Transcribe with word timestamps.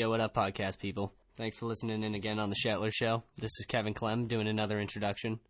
Yo, 0.00 0.08
what 0.08 0.18
up, 0.18 0.32
podcast 0.32 0.78
people? 0.78 1.12
Thanks 1.36 1.58
for 1.58 1.66
listening 1.66 2.02
in 2.04 2.14
again 2.14 2.38
on 2.38 2.48
the 2.48 2.56
Shetler 2.56 2.90
Show. 2.90 3.22
This 3.36 3.50
is 3.60 3.66
Kevin 3.68 3.92
Clem 3.92 4.28
doing 4.28 4.48
another 4.48 4.80
introduction. 4.80 5.40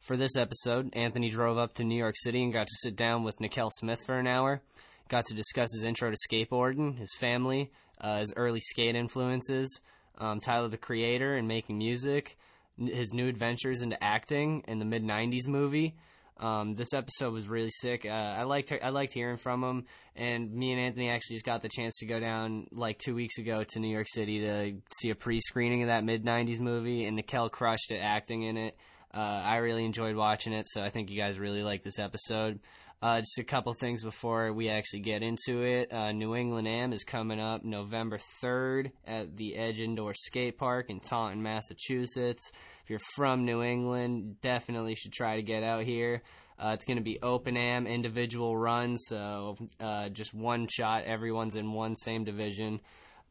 For 0.00 0.16
this 0.16 0.38
episode, 0.38 0.88
Anthony 0.94 1.28
drove 1.28 1.58
up 1.58 1.74
to 1.74 1.84
New 1.84 1.98
York 1.98 2.14
City 2.16 2.42
and 2.42 2.50
got 2.50 2.66
to 2.66 2.76
sit 2.78 2.96
down 2.96 3.24
with 3.24 3.38
Na-kel 3.42 3.68
Smith 3.70 4.00
for 4.06 4.18
an 4.18 4.26
hour. 4.26 4.62
Got 5.10 5.26
to 5.26 5.34
discuss 5.34 5.74
his 5.74 5.84
intro 5.84 6.10
to 6.10 6.16
skateboarding, 6.16 6.96
his 6.96 7.14
family, 7.20 7.72
uh, 8.00 8.20
his 8.20 8.32
early 8.36 8.60
skate 8.60 8.96
influences, 8.96 9.82
um, 10.16 10.40
Tyler 10.40 10.68
the 10.68 10.78
Creator 10.78 11.36
and 11.36 11.46
making 11.46 11.76
music, 11.76 12.38
his 12.78 13.12
new 13.12 13.28
adventures 13.28 13.82
into 13.82 14.02
acting, 14.02 14.64
and 14.66 14.80
the 14.80 14.86
mid 14.86 15.04
'90s 15.04 15.46
movie. 15.46 15.94
Um, 16.40 16.74
this 16.74 16.94
episode 16.94 17.34
was 17.34 17.48
really 17.48 17.68
sick. 17.70 18.06
Uh, 18.06 18.08
I 18.08 18.44
liked 18.44 18.72
I 18.82 18.88
liked 18.88 19.12
hearing 19.12 19.36
from 19.36 19.62
him, 19.62 19.84
and 20.16 20.50
me 20.50 20.72
and 20.72 20.80
Anthony 20.80 21.10
actually 21.10 21.36
just 21.36 21.44
got 21.44 21.60
the 21.60 21.68
chance 21.68 21.98
to 21.98 22.06
go 22.06 22.18
down 22.18 22.66
like 22.72 22.98
two 22.98 23.14
weeks 23.14 23.36
ago 23.38 23.62
to 23.62 23.78
New 23.78 23.92
York 23.92 24.06
City 24.08 24.40
to 24.40 24.72
see 24.98 25.10
a 25.10 25.14
pre-screening 25.14 25.82
of 25.82 25.88
that 25.88 26.02
mid 26.02 26.24
'90s 26.24 26.58
movie, 26.58 27.04
and 27.04 27.16
Na-kel 27.16 27.50
crushed 27.50 27.90
it 27.90 27.98
acting 27.98 28.42
in 28.42 28.56
it. 28.56 28.76
Uh, 29.12 29.18
I 29.18 29.56
really 29.56 29.84
enjoyed 29.84 30.16
watching 30.16 30.54
it, 30.54 30.66
so 30.66 30.80
I 30.82 30.88
think 30.88 31.10
you 31.10 31.18
guys 31.18 31.38
really 31.38 31.62
like 31.62 31.82
this 31.82 31.98
episode. 31.98 32.60
Uh, 33.02 33.20
just 33.20 33.38
a 33.38 33.44
couple 33.44 33.72
things 33.72 34.04
before 34.04 34.52
we 34.52 34.68
actually 34.68 35.00
get 35.00 35.22
into 35.22 35.62
it. 35.62 35.90
Uh, 35.90 36.12
New 36.12 36.34
England 36.34 36.68
Am 36.68 36.92
is 36.92 37.02
coming 37.02 37.40
up 37.40 37.64
November 37.64 38.18
3rd 38.44 38.90
at 39.06 39.38
the 39.38 39.56
Edge 39.56 39.80
Indoor 39.80 40.12
Skate 40.12 40.58
Park 40.58 40.90
in 40.90 41.00
Taunton, 41.00 41.42
Massachusetts. 41.42 42.50
If 42.84 42.90
you're 42.90 42.98
from 43.14 43.46
New 43.46 43.62
England, 43.62 44.42
definitely 44.42 44.96
should 44.96 45.12
try 45.12 45.36
to 45.36 45.42
get 45.42 45.62
out 45.62 45.84
here. 45.84 46.22
Uh, 46.62 46.72
it's 46.74 46.84
going 46.84 46.98
to 46.98 47.02
be 47.02 47.18
open 47.22 47.56
am, 47.56 47.86
individual 47.86 48.54
run, 48.54 48.98
so 48.98 49.56
uh, 49.80 50.10
just 50.10 50.34
one 50.34 50.68
shot. 50.70 51.04
Everyone's 51.04 51.56
in 51.56 51.72
one 51.72 51.96
same 51.96 52.24
division. 52.24 52.80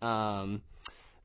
Um, 0.01 0.63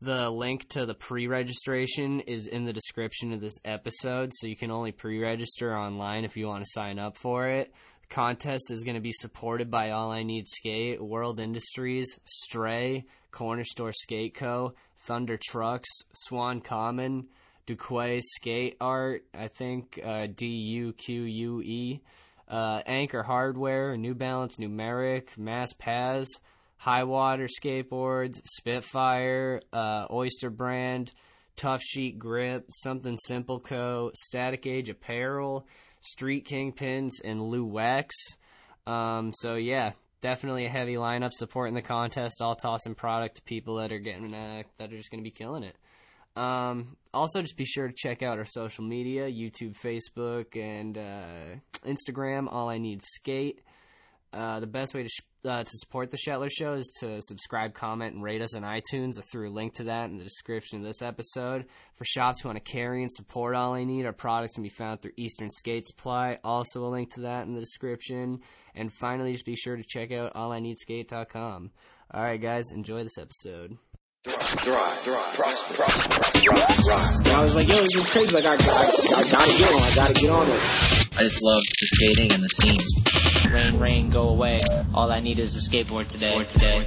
the 0.03 0.29
link 0.29 0.69
to 0.71 0.85
the 0.85 0.93
pre 0.93 1.29
registration 1.29 2.21
is 2.21 2.47
in 2.47 2.67
the 2.67 2.75
description 2.75 3.33
of 3.33 3.41
this 3.41 3.57
episode, 3.65 4.33
so 4.35 4.47
you 4.47 4.57
can 4.57 4.71
only 4.71 4.93
pre 4.93 5.19
register 5.19 5.75
online 5.75 6.27
if 6.27 6.37
you 6.37 6.47
want 6.47 6.63
to 6.63 6.71
sign 6.75 6.99
up 6.99 7.17
for 7.17 7.49
it. 7.49 7.73
Contest 8.09 8.71
is 8.71 8.85
going 8.85 8.95
to 8.95 9.01
be 9.01 9.13
supported 9.13 9.71
by 9.71 9.91
All 9.91 10.11
I 10.11 10.23
Need 10.23 10.47
Skate, 10.47 11.03
World 11.03 11.41
Industries, 11.41 12.07
Stray, 12.25 13.05
Corner 13.31 13.65
Store 13.65 13.93
Skate 13.93 14.35
Co., 14.35 14.75
Thunder 15.07 15.39
Trucks, 15.43 15.89
Swan 16.13 16.61
Common, 16.61 17.27
Duquay 17.67 18.21
Skate 18.23 18.77
Art, 18.81 19.25
I 19.35 19.49
think 19.49 19.99
uh, 20.05 20.27
D 20.35 20.47
U 20.47 20.93
Q 20.93 21.23
U 21.23 21.63
E, 21.63 22.01
uh, 22.49 22.81
Anchor 22.87 23.23
Hardware, 23.23 23.97
New 23.97 24.15
Balance 24.15 24.57
Numeric, 24.57 25.37
Mass 25.37 25.73
Paz, 25.79 26.29
High 26.77 27.05
Water 27.05 27.49
Skateboards, 27.49 28.41
Spitfire, 28.45 29.61
uh, 29.73 30.07
Oyster 30.11 30.51
Brand, 30.51 31.13
Tough 31.57 31.83
Sheet 31.83 32.19
Grip, 32.19 32.67
Something 32.71 33.17
Simple 33.17 33.61
Co., 33.61 34.11
Static 34.15 34.67
Age 34.67 34.91
Apparel, 34.91 35.67
Street 36.05 36.47
Kingpins, 36.47 37.13
and 37.25 37.43
Lou 37.43 37.67
Wex. 37.67 38.11
Um, 38.87 39.33
so 39.35 39.55
yeah, 39.55 39.93
definitely 40.21 40.67
a 40.67 40.71
heavy 40.71 40.95
lineup 40.95 41.33
supporting 41.33 41.75
the 41.75 41.83
contest. 41.83 42.41
All 42.41 42.55
tossing 42.55 42.95
product 42.95 43.37
to 43.37 43.43
people 43.43 43.77
that 43.77 43.93
are 43.93 43.99
getting 43.99 44.35
uh, 44.35 44.63
that 44.79 44.93
are 44.93 44.97
just 44.97 45.11
going 45.11 45.21
to 45.21 45.25
be 45.25 45.31
killing 45.31 45.65
it. 45.65 45.77
Um, 46.37 46.97
also, 47.13 47.43
just 47.43 47.57
be 47.57 47.65
sure 47.65 47.89
to 47.89 47.95
check 47.97 48.23
out 48.23 48.39
our 48.39 48.45
social 48.45 48.85
media: 48.85 49.29
YouTube, 49.29 49.77
Facebook, 49.79 50.57
and 50.57 50.99
uh, 50.99 51.89
Instagram. 51.89 52.53
All 52.53 52.69
I 52.69 52.79
need 52.79 53.01
skate. 53.03 53.61
Uh, 54.35 54.59
the 54.59 54.67
best 54.67 54.95
way 54.95 55.05
to 55.05 55.09
sh- 55.09 55.21
uh, 55.49 55.63
to 55.63 55.71
support 55.75 56.11
the 56.11 56.17
Shetler 56.17 56.51
Show 56.51 56.73
is 56.73 56.93
to 57.01 57.21
subscribe, 57.21 57.73
comment, 57.75 58.15
and 58.15 58.23
rate 58.25 58.43
us 58.43 58.57
on 58.57 58.63
iTunes. 58.63 59.19
I 59.19 59.23
threw 59.31 59.49
a 59.49 59.53
link 59.53 59.75
to 59.75 59.85
that 59.85 60.11
in 60.11 60.17
the 60.17 60.25
description 60.25 60.79
of 60.79 60.85
this 60.85 61.03
episode. 61.03 61.67
For 61.95 62.05
shops 62.05 62.41
who 62.41 62.49
want 62.49 62.65
to 62.65 62.73
carry 62.73 63.03
and 63.03 63.13
support 63.13 63.55
All 63.55 63.75
I 63.75 63.85
Need, 63.85 64.07
our 64.07 64.13
products 64.13 64.55
can 64.55 64.63
be 64.63 64.71
found 64.71 65.03
through 65.03 65.13
Eastern 65.17 65.51
Skate 65.51 65.87
Supply. 65.87 66.39
Also, 66.43 66.85
a 66.85 66.89
link 66.89 67.15
to 67.15 67.21
that 67.23 67.47
in 67.47 67.55
the 67.55 67.61
description. 67.61 68.41
And 68.75 68.91
finally, 68.93 69.33
just 69.33 69.45
be 69.47 69.55
sure 69.55 69.77
to 69.77 69.85
check 69.87 70.11
out 70.11 70.35
allineedskate.com. 70.35 71.71
All 72.13 72.23
right, 72.23 72.41
guys, 72.41 72.73
enjoy 72.73 73.03
this 73.03 73.19
episode. 73.19 73.77
Thrive, 74.27 74.39
thrive, 74.41 75.35
prosper, 75.35 75.75
prosper, 75.75 76.13
thrive, 76.15 76.77
thrive. 76.85 77.27
And 77.27 77.37
I 77.37 77.43
was 77.43 77.55
like, 77.55 77.69
yo, 77.69 77.75
this 77.77 77.97
is 77.97 78.11
crazy. 78.11 78.35
Like, 78.35 78.47
I, 78.47 78.55
I, 78.55 78.57
I 78.57 79.31
gotta 79.31 79.59
get 79.59 79.71
on. 79.71 79.83
I 79.83 79.95
gotta 79.95 80.15
get 80.15 80.31
on 80.31 80.47
it. 80.49 80.61
I 81.17 81.23
just 81.23 81.43
love 81.45 81.61
the 81.61 81.87
skating 81.87 82.33
and 82.33 82.43
the 82.43 82.49
scene. 82.49 83.14
Rain, 83.55 83.79
rain, 83.79 84.11
go 84.11 84.31
away. 84.31 84.59
All 84.93 85.13
I 85.13 85.21
need 85.21 85.39
is 85.39 85.55
a 85.55 85.71
skateboard 85.71 86.09
today. 86.09 86.45
today. 86.47 86.85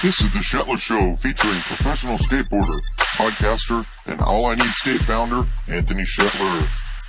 This 0.00 0.20
is 0.20 0.30
the 0.30 0.38
Shetler 0.38 0.78
Show 0.78 1.16
featuring 1.16 1.58
professional 1.62 2.18
skateboarder, 2.18 2.78
podcaster, 3.16 3.84
and 4.06 4.20
All 4.20 4.46
I 4.46 4.54
Need 4.54 4.62
Skate 4.62 5.00
founder, 5.00 5.44
Anthony 5.66 6.04
Shetler. 6.04 6.68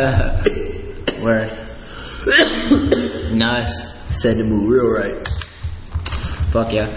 Word. 1.22 1.50
nice. 3.32 3.90
Said 4.20 4.38
to 4.38 4.44
move 4.44 4.68
real 4.68 4.88
right. 4.88 5.28
Fuck 6.50 6.72
yeah. 6.72 6.88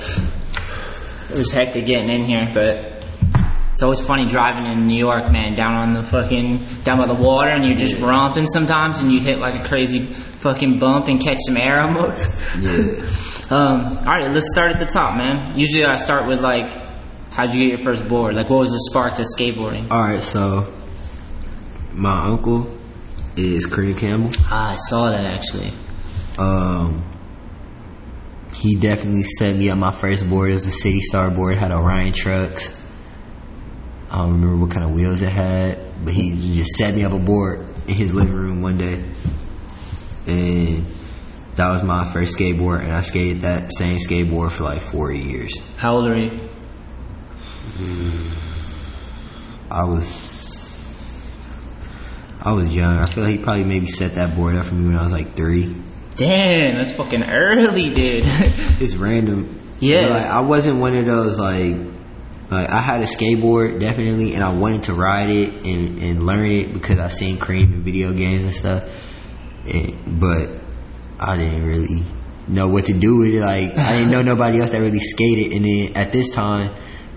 It 1.29 1.37
was 1.37 1.51
hectic 1.51 1.85
getting 1.85 2.09
in 2.09 2.23
here, 2.23 2.49
but 2.53 2.93
it's 3.73 3.81
always 3.81 3.99
funny 3.99 4.27
driving 4.27 4.65
in 4.65 4.87
New 4.87 4.97
York, 4.97 5.31
man, 5.31 5.55
down 5.55 5.73
on 5.73 5.93
the 5.95 6.03
fucking, 6.03 6.63
down 6.83 6.99
by 6.99 7.07
the 7.07 7.13
water 7.13 7.49
and 7.49 7.65
you're 7.65 7.77
just 7.77 7.99
romping 7.99 8.47
sometimes 8.47 9.01
and 9.01 9.11
you 9.11 9.19
hit 9.19 9.39
like 9.39 9.59
a 9.59 9.67
crazy 9.67 9.99
fucking 9.99 10.77
bump 10.77 11.07
and 11.07 11.21
catch 11.21 11.39
some 11.45 11.57
air 11.57 11.81
almost. 11.81 12.41
Yeah. 12.59 13.09
Um, 13.49 13.97
alright, 13.97 14.31
let's 14.31 14.51
start 14.51 14.71
at 14.71 14.79
the 14.79 14.85
top, 14.85 15.15
man. 15.15 15.59
Usually 15.59 15.85
I 15.85 15.97
start 15.97 16.27
with 16.27 16.39
like, 16.39 16.71
how'd 17.31 17.51
you 17.51 17.59
get 17.59 17.77
your 17.77 17.85
first 17.85 18.07
board? 18.07 18.35
Like 18.35 18.49
what 18.49 18.59
was 18.59 18.71
the 18.71 18.79
spark 18.89 19.17
to 19.17 19.23
skateboarding? 19.23 19.91
Alright, 19.91 20.23
so 20.23 20.73
my 21.91 22.25
uncle 22.25 22.72
is 23.35 23.65
Kareem 23.67 23.97
Campbell. 23.97 24.31
I 24.49 24.75
saw 24.75 25.11
that 25.11 25.25
actually. 25.25 25.73
Um, 26.37 27.03
he 28.55 28.75
definitely 28.75 29.23
set 29.23 29.55
me 29.55 29.69
up 29.69 29.77
my 29.77 29.91
first 29.91 30.29
board. 30.29 30.51
It 30.51 30.55
was 30.55 30.65
a 30.65 30.71
City 30.71 31.01
Star 31.01 31.29
board. 31.29 31.53
It 31.55 31.59
had 31.59 31.71
Orion 31.71 32.13
trucks. 32.13 32.79
I 34.09 34.17
don't 34.17 34.33
remember 34.33 34.57
what 34.57 34.71
kind 34.71 34.83
of 34.85 34.91
wheels 34.91 35.21
it 35.21 35.29
had, 35.29 35.79
but 36.05 36.13
he 36.13 36.55
just 36.55 36.71
set 36.71 36.93
me 36.93 37.03
up 37.03 37.13
a 37.13 37.19
board 37.19 37.65
in 37.87 37.95
his 37.95 38.13
living 38.13 38.33
room 38.33 38.61
one 38.61 38.77
day, 38.77 39.03
and 40.27 40.85
that 41.55 41.71
was 41.71 41.81
my 41.83 42.05
first 42.05 42.37
skateboard. 42.37 42.81
And 42.81 42.91
I 42.91 43.01
skated 43.01 43.41
that 43.41 43.71
same 43.73 43.97
skateboard 43.97 44.51
for 44.51 44.63
like 44.63 44.81
four 44.81 45.11
years. 45.11 45.59
How 45.77 45.95
old 45.95 46.07
are 46.07 46.17
you? 46.17 46.49
I 49.71 49.83
was 49.85 50.42
I 52.45 52.51
was 52.51 52.75
young. 52.75 52.97
I 52.97 53.05
feel 53.05 53.23
like 53.23 53.37
he 53.37 53.43
probably 53.43 53.63
maybe 53.63 53.87
set 53.87 54.15
that 54.15 54.35
board 54.35 54.55
up 54.55 54.65
for 54.65 54.75
me 54.75 54.89
when 54.89 54.97
I 54.97 55.03
was 55.03 55.13
like 55.13 55.33
three. 55.35 55.73
Damn, 56.15 56.75
that's 56.75 56.93
fucking 56.93 57.23
early, 57.23 57.93
dude. 57.93 58.25
It's 58.81 58.95
random. 58.95 59.61
Yeah. 59.79 60.07
Like 60.07 60.25
I 60.25 60.41
wasn't 60.41 60.79
one 60.79 60.95
of 60.95 61.05
those 61.05 61.39
like 61.39 61.75
Like 62.51 62.69
I 62.69 62.81
had 62.81 63.01
a 63.01 63.05
skateboard 63.05 63.79
definitely, 63.79 64.33
and 64.35 64.43
I 64.43 64.53
wanted 64.53 64.83
to 64.83 64.93
ride 64.93 65.29
it 65.29 65.53
and, 65.65 65.99
and 66.03 66.25
learn 66.25 66.45
it 66.45 66.73
because 66.73 66.99
I 66.99 67.07
seen 67.07 67.37
Cream 67.37 67.73
in 67.73 67.81
video 67.81 68.11
games 68.13 68.43
and 68.43 68.53
stuff. 68.53 68.83
And, 69.65 70.19
but 70.19 70.49
I 71.19 71.37
didn't 71.37 71.65
really 71.65 72.03
know 72.47 72.67
what 72.67 72.85
to 72.87 72.93
do 72.93 73.19
with 73.19 73.33
it. 73.33 73.41
Like 73.41 73.77
I 73.77 73.99
didn't 73.99 74.11
know 74.11 74.21
nobody 74.33 74.59
else 74.59 74.71
that 74.71 74.79
really 74.79 74.99
skated. 74.99 75.53
And 75.53 75.65
then 75.65 75.95
at 75.95 76.11
this 76.11 76.29
time, 76.29 76.69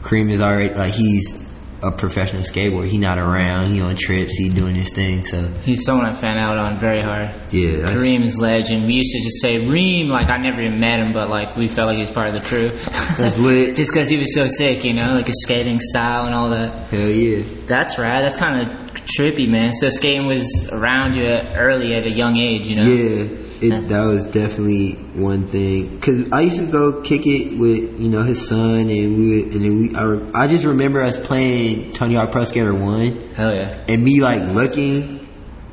Cream 0.02 0.30
is 0.30 0.40
already 0.40 0.72
like 0.72 0.94
he's 0.94 1.45
a 1.82 1.90
professional 1.92 2.42
skateboarder. 2.42 2.86
He 2.88 2.98
not 2.98 3.18
around. 3.18 3.66
He 3.68 3.80
on 3.80 3.96
trips. 3.96 4.36
He 4.36 4.48
doing 4.48 4.74
his 4.74 4.90
thing. 4.90 5.24
So 5.26 5.46
He's 5.64 5.84
someone 5.84 6.06
I 6.06 6.12
fan 6.14 6.38
out 6.38 6.56
on 6.56 6.78
very 6.78 7.02
hard. 7.02 7.30
yeah, 7.50 7.78
that's, 7.78 7.94
Kareem 7.94 8.22
is 8.22 8.38
legend. 8.38 8.86
We 8.86 8.94
used 8.94 9.12
to 9.12 9.22
just 9.22 9.40
say 9.40 9.66
Reem, 9.66 10.08
like 10.08 10.28
I 10.28 10.38
never 10.38 10.62
even 10.62 10.80
met 10.80 11.00
him, 11.00 11.12
but 11.12 11.28
like 11.28 11.56
we 11.56 11.68
felt 11.68 11.88
like 11.88 11.96
he 11.96 12.00
was 12.00 12.10
part 12.10 12.28
of 12.28 12.34
the 12.34 12.40
crew. 12.48 12.70
that's 13.18 13.38
lit. 13.38 13.76
just 13.76 13.92
because 13.92 14.08
he 14.08 14.16
was 14.18 14.34
so 14.34 14.46
sick, 14.46 14.84
you 14.84 14.92
know, 14.94 15.14
like 15.14 15.26
his 15.26 15.42
skating 15.42 15.80
style 15.80 16.26
and 16.26 16.34
all 16.34 16.50
that. 16.50 16.88
Hell 16.90 17.08
yeah. 17.08 17.44
That's 17.66 17.98
rad. 17.98 18.24
That's 18.24 18.36
kind 18.36 18.60
of 18.62 18.86
trippy, 19.18 19.48
man. 19.48 19.72
So 19.74 19.90
skating 19.90 20.26
was 20.26 20.70
around 20.72 21.14
you 21.14 21.24
early 21.26 21.94
at 21.94 22.04
a 22.04 22.10
young 22.10 22.36
age, 22.36 22.66
you 22.68 22.76
know. 22.76 22.84
Yeah, 22.84 23.26
it, 23.60 23.88
that 23.88 24.04
was 24.04 24.24
definitely 24.26 24.92
one 25.14 25.48
thing. 25.48 25.98
Cause 26.00 26.30
I 26.32 26.42
used 26.42 26.58
to 26.58 26.70
go 26.70 27.00
kick 27.02 27.26
it 27.26 27.58
with 27.58 27.98
you 28.00 28.08
know 28.08 28.22
his 28.22 28.46
son, 28.48 28.80
and 28.90 29.16
we 29.16 29.42
would, 29.42 29.54
and 29.54 29.64
then 29.64 29.78
we. 29.78 29.94
I, 29.94 30.42
I 30.44 30.46
just 30.46 30.64
remember 30.64 31.02
us 31.02 31.16
playing 31.16 31.65
Tony 31.92 32.14
Hawk 32.14 32.32
Pro 32.32 32.44
Skater 32.44 32.74
One, 32.74 33.32
Hell 33.34 33.54
yeah. 33.54 33.84
and 33.88 34.02
me 34.02 34.20
like 34.20 34.42
looking, 34.42 35.26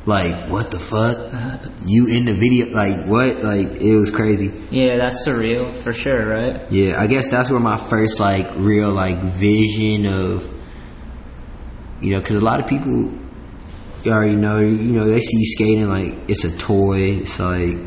like 0.06 0.50
what 0.50 0.72
the 0.72 0.80
fuck, 0.80 1.34
you 1.86 2.08
in 2.08 2.26
the 2.26 2.34
video, 2.34 2.68
like 2.68 3.06
what, 3.08 3.44
like 3.44 3.82
it 3.82 3.96
was 3.96 4.12
crazy. 4.12 4.52
Yeah, 4.72 4.98
that's 4.98 5.28
surreal 5.28 5.74
for 5.74 5.94
sure, 5.94 6.26
right? 6.28 6.72
Yeah, 6.72 7.02
I 7.02 7.08
guess 7.08 7.30
that's 7.30 7.50
where 7.50 7.60
my 7.60 7.78
first 7.78 8.20
like 8.20 8.50
real 8.56 8.92
like 8.92 9.22
vision 9.24 10.06
of, 10.06 10.50
you 12.02 12.12
know, 12.12 12.20
because 12.20 12.36
a 12.38 12.42
lot 12.42 12.60
of 12.60 12.68
people 12.68 13.12
you 14.04 14.12
already 14.12 14.36
know, 14.36 14.60
you 14.60 14.92
know, 14.92 15.06
they 15.06 15.20
see 15.20 15.38
you 15.38 15.46
skating 15.46 15.90
like 15.90 16.30
it's 16.30 16.44
a 16.44 16.58
toy. 16.58 17.20
It's 17.22 17.40
like, 17.40 17.78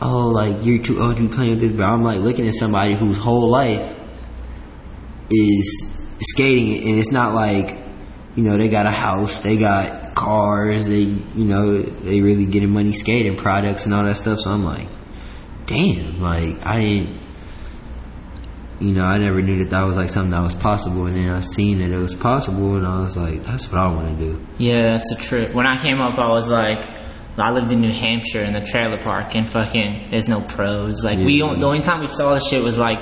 oh, 0.00 0.28
like 0.28 0.64
you're 0.64 0.82
too 0.82 1.00
old 1.00 1.16
to 1.16 1.28
be 1.28 1.34
playing 1.34 1.50
with 1.50 1.60
this. 1.60 1.72
But 1.72 1.84
I'm 1.84 2.02
like 2.02 2.20
looking 2.20 2.48
at 2.48 2.54
somebody 2.54 2.94
whose 2.94 3.18
whole 3.18 3.50
life 3.50 3.98
is 5.30 5.91
skating, 6.22 6.88
and 6.88 6.98
it's 6.98 7.12
not 7.12 7.34
like, 7.34 7.78
you 8.36 8.42
know, 8.44 8.56
they 8.56 8.68
got 8.68 8.86
a 8.86 8.90
house, 8.90 9.40
they 9.40 9.56
got 9.56 10.14
cars, 10.14 10.86
they, 10.86 11.00
you 11.00 11.44
know, 11.44 11.82
they 11.82 12.20
really 12.20 12.46
getting 12.46 12.70
money 12.70 12.92
skating 12.92 13.36
products 13.36 13.84
and 13.86 13.94
all 13.94 14.04
that 14.04 14.16
stuff. 14.16 14.38
So 14.40 14.50
I'm 14.50 14.64
like, 14.64 14.88
damn, 15.66 16.20
like 16.20 16.64
I 16.64 16.80
didn't. 16.80 17.18
You 18.80 18.90
know, 18.90 19.04
I 19.04 19.16
never 19.16 19.40
knew 19.40 19.60
that 19.60 19.70
that 19.70 19.84
was 19.84 19.96
like 19.96 20.08
something 20.08 20.32
that 20.32 20.42
was 20.42 20.56
possible, 20.56 21.06
and 21.06 21.16
then 21.16 21.28
I 21.30 21.40
seen 21.40 21.78
that 21.78 21.92
it 21.92 21.96
was 21.98 22.16
possible, 22.16 22.74
and 22.74 22.84
I 22.84 23.00
was 23.02 23.16
like, 23.16 23.44
"That's 23.44 23.70
what 23.70 23.80
I 23.80 23.86
want 23.94 24.18
to 24.18 24.24
do." 24.24 24.46
Yeah, 24.58 24.90
that's 24.92 25.08
a 25.12 25.16
trip. 25.16 25.54
When 25.54 25.66
I 25.68 25.76
came 25.78 26.00
up, 26.00 26.18
I 26.18 26.28
was 26.30 26.48
like, 26.48 26.80
I 27.38 27.52
lived 27.52 27.70
in 27.70 27.80
New 27.80 27.92
Hampshire 27.92 28.40
in 28.40 28.54
the 28.54 28.60
trailer 28.60 28.98
park, 29.00 29.36
and 29.36 29.48
fucking, 29.48 30.08
there's 30.10 30.26
no 30.26 30.40
pros. 30.40 31.04
Like, 31.04 31.18
we, 31.18 31.34
Yeah. 31.34 31.54
the 31.54 31.64
only 31.64 31.80
time 31.80 32.00
we 32.00 32.08
saw 32.08 32.34
the 32.34 32.40
shit 32.40 32.64
was 32.64 32.80
like, 32.80 32.98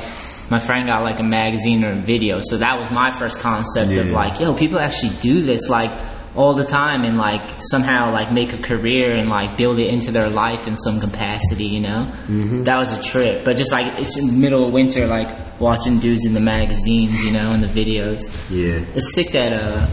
my 0.51 0.59
friend 0.59 0.89
got 0.89 1.03
like 1.03 1.21
a 1.21 1.25
magazine 1.25 1.85
or 1.85 1.93
a 1.93 2.03
video, 2.03 2.41
so 2.43 2.59
that 2.59 2.79
was 2.79 2.91
my 2.91 3.17
first 3.19 3.39
concept 3.41 3.93
of 3.93 4.11
like, 4.11 4.41
yo, 4.41 4.55
people 4.55 4.79
actually 4.79 5.13
do 5.21 5.43
this, 5.43 5.69
like, 5.69 5.91
all 6.37 6.55
the 6.55 6.65
time, 6.65 7.03
and 7.05 7.17
like, 7.17 7.57
somehow, 7.61 8.13
like, 8.13 8.33
make 8.33 8.53
a 8.53 8.59
career 8.59 9.17
and 9.17 9.29
like, 9.29 9.57
build 9.57 9.79
it 9.79 9.89
into 9.89 10.13
their 10.13 10.29
life 10.29 10.69
in 10.69 10.77
some 10.77 11.01
capacity, 11.01 11.65
you 11.65 11.81
know? 11.81 12.13
Mm-hmm. 12.29 12.65
That 12.65 12.79
was 12.79 12.93
a 12.93 13.03
trip. 13.03 13.45
But 13.45 13.57
just 13.57 13.73
like, 13.73 13.99
it's 13.99 14.17
in 14.17 14.27
the 14.27 14.33
middle 14.33 14.67
of 14.67 14.73
winter, 14.73 15.07
like, 15.07 15.61
watching 15.61 15.99
dudes 15.99 16.25
in 16.27 16.35
the 16.35 16.41
magazines, 16.41 17.23
you 17.25 17.33
know, 17.33 17.51
and 17.53 17.63
the 17.63 17.69
videos. 17.69 18.23
Yeah, 18.49 18.85
It's 18.95 19.15
sick 19.15 19.33
that, 19.33 19.53
uh, 19.53 19.87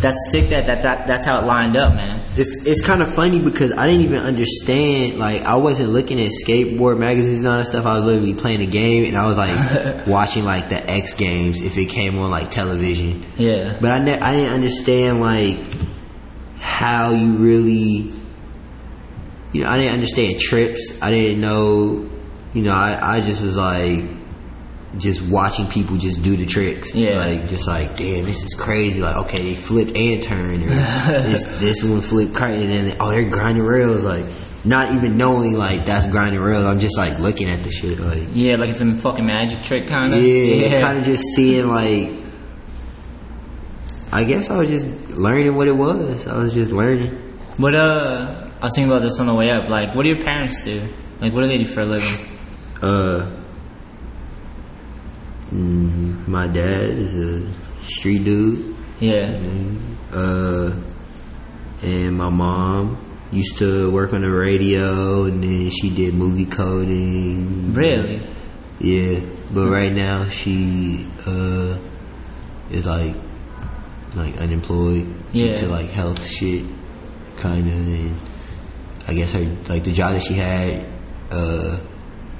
that's 0.00 0.30
sick 0.30 0.50
that, 0.50 0.66
that, 0.66 0.82
that 0.82 1.06
that's 1.06 1.24
how 1.24 1.38
it 1.38 1.46
lined 1.46 1.76
up, 1.76 1.94
man. 1.94 2.20
it's 2.36 2.64
it's 2.66 2.82
kind 2.82 3.02
of 3.02 3.12
funny 3.14 3.40
because 3.40 3.72
I 3.72 3.86
didn't 3.86 4.02
even 4.02 4.20
understand. 4.20 5.18
Like, 5.18 5.42
I 5.42 5.56
wasn't 5.56 5.90
looking 5.90 6.20
at 6.20 6.30
skateboard 6.30 6.98
magazines 6.98 7.38
and 7.38 7.48
all 7.48 7.58
that 7.58 7.66
stuff. 7.66 7.86
I 7.86 7.96
was 7.96 8.04
literally 8.04 8.34
playing 8.34 8.60
a 8.60 8.66
game, 8.66 9.04
and 9.04 9.16
I 9.16 9.26
was 9.26 9.36
like 9.36 10.06
watching 10.06 10.44
like 10.44 10.68
the 10.68 10.90
X 10.90 11.14
Games 11.14 11.62
if 11.62 11.78
it 11.78 11.86
came 11.86 12.18
on 12.18 12.30
like 12.30 12.50
television. 12.50 13.24
Yeah. 13.36 13.76
But 13.80 13.90
I 13.92 13.98
ne- 13.98 14.20
I 14.20 14.32
didn't 14.34 14.52
understand 14.52 15.20
like 15.20 15.58
how 16.58 17.10
you 17.12 17.32
really, 17.36 18.12
you 19.52 19.62
know, 19.62 19.68
I 19.68 19.78
didn't 19.78 19.92
understand 19.94 20.38
trips. 20.40 20.98
I 21.00 21.10
didn't 21.10 21.40
know, 21.40 22.10
you 22.52 22.62
know, 22.62 22.72
I 22.72 23.16
I 23.16 23.20
just 23.20 23.42
was 23.42 23.56
like 23.56 24.04
just 24.98 25.22
watching 25.22 25.66
people 25.66 25.96
just 25.96 26.22
do 26.22 26.36
the 26.36 26.46
tricks. 26.46 26.94
Yeah. 26.94 27.18
Like 27.18 27.48
just 27.48 27.66
like, 27.66 27.96
damn, 27.96 28.24
this 28.24 28.42
is 28.44 28.54
crazy. 28.54 29.00
Like, 29.00 29.16
okay, 29.26 29.42
they 29.42 29.54
flipped 29.54 29.96
and 29.96 30.22
turned, 30.22 30.62
or 30.62 30.68
this 30.68 31.60
this 31.60 31.82
one 31.82 32.00
flipped 32.00 32.34
crazy, 32.34 32.64
and 32.64 32.90
then 32.90 32.96
oh, 33.00 33.10
they're 33.10 33.28
grinding 33.28 33.64
rails. 33.64 34.02
Like, 34.02 34.24
not 34.64 34.92
even 34.94 35.16
knowing 35.16 35.54
like 35.54 35.84
that's 35.84 36.06
grinding 36.06 36.40
rails. 36.40 36.64
I'm 36.66 36.80
just 36.80 36.96
like 36.96 37.18
looking 37.18 37.48
at 37.48 37.62
the 37.64 37.70
shit. 37.70 37.98
Like, 37.98 38.28
Yeah, 38.32 38.56
like 38.56 38.70
it's 38.70 38.80
a 38.80 38.96
fucking 38.96 39.26
magic 39.26 39.62
trick, 39.62 39.88
kind 39.88 40.14
of. 40.14 40.22
yeah, 40.22 40.80
kind 40.80 40.98
of 40.98 41.04
just 41.04 41.22
seeing 41.34 41.68
like. 41.68 42.10
I 44.12 44.22
guess 44.22 44.48
I 44.48 44.56
was 44.56 44.68
just 44.70 44.86
learning 45.10 45.56
what 45.56 45.66
it 45.66 45.72
was. 45.76 46.26
I 46.28 46.38
was 46.38 46.54
just 46.54 46.70
learning. 46.70 47.10
What 47.56 47.74
uh, 47.74 48.48
I 48.60 48.62
was 48.64 48.72
thinking 48.76 48.92
about 48.92 49.02
this 49.02 49.18
on 49.18 49.26
the 49.26 49.34
way 49.34 49.50
up. 49.50 49.68
Like, 49.68 49.94
what 49.94 50.04
do 50.04 50.08
your 50.08 50.22
parents 50.22 50.62
do? 50.64 50.80
Like, 51.20 51.32
what 51.32 51.40
do 51.42 51.48
they 51.48 51.58
do 51.58 51.64
for 51.64 51.80
a 51.80 51.84
living? 51.84 52.14
Uh, 52.80 53.43
mm, 55.54 56.26
my 56.28 56.46
dad 56.48 56.90
is 56.90 57.14
a 57.14 57.82
street 57.82 58.24
dude. 58.24 58.74
Yeah. 59.00 59.38
Uh, 60.12 60.72
and 61.82 62.16
my 62.16 62.28
mom 62.30 62.98
used 63.32 63.58
to 63.58 63.90
work 63.90 64.12
on 64.12 64.22
the 64.22 64.30
radio, 64.30 65.24
and 65.24 65.42
then 65.42 65.70
she 65.70 65.90
did 65.90 66.14
movie 66.14 66.46
coding. 66.46 67.72
Really? 67.74 68.22
Yeah, 68.80 69.20
but 69.52 69.68
right 69.70 69.92
now 69.92 70.28
she 70.28 71.06
uh 71.26 71.76
is 72.70 72.86
like 72.86 73.14
like 74.14 74.36
unemployed 74.38 75.12
Yeah. 75.32 75.56
to 75.56 75.68
like 75.68 75.90
health 75.90 76.24
shit, 76.24 76.64
kind 77.36 77.66
of. 77.68 77.74
And 77.74 78.20
I 79.08 79.14
guess 79.14 79.32
her 79.32 79.44
like 79.68 79.84
the 79.84 79.92
job 79.92 80.12
that 80.14 80.22
she 80.22 80.34
had, 80.34 80.86
uh, 81.30 81.78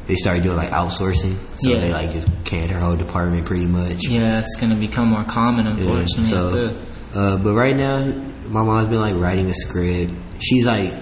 they 0.07 0.15
started 0.17 0.43
doing 0.43 0.57
like 0.57 0.71
outsourcing, 0.71 1.35
so 1.57 1.71
Yeah. 1.71 1.81
they 1.81 1.93
like 1.93 2.13
just 2.13 2.29
canned 2.45 2.71
her 2.71 2.81
whole 2.81 2.97
department 2.97 3.47
pretty 3.47 3.67
much. 3.67 4.07
Yeah, 4.07 4.41
it's 4.41 4.57
gonna 4.61 4.75
become 4.77 5.09
more 5.09 5.25
common, 5.25 5.67
Yeah, 5.67 5.73
unfortunately. 5.73 6.29
so, 6.31 7.19
uh, 7.19 7.37
but 7.39 7.55
right 7.55 7.77
now, 7.77 8.05
my 8.49 8.63
mom's 8.63 8.89
been 8.89 9.01
like 9.01 9.17
writing 9.17 9.47
a 9.47 9.55
script. 9.55 10.13
She's 10.41 10.67
like, 10.67 10.93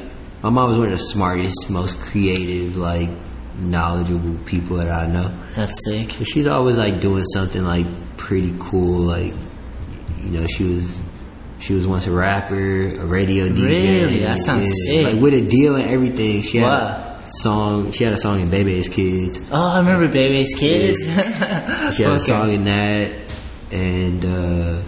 my 0.42 0.50
mom 0.50 0.72
is 0.72 0.78
one 0.78 0.92
of 0.92 0.98
the 0.98 1.04
smartest, 1.04 1.68
most 1.70 1.98
creative, 2.00 2.76
like 2.76 3.08
knowledgeable 3.58 4.36
people 4.44 4.76
that 4.78 4.90
I 4.90 5.06
know. 5.06 5.30
That's 5.54 5.78
sick. 5.84 6.10
So 6.10 6.24
she's 6.24 6.46
always 6.46 6.78
like 6.78 7.00
doing 7.00 7.24
something 7.26 7.64
like 7.64 7.86
pretty 8.16 8.54
cool. 8.58 9.00
Like, 9.00 9.34
you 10.22 10.30
know, 10.30 10.46
she 10.46 10.64
was 10.64 11.00
she 11.58 11.74
was 11.74 11.86
once 11.86 12.06
a 12.06 12.10
rapper, 12.12 12.56
a 12.88 13.04
radio 13.06 13.48
DJ. 13.48 13.64
Really? 14.02 14.18
That 14.20 14.38
sounds 14.40 14.68
sick. 14.86 15.12
Like 15.12 15.22
with 15.22 15.34
a 15.34 15.40
deal 15.42 15.76
and 15.76 15.88
everything. 15.88 16.42
She 16.42 16.58
had 16.58 16.66
Wow. 16.66 17.11
Song. 17.32 17.92
She 17.92 18.04
had 18.04 18.12
a 18.12 18.16
song 18.18 18.40
in 18.40 18.50
Baby's 18.50 18.88
Kids. 18.88 19.40
Oh, 19.50 19.66
I 19.66 19.78
remember 19.78 20.08
Baby's 20.08 20.54
Kids. 20.54 20.98
She 21.96 22.02
had 22.02 22.16
a 22.16 22.20
song 22.26 22.52
in 22.52 22.64
that, 22.64 23.32
and 23.70 24.24
uh, 24.24 24.82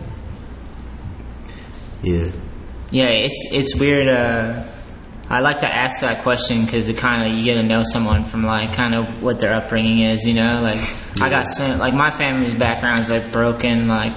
yeah. 2.02 2.30
Yeah, 2.90 3.08
it's 3.08 3.48
it's 3.50 3.74
weird. 3.76 4.08
Uh, 4.08 4.64
I 5.28 5.40
like 5.40 5.60
to 5.60 5.68
ask 5.68 6.00
that 6.02 6.22
question 6.22 6.64
because 6.64 6.88
it 6.88 6.98
kind 6.98 7.26
of 7.26 7.36
you 7.36 7.44
get 7.44 7.54
to 7.54 7.62
know 7.62 7.82
someone 7.84 8.24
from 8.24 8.44
like 8.44 8.74
kind 8.74 8.94
of 8.94 9.22
what 9.22 9.40
their 9.40 9.54
upbringing 9.54 10.00
is. 10.00 10.24
You 10.24 10.34
know, 10.34 10.60
like 10.62 10.80
I 11.20 11.30
got 11.30 11.46
some 11.46 11.78
like 11.78 11.94
my 11.94 12.10
family's 12.10 12.54
background 12.54 13.00
is 13.00 13.10
like 13.10 13.32
broken, 13.32 13.88
like 13.88 14.12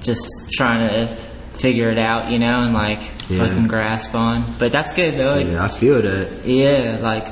just 0.00 0.28
trying 0.52 0.88
to 0.88 1.22
figure 1.60 1.90
it 1.90 1.98
out. 1.98 2.30
You 2.30 2.38
know, 2.38 2.58
and 2.60 2.72
like 2.74 3.02
Yeah. 3.28 3.38
fucking 3.46 3.66
grasp 3.68 4.14
on. 4.14 4.54
But 4.58 4.72
that's 4.72 4.92
good 4.92 5.14
though. 5.16 5.36
Yeah, 5.38 5.64
I 5.64 5.68
feel 5.68 6.00
that. 6.02 6.46
Yeah, 6.46 6.98
like 7.02 7.28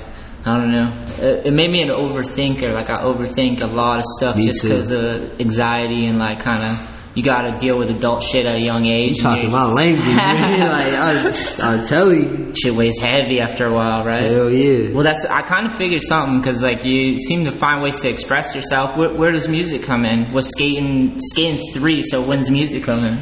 I 0.47 0.59
don't 0.59 0.73
know. 0.73 0.93
It, 1.19 1.47
it 1.47 1.53
made 1.53 1.71
me 1.71 1.83
an 1.83 1.89
overthinker. 1.89 2.73
Like 2.75 2.91
I 2.91 3.03
overthink 3.03 3.61
a 3.63 3.67
lot 3.67 3.99
of 3.99 4.05
stuff 4.19 4.37
Me 4.37 4.47
just 4.47 4.63
because 4.63 4.91
of 4.91 5.41
anxiety 5.41 6.07
and 6.07 6.19
like 6.19 6.41
kind 6.41 6.63
of 6.63 6.91
you 7.17 7.23
got 7.23 7.43
to 7.43 7.57
deal 7.61 7.79
with 7.79 7.89
adult 7.91 8.25
shit 8.25 8.45
at 8.45 8.57
a 8.57 8.61
young 8.61 8.87
age. 8.87 9.19
You 9.19 9.23
talking 9.23 9.49
my 9.53 9.67
language, 9.67 10.05
man. 10.17 10.59
like 10.69 11.33
I, 11.63 11.81
I 11.81 11.85
tell 11.85 12.13
you, 12.13 12.53
shit 12.61 12.75
weighs 12.75 12.99
heavy 12.99 13.41
after 13.41 13.67
a 13.67 13.73
while, 13.73 14.05
right? 14.05 14.29
hell 14.29 14.51
yeah. 14.51 14.93
Well, 14.93 15.05
that's 15.05 15.25
I 15.25 15.43
kind 15.43 15.65
of 15.65 15.73
figured 15.73 16.03
something 16.03 16.41
because 16.41 16.61
like 16.61 16.85
you 16.85 17.17
seem 17.21 17.45
to 17.45 17.53
find 17.53 17.83
ways 17.85 17.99
to 18.01 18.09
express 18.09 18.57
yourself. 18.57 18.97
Where, 18.97 19.15
where 19.15 19.31
does 19.31 19.47
music 19.47 19.85
come 19.85 20.05
in? 20.05 20.33
Was 20.33 20.49
skating 20.51 21.21
skating's 21.21 21.63
three? 21.73 22.03
So 22.03 22.21
when's 22.21 22.51
music 22.51 22.83
come 22.83 23.05
in? 23.05 23.19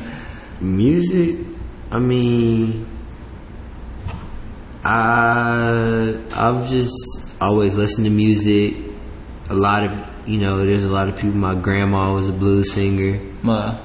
Music, 0.63 1.37
I 1.91 1.99
mean, 1.99 2.87
I 4.85 6.17
I've 6.35 6.69
just 6.69 6.95
always 7.41 7.75
listened 7.75 8.07
to 8.07 8.13
music. 8.13 8.75
A 9.51 9.55
lot 9.55 9.85
of 9.85 9.93
you 10.27 10.39
know, 10.39 10.65
there's 10.65 10.85
a 10.85 10.89
lot 10.89 11.09
of 11.09 11.17
people. 11.17 11.37
My 11.37 11.55
grandma 11.55 12.15
was 12.15 12.29
a 12.29 12.33
blues 12.33 12.73
singer. 12.73 13.21
Uh, 13.45 13.81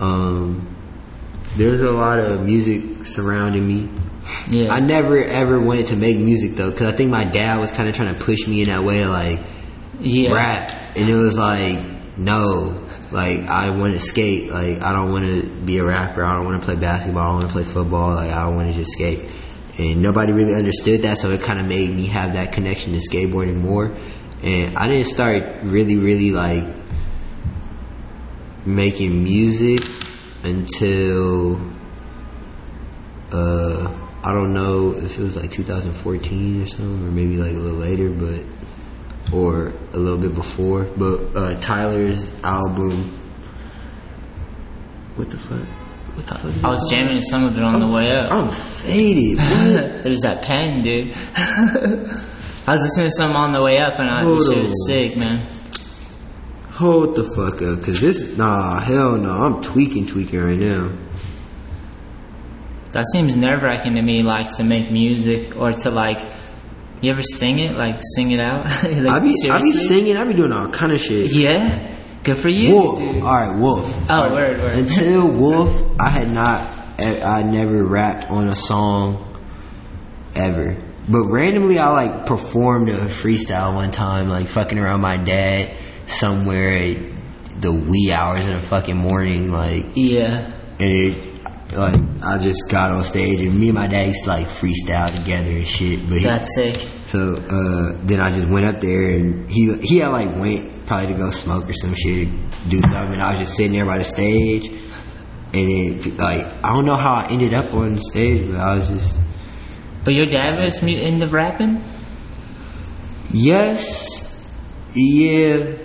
Um, 0.00 0.74
there's 1.56 1.82
a 1.82 1.90
lot 1.90 2.18
of 2.18 2.44
music 2.46 3.04
surrounding 3.04 3.66
me. 3.68 3.88
yeah. 4.48 4.72
I 4.72 4.80
never 4.80 5.18
ever 5.18 5.60
wanted 5.60 5.86
to 5.86 5.96
make 5.96 6.18
music 6.18 6.52
though, 6.56 6.70
because 6.70 6.88
I 6.88 6.96
think 6.96 7.10
my 7.10 7.24
dad 7.24 7.60
was 7.60 7.70
kind 7.70 7.88
of 7.88 7.94
trying 7.94 8.14
to 8.14 8.20
push 8.20 8.46
me 8.48 8.62
in 8.62 8.68
that 8.68 8.82
way, 8.84 9.04
like 9.06 9.40
yeah. 10.00 10.32
rap, 10.32 10.72
and 10.96 11.08
it 11.08 11.14
was 11.16 11.36
like, 11.36 11.78
no, 12.16 12.79
like 13.12 13.40
I 13.40 13.70
want 13.70 13.94
to 13.94 14.00
skate. 14.00 14.50
Like 14.50 14.82
I 14.82 14.92
don't 14.92 15.12
want 15.12 15.24
to 15.24 15.42
be 15.42 15.78
a 15.78 15.84
rapper. 15.84 16.24
I 16.24 16.36
don't 16.36 16.46
want 16.46 16.60
to 16.60 16.64
play 16.64 16.76
basketball. 16.76 17.22
I 17.22 17.26
don't 17.26 17.36
want 17.36 17.48
to 17.48 17.52
play 17.52 17.64
football. 17.64 18.14
Like 18.14 18.30
I 18.30 18.48
want 18.48 18.68
to 18.70 18.74
just 18.74 18.92
skate. 18.92 19.30
And 19.78 20.02
nobody 20.02 20.32
really 20.32 20.54
understood 20.54 21.02
that, 21.02 21.18
so 21.18 21.30
it 21.30 21.42
kind 21.42 21.58
of 21.60 21.66
made 21.66 21.90
me 21.90 22.06
have 22.06 22.34
that 22.34 22.52
connection 22.52 22.92
to 22.92 22.98
skateboarding 22.98 23.56
more. 23.56 23.94
And 24.42 24.76
I 24.76 24.88
didn't 24.88 25.06
start 25.06 25.44
really, 25.62 25.96
really 25.96 26.32
like 26.32 26.64
making 28.66 29.24
music 29.24 29.82
until 30.42 31.60
uh 33.32 33.96
I 34.22 34.32
don't 34.34 34.52
know 34.52 34.92
if 34.92 35.18
it 35.18 35.22
was 35.22 35.36
like 35.36 35.50
2014 35.50 36.62
or 36.62 36.66
something, 36.66 37.06
or 37.06 37.10
maybe 37.10 37.38
like 37.38 37.52
a 37.52 37.58
little 37.58 37.78
later, 37.78 38.10
but 38.10 38.44
or 39.32 39.72
a 39.92 39.96
little 39.96 40.18
bit 40.18 40.34
before. 40.34 40.84
But 40.84 41.36
uh, 41.36 41.60
Tyler's 41.60 42.26
album, 42.42 43.16
what 45.16 45.30
the 45.30 45.38
fuck? 45.38 45.66
What 46.16 46.26
the 46.26 46.34
fuck? 46.34 46.64
I 46.64 46.68
was 46.70 46.90
jamming 46.90 47.16
to 47.16 47.22
some 47.22 47.44
of 47.44 47.56
it 47.56 47.62
on 47.62 47.80
the 47.80 47.86
way 47.86 48.12
up. 48.12 48.30
I'm 48.32 48.50
faded. 48.50 49.38
It 50.04 50.08
was 50.08 50.22
that 50.22 50.42
pen, 50.42 50.82
dude. 50.82 51.14
I 52.66 52.72
was 52.72 52.80
listening 52.80 53.06
to 53.06 53.12
some 53.12 53.36
on 53.36 53.52
the 53.52 53.62
way 53.62 53.78
up, 53.78 53.98
and 53.98 54.08
I 54.08 54.22
Hold 54.22 54.44
shit 54.46 54.62
was 54.62 54.86
sick, 54.86 55.16
man. 55.16 55.46
Hold 56.70 57.14
the 57.14 57.24
fuck 57.24 57.60
up, 57.62 57.82
cause 57.84 58.00
this 58.00 58.36
nah 58.38 58.80
hell 58.80 59.16
no. 59.16 59.30
I'm 59.30 59.62
tweaking, 59.62 60.06
tweaking 60.06 60.40
right 60.40 60.56
now. 60.58 60.90
That 62.92 63.04
seems 63.12 63.36
nerve 63.36 63.62
wracking 63.62 63.94
to 63.94 64.02
me, 64.02 64.22
like 64.22 64.50
to 64.56 64.64
make 64.64 64.90
music 64.90 65.56
or 65.56 65.72
to 65.72 65.90
like. 65.90 66.20
You 67.00 67.10
ever 67.12 67.22
sing 67.22 67.58
it? 67.58 67.72
Like 67.76 68.00
sing 68.14 68.30
it 68.32 68.40
out? 68.40 68.64
like, 68.82 68.84
I 68.84 68.98
be 68.98 69.08
I 69.08 69.20
be 69.20 69.32
seriously? 69.34 69.72
singing. 69.86 70.16
I 70.16 70.24
be 70.24 70.34
doing 70.34 70.52
all 70.52 70.68
kind 70.70 70.92
of 70.92 71.00
shit. 71.00 71.32
Yeah, 71.32 71.96
good 72.22 72.36
for 72.36 72.48
you. 72.48 72.74
Wolf. 72.74 72.98
dude. 72.98 73.22
All 73.22 73.34
right, 73.34 73.56
Wolf. 73.58 73.94
Oh, 74.10 74.14
All 74.14 74.22
right. 74.24 74.32
word, 74.32 74.58
word. 74.60 74.70
Until 74.72 75.28
Wolf, 75.28 76.00
I 76.00 76.08
had 76.10 76.30
not, 76.30 76.66
I 76.98 77.42
never 77.42 77.82
rapped 77.84 78.30
on 78.30 78.48
a 78.48 78.56
song 78.56 79.38
ever. 80.34 80.76
But 81.08 81.24
randomly, 81.30 81.78
I 81.78 81.88
like 81.88 82.26
performed 82.26 82.88
a 82.90 83.06
freestyle 83.06 83.74
one 83.74 83.90
time, 83.90 84.28
like 84.28 84.46
fucking 84.48 84.78
around 84.78 85.00
my 85.00 85.16
dad 85.16 85.74
somewhere 86.06 86.72
at 86.76 86.96
the 87.62 87.72
wee 87.72 88.12
hours 88.12 88.40
of 88.40 88.54
the 88.60 88.66
fucking 88.66 88.96
morning, 88.96 89.50
like, 89.50 89.86
Yeah, 89.94 90.50
and 90.78 90.82
it, 90.92 91.16
like 91.72 92.00
I 92.22 92.38
just 92.38 92.68
got 92.70 92.90
on 92.92 93.04
stage 93.04 93.40
and 93.42 93.58
me 93.58 93.68
and 93.68 93.74
my 93.76 93.86
dad 93.86 94.08
used 94.08 94.24
to 94.24 94.30
like 94.30 94.46
freestyle 94.48 95.14
together 95.16 95.48
and 95.50 95.66
shit. 95.66 96.00
But 96.08 96.18
he, 96.18 96.24
that's 96.24 96.54
sick. 96.54 96.90
so 97.06 97.36
uh, 97.36 97.98
then 98.06 98.20
I 98.20 98.30
just 98.30 98.48
went 98.48 98.66
up 98.66 98.80
there 98.80 99.16
and 99.16 99.50
he 99.50 99.76
he 99.78 99.98
had 99.98 100.08
like 100.08 100.34
went 100.36 100.86
probably 100.86 101.08
to 101.08 101.14
go 101.18 101.30
smoke 101.30 101.68
or 101.68 101.72
some 101.74 101.94
shit, 101.94 102.28
do 102.68 102.80
something. 102.80 103.14
And 103.14 103.22
I 103.22 103.30
was 103.32 103.40
just 103.40 103.56
sitting 103.56 103.72
there 103.72 103.86
by 103.86 103.98
the 103.98 104.04
stage, 104.04 104.66
and 104.68 106.02
then 106.04 106.16
like 106.16 106.46
I 106.64 106.74
don't 106.74 106.84
know 106.86 106.96
how 106.96 107.14
I 107.14 107.28
ended 107.28 107.54
up 107.54 107.72
on 107.72 107.94
the 107.96 108.00
stage, 108.00 108.46
but 108.50 108.56
I 108.60 108.76
was 108.76 108.88
just 108.88 109.18
But 110.04 110.14
your 110.14 110.26
dad 110.26 110.58
was 110.62 110.82
mu- 110.82 110.88
into 110.88 111.28
rapping? 111.28 111.82
yes, 113.32 114.08
yeah, 114.94 115.76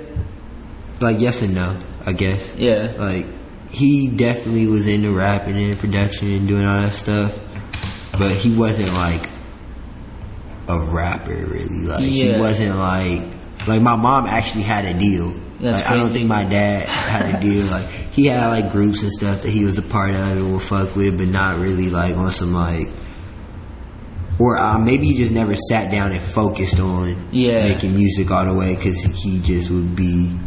like 0.99 1.19
yes 1.19 1.41
and 1.41 1.53
no, 1.55 1.79
I 2.05 2.13
guess. 2.13 2.55
Yeah. 2.57 2.93
Like 2.97 3.25
he 3.75 4.07
definitely 4.07 4.67
was 4.67 4.87
into 4.87 5.11
rapping 5.11 5.57
and 5.57 5.77
production 5.77 6.31
and 6.31 6.47
doing 6.47 6.65
all 6.65 6.79
that 6.79 6.93
stuff, 6.93 7.37
but 8.17 8.31
he 8.31 8.51
wasn't 8.53 8.93
like 8.93 9.29
a 10.67 10.79
rapper 10.79 11.35
really. 11.45 11.81
Like 11.81 11.99
he 12.03 12.31
wasn't 12.31 12.77
like 12.77 13.21
like 13.67 13.81
my 13.81 13.95
mom 13.95 14.25
actually 14.27 14.63
had 14.63 14.85
a 14.85 14.97
deal. 14.97 15.33
That's 15.59 15.81
like, 15.81 15.91
I 15.91 15.97
don't 15.97 16.11
think 16.11 16.27
my 16.27 16.43
dad 16.43 16.87
had 16.87 17.35
a 17.35 17.39
deal. 17.41 17.65
Like 17.71 17.85
he 18.15 18.27
had 18.27 18.47
like 18.47 18.71
groups 18.71 19.01
and 19.01 19.11
stuff 19.11 19.41
that 19.41 19.49
he 19.49 19.65
was 19.65 19.77
a 19.77 19.81
part 19.81 20.11
of 20.11 20.15
and 20.37 20.53
would 20.53 20.61
fuck 20.61 20.95
with, 20.95 21.17
but 21.17 21.27
not 21.27 21.59
really 21.59 21.89
like 21.89 22.15
on 22.15 22.31
some 22.31 22.53
like. 22.53 22.87
Or 24.39 24.57
uh, 24.57 24.77
maybe 24.79 25.07
he 25.07 25.15
just 25.15 25.31
never 25.33 25.55
sat 25.55 25.91
down 25.91 26.11
and 26.11 26.21
focused 26.21 26.79
on 26.79 27.29
Yeah. 27.31 27.63
making 27.63 27.95
music 27.95 28.31
all 28.31 28.45
the 28.45 28.53
way 28.53 28.75
because 28.75 28.99
he 29.01 29.39
just 29.39 29.69
would 29.69 29.95
be 29.95 30.37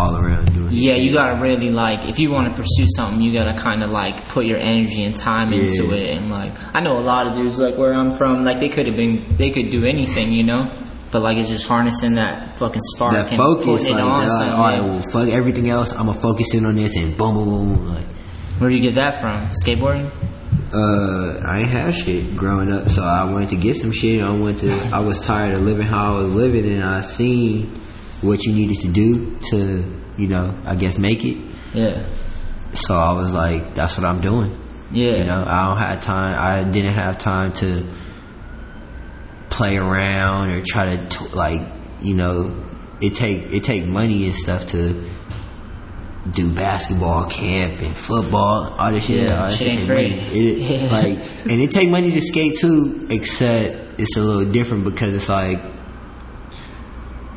all 0.00 0.16
around 0.16 0.52
doing. 0.54 0.68
Yeah, 0.70 0.94
you 0.94 1.12
gotta 1.14 1.40
really 1.40 1.70
like 1.70 2.06
if 2.06 2.18
you 2.18 2.30
want 2.30 2.48
to 2.48 2.54
pursue 2.60 2.86
something, 2.96 3.20
you 3.20 3.32
gotta 3.32 3.56
kind 3.58 3.82
of 3.82 3.90
like 3.90 4.28
put 4.28 4.46
your 4.46 4.58
energy 4.58 5.04
and 5.04 5.16
time 5.16 5.52
into 5.52 5.94
it. 5.94 6.16
And 6.16 6.30
like, 6.30 6.56
I 6.74 6.80
know 6.80 6.98
a 6.98 7.00
lot 7.00 7.26
of 7.26 7.34
dudes 7.34 7.58
like 7.58 7.76
where 7.76 7.94
I'm 7.94 8.14
from, 8.14 8.44
like 8.44 8.60
they 8.60 8.68
could 8.68 8.86
have 8.86 8.96
been, 8.96 9.36
they 9.36 9.50
could 9.50 9.70
do 9.70 9.84
anything, 9.84 10.32
you 10.32 10.42
know. 10.42 10.72
But 11.12 11.22
like 11.22 11.38
it's 11.38 11.48
just 11.48 11.66
harnessing 11.68 12.14
that 12.14 12.58
fucking 12.58 12.80
spark 12.94 13.12
that 13.12 13.28
and 13.28 13.36
focus, 13.36 13.88
like, 13.88 14.02
on 14.02 14.26
that, 14.26 14.28
something. 14.30 14.52
all 14.52 14.60
right, 14.60 14.76
yeah. 14.76 14.84
well, 14.84 15.02
fuck 15.12 15.28
everything 15.28 15.70
else. 15.70 15.92
I'm 15.92 16.06
gonna 16.06 16.18
focus 16.20 16.54
in 16.54 16.64
on 16.66 16.74
this 16.74 16.96
and 16.96 17.16
boom, 17.16 17.34
boom, 17.34 17.48
boom. 17.48 17.86
Like, 17.86 18.06
Where 18.58 18.68
do 18.70 18.74
you 18.74 18.82
get 18.82 18.96
that 18.96 19.20
from? 19.20 19.48
Skateboarding? 19.64 20.10
uh, 20.72 21.40
I 21.46 21.60
ain't 21.60 21.68
had 21.68 21.94
shit 21.94 22.36
growing 22.36 22.72
up, 22.72 22.88
so 22.90 23.02
I 23.02 23.30
wanted 23.30 23.50
to 23.50 23.56
get 23.56 23.76
some 23.76 23.92
shit. 23.92 24.22
I 24.22 24.32
went 24.32 24.58
to, 24.58 24.72
I 24.92 25.00
was 25.00 25.20
tired 25.20 25.54
of 25.54 25.62
living 25.62 25.86
how 25.86 26.16
I 26.16 26.18
was 26.22 26.32
living, 26.32 26.66
and 26.66 26.82
I 26.82 27.02
seen 27.02 27.70
what 28.24 28.42
you 28.44 28.52
needed 28.54 28.80
to 28.80 28.88
do 28.88 29.38
to, 29.50 29.84
you 30.16 30.28
know, 30.28 30.54
I 30.64 30.74
guess 30.76 30.98
make 30.98 31.24
it. 31.24 31.36
Yeah, 31.74 32.02
So 32.74 32.94
I 32.94 33.12
was 33.14 33.32
like, 33.34 33.74
that's 33.74 33.96
what 33.96 34.04
I'm 34.06 34.20
doing. 34.20 34.56
yeah, 34.92 35.16
You 35.16 35.24
know, 35.24 35.44
I 35.46 35.68
don't 35.68 35.78
have 35.78 36.00
time. 36.00 36.36
I 36.38 36.70
didn't 36.70 36.94
have 36.94 37.18
time 37.18 37.52
to 37.54 37.84
play 39.50 39.76
around 39.76 40.50
or 40.50 40.62
try 40.66 40.96
to 40.96 41.08
t- 41.08 41.28
like, 41.34 41.60
you 42.02 42.14
know, 42.14 42.64
it 43.00 43.16
take 43.16 43.52
it 43.52 43.64
take 43.64 43.84
money 43.86 44.26
and 44.26 44.34
stuff 44.34 44.66
to 44.68 45.08
do 46.30 46.50
basketball 46.54 47.28
camp 47.28 47.80
and 47.82 47.94
football, 47.94 48.74
all 48.78 48.92
this 48.92 49.04
shit. 49.06 49.24
Yeah, 49.28 49.42
all 49.42 49.48
that 49.48 49.56
shit 49.58 49.74
take 49.76 49.86
free. 49.86 50.10
money. 50.10 50.12
It, 50.32 50.58
Yeah. 50.58 50.90
Like, 50.90 51.18
and 51.50 51.60
it 51.60 51.70
take 51.70 51.90
money 51.90 52.12
to 52.12 52.20
skate 52.20 52.58
too. 52.58 53.06
Except 53.10 54.00
it's 54.00 54.16
a 54.16 54.20
little 54.22 54.50
different 54.50 54.84
because 54.84 55.12
it's 55.14 55.28
like 55.28 55.60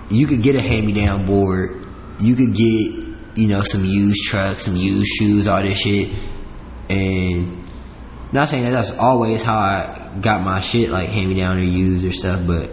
you 0.09 0.27
could 0.27 0.41
get 0.41 0.55
a 0.55 0.61
hand 0.61 0.85
me 0.85 0.93
down 0.93 1.25
board, 1.25 1.85
you 2.19 2.35
could 2.35 2.53
get 2.53 3.05
you 3.35 3.47
know 3.47 3.61
some 3.63 3.85
used 3.85 4.23
trucks, 4.23 4.63
some 4.63 4.75
used 4.75 5.07
shoes, 5.07 5.47
all 5.47 5.61
this 5.61 5.77
shit, 5.77 6.11
and 6.89 7.65
not 8.31 8.49
saying 8.49 8.63
that 8.65 8.71
that's 8.71 8.91
always 8.97 9.41
how 9.41 9.57
I 9.57 10.17
got 10.21 10.41
my 10.41 10.59
shit 10.59 10.89
like 10.89 11.09
hand 11.09 11.29
me 11.29 11.35
down 11.35 11.57
or 11.57 11.61
used 11.61 12.05
or 12.05 12.11
stuff, 12.11 12.45
but 12.45 12.71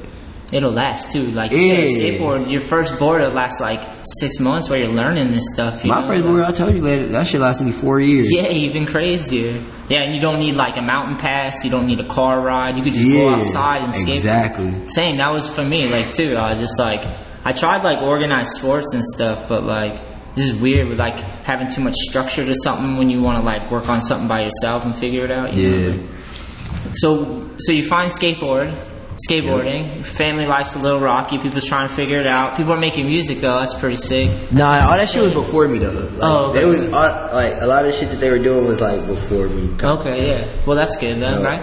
it'll 0.53 0.73
last 0.73 1.11
too. 1.11 1.27
Like 1.27 1.53
you 1.53 1.59
a 1.59 1.89
skateboard, 1.89 2.51
your 2.51 2.61
first 2.61 2.99
board 2.99 3.21
will 3.21 3.31
last 3.31 3.61
like 3.61 3.81
six 4.21 4.41
months 4.41 4.69
while 4.69 4.79
you're 4.79 4.89
learning 4.89 5.31
this 5.31 5.45
stuff. 5.53 5.85
You 5.85 5.91
my 5.91 6.01
know? 6.01 6.07
first 6.07 6.23
board 6.23 6.43
I 6.43 6.53
told 6.53 6.75
you 6.75 6.83
later 6.83 7.07
that 7.09 7.27
shit 7.27 7.41
lasted 7.41 7.65
me 7.65 7.73
four 7.73 8.01
years. 8.01 8.33
Yeah, 8.33 8.49
even 8.49 8.87
crazier. 8.87 9.63
Yeah, 9.89 10.03
and 10.03 10.15
you 10.15 10.21
don't 10.21 10.39
need 10.39 10.55
like 10.55 10.77
a 10.77 10.83
mountain 10.83 11.19
pass. 11.19 11.65
You 11.65 11.71
don't 11.71 11.87
need 11.87 12.01
a 12.01 12.09
car 12.09 12.41
ride. 12.41 12.77
You 12.77 12.83
could 12.83 12.95
just 12.95 13.13
go 13.13 13.35
outside 13.35 13.83
and 13.83 13.95
skate. 13.95 14.17
exactly. 14.17 14.89
Same. 14.89 15.17
That 15.17 15.31
was 15.33 15.49
for 15.49 15.65
me. 15.65 15.89
Like 15.89 16.15
too. 16.15 16.37
I 16.37 16.51
was 16.51 16.61
just 16.61 16.79
like, 16.79 17.03
I 17.45 17.53
tried 17.53 17.83
like 17.85 18.01
organized 18.03 18.53
sports 18.53 18.93
and 18.95 19.05
stuff, 19.05 19.49
but 19.49 19.65
like 19.65 20.01
this 20.35 20.49
is 20.51 20.61
weird 20.61 20.89
with 20.89 20.99
like 20.99 21.21
having 21.45 21.69
too 21.69 21.81
much 21.83 21.95
structure 21.95 22.45
to 22.45 22.55
something 22.65 22.97
when 22.97 23.11
you 23.11 23.21
want 23.23 23.39
to 23.39 23.45
like 23.45 23.71
work 23.71 23.89
on 23.89 24.03
something 24.03 24.27
by 24.29 24.43
yourself 24.45 24.85
and 24.85 24.95
figure 24.95 25.25
it 25.25 25.31
out. 25.31 25.53
you 25.53 25.71
know? 25.71 25.87
Yeah. 25.93 26.91
So 26.95 27.51
so 27.59 27.73
you 27.73 27.87
find 27.87 28.11
skateboard. 28.11 28.91
Skateboarding, 29.31 29.95
Your 29.95 30.03
family 30.03 30.45
life's 30.45 30.75
a 30.75 30.81
little 30.81 30.99
rocky. 30.99 31.39
People's 31.39 31.65
trying 31.65 31.87
to 31.89 31.95
figure 31.95 32.19
it 32.19 32.27
out. 32.27 32.57
People 32.57 32.73
are 32.73 32.81
making 32.81 33.07
music 33.07 33.39
though. 33.39 33.61
That's 33.61 33.73
pretty 33.73 33.95
sick. 33.95 34.51
Nah, 34.51 34.89
all 34.91 34.97
that 34.97 35.09
shit 35.09 35.23
was 35.23 35.33
before 35.33 35.69
me 35.69 35.79
though. 35.79 35.93
Like, 35.93 36.19
Oh, 36.21 36.51
okay. 36.51 36.59
They 36.59 36.65
was 36.65 36.93
all, 36.93 37.33
like 37.33 37.53
a 37.61 37.67
lot 37.67 37.85
of 37.85 37.95
shit 37.95 38.09
that 38.11 38.17
they 38.17 38.29
were 38.29 38.41
doing 38.41 38.65
was 38.67 38.81
like 38.81 39.07
before 39.07 39.47
me. 39.49 39.71
Okay, 39.81 40.27
yeah. 40.31 40.67
Well, 40.67 40.77
that's 40.77 40.97
good 40.97 41.21
then, 41.21 41.43
know, 41.43 41.49
right? 41.49 41.63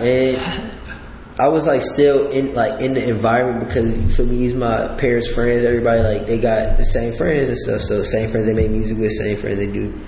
I 1.41 1.47
was 1.47 1.65
like 1.65 1.81
still 1.81 2.29
in 2.29 2.53
like 2.53 2.79
in 2.81 2.93
the 2.93 3.09
environment 3.09 3.67
because 3.67 4.15
for 4.15 4.23
me, 4.23 4.37
he's 4.37 4.53
my 4.53 4.87
parents' 4.99 5.31
friends. 5.33 5.65
Everybody 5.65 6.01
like 6.01 6.27
they 6.27 6.39
got 6.39 6.77
the 6.77 6.85
same 6.85 7.13
friends 7.17 7.49
and 7.49 7.57
stuff. 7.57 7.81
So 7.81 8.03
same 8.03 8.29
friends 8.29 8.45
they 8.45 8.53
make 8.53 8.69
music 8.69 8.97
with, 8.97 9.11
same 9.13 9.35
friends 9.37 9.57
they 9.57 9.71
do 9.71 9.99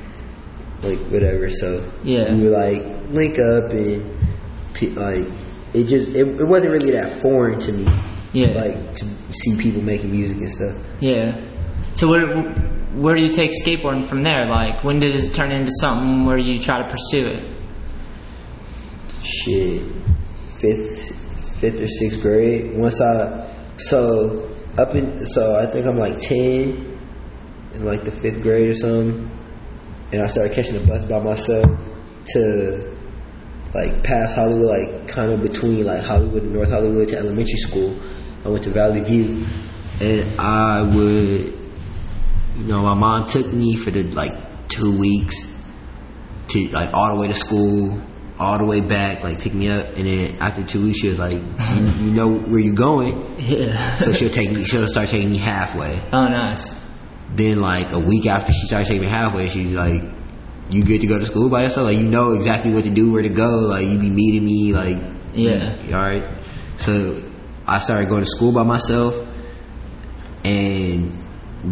like 0.83 0.99
whatever. 1.11 1.49
So 1.49 1.83
Yeah. 2.03 2.33
we 2.35 2.43
would 2.43 2.51
like 2.51 2.83
link 3.09 3.39
up 3.39 3.71
and 3.71 4.95
like 4.95 5.25
it 5.73 5.85
just 5.85 6.09
it, 6.09 6.27
it 6.39 6.45
wasn't 6.45 6.71
really 6.73 6.91
that 6.91 7.19
foreign 7.21 7.59
to 7.61 7.71
me. 7.71 7.87
Yeah. 8.33 8.47
like 8.49 8.95
to 8.95 9.05
see 9.31 9.57
people 9.57 9.81
making 9.81 10.11
music 10.11 10.37
and 10.37 10.51
stuff. 10.51 10.75
Yeah. 10.99 11.39
So 11.95 12.09
where 12.09 12.27
where 12.93 13.15
do 13.15 13.21
you 13.23 13.29
take 13.29 13.51
skateboarding 13.51 14.05
from 14.05 14.21
there? 14.21 14.45
Like 14.45 14.83
when 14.83 14.99
does 14.99 15.23
it 15.23 15.33
turn 15.33 15.51
into 15.51 15.71
something 15.79 16.25
where 16.25 16.37
you 16.37 16.59
try 16.59 16.77
to 16.83 16.87
pursue 16.87 17.27
it? 17.27 17.43
shit 19.25 19.81
fifth 20.59 21.22
fifth 21.63 21.81
or 21.81 21.87
sixth 21.87 22.21
grade 22.21 22.77
once 22.77 22.99
i 22.99 23.49
so 23.77 24.53
up 24.77 24.95
in 24.95 25.25
so 25.25 25.55
I 25.55 25.65
think 25.67 25.85
I'm 25.85 25.97
like 25.97 26.19
ten 26.19 26.99
in 27.73 27.85
like 27.85 28.03
the 28.03 28.11
fifth 28.11 28.41
grade 28.41 28.69
or 28.69 28.73
something, 28.73 29.29
and 30.11 30.21
I 30.21 30.27
started 30.27 30.53
catching 30.53 30.73
the 30.73 30.87
bus 30.87 31.05
by 31.05 31.19
myself 31.19 31.65
to 32.33 32.97
like 33.73 34.03
past 34.03 34.35
Hollywood, 34.35 34.69
like 34.69 35.07
kind 35.07 35.31
of 35.31 35.41
between 35.41 35.85
like 35.85 36.03
Hollywood 36.03 36.43
and 36.43 36.53
North 36.53 36.69
Hollywood 36.69 37.09
to 37.09 37.17
elementary 37.17 37.57
school. 37.57 37.97
I 38.45 38.49
went 38.49 38.63
to 38.65 38.71
Valley 38.71 39.01
View, 39.01 39.45
and 40.01 40.39
I 40.39 40.81
would, 40.81 41.53
you 42.57 42.63
know, 42.65 42.81
my 42.81 42.93
mom 42.93 43.27
took 43.27 43.51
me 43.53 43.75
for 43.75 43.91
the 43.91 44.03
like 44.03 44.67
two 44.69 44.97
weeks 44.99 45.35
to 46.49 46.67
like 46.69 46.93
all 46.93 47.13
the 47.15 47.21
way 47.21 47.27
to 47.27 47.33
school, 47.33 48.01
all 48.43 48.57
the 48.57 48.65
way 48.65 48.81
back, 48.81 49.23
like 49.23 49.39
pick 49.39 49.53
me 49.53 49.69
up, 49.69 49.87
and 49.95 50.05
then 50.07 50.35
after 50.39 50.63
two 50.63 50.83
weeks, 50.83 50.99
she 50.99 51.07
was 51.09 51.19
like, 51.19 51.33
you, 51.75 51.85
you 52.05 52.11
know 52.11 52.27
where 52.29 52.59
you're 52.59 52.75
going, 52.75 53.35
Yeah. 53.39 53.95
so 53.95 54.11
she'll 54.13 54.29
take 54.29 54.51
me, 54.51 54.65
she'll 54.65 54.87
start 54.87 55.09
taking 55.09 55.31
me 55.31 55.37
halfway. 55.37 55.99
Oh, 56.11 56.27
nice. 56.27 56.73
Then 57.35 57.61
like 57.61 57.91
a 57.91 57.99
week 57.99 58.25
after 58.27 58.51
she 58.53 58.67
started 58.67 58.85
taking 58.87 59.01
me 59.03 59.07
halfway, 59.07 59.49
she's 59.49 59.71
like, 59.73 60.03
"You 60.69 60.83
good 60.83 61.01
to 61.01 61.07
go 61.07 61.17
to 61.17 61.25
school 61.25 61.49
by 61.49 61.63
yourself? 61.63 61.85
Like 61.87 61.97
you 61.97 62.03
know 62.07 62.33
exactly 62.33 62.71
what 62.73 62.83
to 62.83 62.91
do, 62.91 63.11
where 63.11 63.23
to 63.23 63.29
go. 63.29 63.49
Like 63.69 63.87
you 63.87 63.97
be 63.97 64.09
meeting 64.11 64.45
me. 64.45 64.71
Like 64.73 64.97
Yeah. 65.33 65.75
all 65.87 65.93
right." 65.93 66.23
So 66.77 67.19
I 67.65 67.79
started 67.79 68.09
going 68.09 68.23
to 68.23 68.29
school 68.29 68.51
by 68.51 68.61
myself, 68.63 69.15
and 70.43 71.19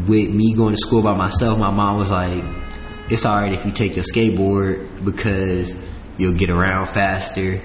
with 0.08 0.34
me 0.34 0.54
going 0.56 0.74
to 0.74 0.78
school 0.82 1.02
by 1.02 1.16
myself, 1.16 1.60
my 1.60 1.70
mom 1.70 1.98
was 1.98 2.10
like, 2.10 2.44
"It's 3.10 3.26
all 3.26 3.40
right 3.40 3.52
if 3.54 3.66
you 3.66 3.72
take 3.72 3.96
your 3.96 4.06
skateboard 4.06 5.04
because 5.06 5.76
you'll 6.22 6.38
get 6.38 6.50
around 6.50 6.88
faster. 6.88 7.60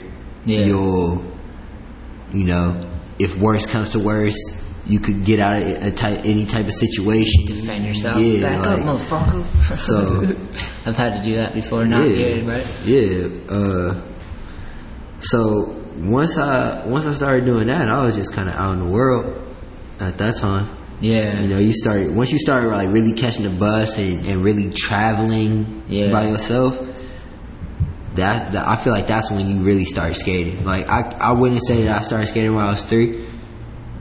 Yeah. 0.44 0.60
You'll, 0.60 1.22
you 2.32 2.44
know, 2.44 2.88
if 3.18 3.36
worse 3.36 3.66
comes 3.66 3.90
to 3.90 3.98
worse." 3.98 4.38
You 4.88 5.00
could 5.00 5.24
get 5.24 5.40
out 5.40 5.60
of 5.60 5.82
a 5.82 5.90
type, 5.90 6.20
any 6.24 6.46
type 6.46 6.66
of 6.66 6.72
situation. 6.72 7.44
Defend 7.46 7.84
yourself. 7.86 8.20
Yeah, 8.22 8.42
Back 8.42 8.66
like- 8.66 8.82
up, 8.82 9.00
motherfucker. 9.00 9.76
So 9.76 10.22
I've 10.88 10.96
had 10.96 11.16
to 11.20 11.28
do 11.28 11.34
that 11.34 11.54
before. 11.54 11.84
Not 11.84 12.08
yeah, 12.08 12.16
good, 12.16 12.46
right? 12.46 12.80
Yeah. 12.86 13.28
Uh, 13.50 14.00
so 15.18 15.74
once 15.96 16.38
I 16.38 16.86
once 16.86 17.04
I 17.04 17.14
started 17.14 17.46
doing 17.46 17.66
that, 17.66 17.88
I 17.88 18.04
was 18.04 18.14
just 18.14 18.32
kind 18.32 18.48
of 18.48 18.54
out 18.54 18.74
in 18.74 18.78
the 18.78 18.86
world 18.92 19.26
at 19.98 20.18
that 20.18 20.36
time. 20.36 20.68
Yeah. 21.00 21.40
You 21.40 21.48
know, 21.48 21.58
you 21.58 21.72
start 21.72 22.12
once 22.12 22.30
you 22.30 22.38
start 22.38 22.62
like 22.64 22.88
really 22.92 23.12
catching 23.12 23.42
the 23.42 23.50
bus 23.50 23.98
and, 23.98 24.24
and 24.24 24.44
really 24.44 24.70
traveling 24.70 25.82
Yeah. 25.88 26.12
by 26.12 26.28
yourself. 26.28 26.78
That, 28.16 28.52
that 28.52 28.66
I 28.66 28.76
feel 28.76 28.92
like 28.92 29.06
that's 29.06 29.30
when 29.30 29.46
you 29.48 29.62
really 29.62 29.84
start 29.84 30.14
skating. 30.16 30.64
Like 30.64 30.88
I 30.88 31.00
I 31.20 31.32
wouldn't 31.32 31.64
say 31.66 31.82
that 31.84 32.00
I 32.00 32.04
started 32.04 32.26
skating 32.28 32.54
when 32.54 32.64
I 32.64 32.70
was 32.70 32.82
three 32.84 33.26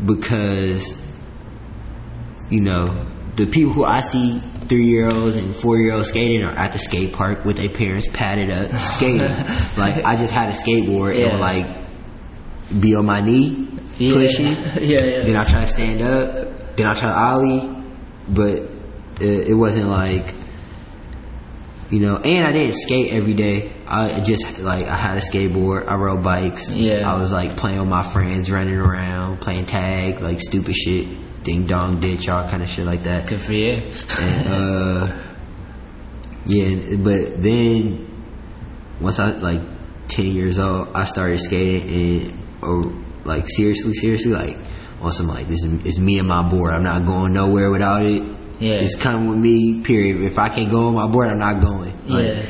because 0.03 1.01
you 2.49 2.61
know 2.61 3.05
the 3.35 3.45
people 3.47 3.73
who 3.73 3.83
I 3.83 4.01
see 4.01 4.39
three 4.67 4.85
year 4.85 5.09
olds 5.09 5.35
and 5.35 5.55
four 5.55 5.77
year 5.77 5.93
olds 5.93 6.09
skating 6.09 6.45
are 6.45 6.51
at 6.51 6.73
the 6.73 6.79
skate 6.79 7.13
park 7.13 7.45
with 7.45 7.57
their 7.57 7.69
parents 7.69 8.07
padded 8.11 8.49
up 8.49 8.71
skating. 8.81 9.27
like 9.77 10.03
I 10.03 10.15
just 10.15 10.33
had 10.33 10.49
a 10.49 10.53
skateboard 10.53 11.17
Yeah. 11.17 11.23
and 11.25 11.31
would 11.33 11.41
like 11.41 11.65
be 12.81 12.95
on 12.95 13.05
my 13.05 13.21
knee 13.21 13.67
Yeah. 13.97 14.13
pushing. 14.13 14.45
yeah, 14.81 15.03
yeah. 15.03 15.21
Then 15.23 15.35
I 15.35 15.43
try 15.45 15.61
to 15.61 15.67
stand 15.67 16.01
up. 16.01 16.75
Then 16.77 16.87
I 16.87 16.93
try 16.95 17.09
to 17.09 17.17
ollie, 17.17 17.83
but 18.27 18.57
it, 19.21 19.49
it 19.49 19.53
wasn't 19.53 19.87
like 19.87 20.33
you 21.89 21.99
know. 21.99 22.17
And 22.17 22.45
I 22.45 22.51
didn't 22.51 22.75
skate 22.75 23.13
every 23.13 23.33
day. 23.33 23.71
I 23.87 24.19
just 24.21 24.59
like 24.59 24.85
I 24.85 24.95
had 24.95 25.17
a 25.17 25.21
skateboard. 25.21 25.87
I 25.87 25.95
rode 25.95 26.23
bikes. 26.23 26.71
Yeah. 26.71 27.11
I 27.11 27.19
was 27.19 27.31
like 27.31 27.57
playing 27.57 27.79
with 27.79 27.89
my 27.89 28.03
friends, 28.03 28.51
running 28.51 28.75
around, 28.75 29.41
playing 29.41 29.65
tag, 29.65 30.21
like 30.21 30.41
stupid 30.41 30.75
shit, 30.75 31.07
ding 31.43 31.67
dong 31.67 31.99
ditch, 31.99 32.27
all 32.29 32.47
kind 32.49 32.63
of 32.63 32.69
shit 32.69 32.85
like 32.85 33.03
that. 33.03 33.27
Good 33.27 33.41
for 33.41 33.53
you. 33.53 33.91
And 34.19 34.47
uh, 34.47 35.17
yeah, 36.45 36.95
but 36.97 37.41
then 37.41 38.11
once 38.99 39.19
I 39.19 39.31
like 39.31 39.61
ten 40.07 40.27
years 40.27 40.59
old, 40.59 40.89
I 40.95 41.05
started 41.05 41.39
skating 41.39 42.29
and 42.29 42.39
oh, 42.63 43.03
like 43.23 43.45
seriously, 43.47 43.93
seriously, 43.93 44.31
like 44.31 44.57
on 45.01 45.11
some 45.11 45.27
like 45.27 45.47
this 45.47 45.63
is 45.63 45.85
it's 45.85 45.99
me 45.99 46.19
and 46.19 46.27
my 46.27 46.47
board. 46.49 46.73
I'm 46.73 46.83
not 46.83 47.05
going 47.05 47.33
nowhere 47.33 47.69
without 47.71 48.03
it. 48.03 48.23
Yeah. 48.59 48.73
It's 48.75 48.95
coming 48.95 49.29
with 49.29 49.37
me. 49.37 49.81
Period. 49.83 50.21
If 50.21 50.39
I 50.39 50.49
can't 50.49 50.71
go 50.71 50.87
on 50.87 50.95
my 50.95 51.07
board, 51.07 51.29
I'm 51.29 51.39
not 51.39 51.61
going. 51.61 51.93
Like, 52.07 52.25
yeah. 52.25 52.45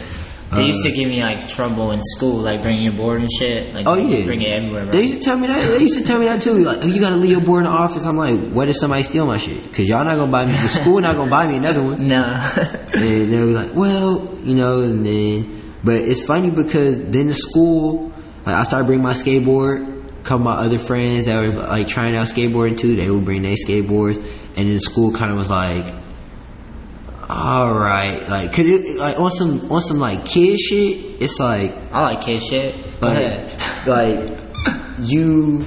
They 0.53 0.67
used 0.67 0.85
to 0.85 0.91
uh, 0.91 0.95
give 0.95 1.09
me 1.09 1.21
like 1.21 1.49
trouble 1.49 1.91
in 1.91 2.01
school, 2.03 2.37
like 2.37 2.61
bringing 2.61 2.83
your 2.83 2.93
board 2.93 3.21
and 3.21 3.29
shit. 3.31 3.73
Like, 3.73 3.87
Oh 3.87 3.95
yeah, 3.95 4.25
bring 4.25 4.41
it 4.41 4.49
everywhere. 4.49 4.85
They 4.91 5.01
used 5.01 5.15
to 5.15 5.19
tell 5.21 5.37
me 5.37 5.47
that. 5.47 5.59
They 5.59 5.79
used 5.79 5.97
to 5.97 6.05
tell 6.05 6.19
me 6.19 6.25
that 6.25 6.41
too. 6.41 6.53
Like, 6.53 6.79
oh, 6.83 6.87
you 6.87 6.99
gotta 7.01 7.15
leave 7.15 7.31
your 7.31 7.41
board 7.41 7.65
in 7.65 7.71
the 7.71 7.75
office. 7.77 8.05
I'm 8.05 8.17
like, 8.17 8.39
what 8.51 8.69
if 8.69 8.77
somebody 8.77 9.03
steal 9.03 9.25
my 9.25 9.37
shit? 9.37 9.63
Cause 9.73 9.87
y'all 9.89 10.05
not 10.05 10.15
gonna 10.15 10.31
buy 10.31 10.45
me. 10.45 10.53
The 10.53 10.67
school 10.67 11.01
not 11.01 11.15
gonna 11.15 11.31
buy 11.31 11.47
me 11.47 11.57
another 11.57 11.83
one. 11.83 12.07
No. 12.07 12.21
And 12.93 13.33
they 13.33 13.39
were 13.39 13.51
like, 13.51 13.75
well, 13.75 14.37
you 14.43 14.55
know, 14.55 14.81
and 14.81 15.05
then, 15.05 15.73
but 15.83 15.95
it's 15.95 16.21
funny 16.23 16.49
because 16.51 17.09
then 17.09 17.27
the 17.27 17.33
school, 17.33 18.13
like 18.45 18.55
I 18.55 18.63
started 18.63 18.85
bringing 18.85 19.03
my 19.03 19.13
skateboard. 19.13 19.93
Of 20.27 20.41
my 20.41 20.53
other 20.53 20.79
friends 20.79 21.25
that 21.25 21.39
were 21.39 21.53
like 21.61 21.87
trying 21.87 22.15
out 22.15 22.25
skateboarding 22.25 22.79
too, 22.79 22.95
they 22.95 23.11
would 23.11 23.25
bring 23.25 23.43
their 23.43 23.53
skateboards. 23.53 24.17
And 24.57 24.67
then 24.67 24.73
the 24.73 24.79
school 24.79 25.11
kind 25.11 25.31
of 25.31 25.37
was 25.37 25.49
like, 25.49 25.93
all 27.27 27.73
right, 27.73 28.27
like, 28.29 28.53
cause 28.53 28.65
it, 28.65 28.97
like 28.97 29.19
on 29.19 29.31
some, 29.31 29.71
on 29.71 29.81
some 29.81 29.97
like 29.97 30.25
kid 30.25 30.59
shit, 30.59 31.21
it's 31.21 31.39
like, 31.39 31.73
I 31.91 32.01
like 32.01 32.21
kid 32.21 32.41
shit. 32.41 32.75
Go 32.99 33.07
like, 33.07 33.17
ahead. 33.17 33.87
like 33.87 34.39
you 34.99 35.65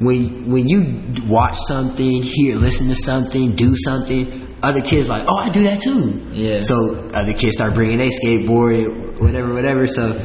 when 0.00 0.50
when 0.50 0.68
you 0.68 1.22
watch 1.26 1.56
something, 1.68 2.22
hear, 2.22 2.56
listen 2.56 2.88
to 2.88 2.94
something, 2.94 3.54
do 3.54 3.74
something, 3.76 4.56
other 4.62 4.80
kids 4.80 5.08
like, 5.08 5.24
oh, 5.28 5.36
I 5.36 5.50
do 5.50 5.64
that 5.64 5.80
too. 5.80 6.22
Yeah. 6.32 6.60
So 6.62 7.10
other 7.14 7.34
kids 7.34 7.56
start 7.56 7.74
bringing 7.74 7.98
their 7.98 8.08
skateboard, 8.08 9.20
whatever, 9.20 9.52
whatever. 9.52 9.86
So 9.86 10.18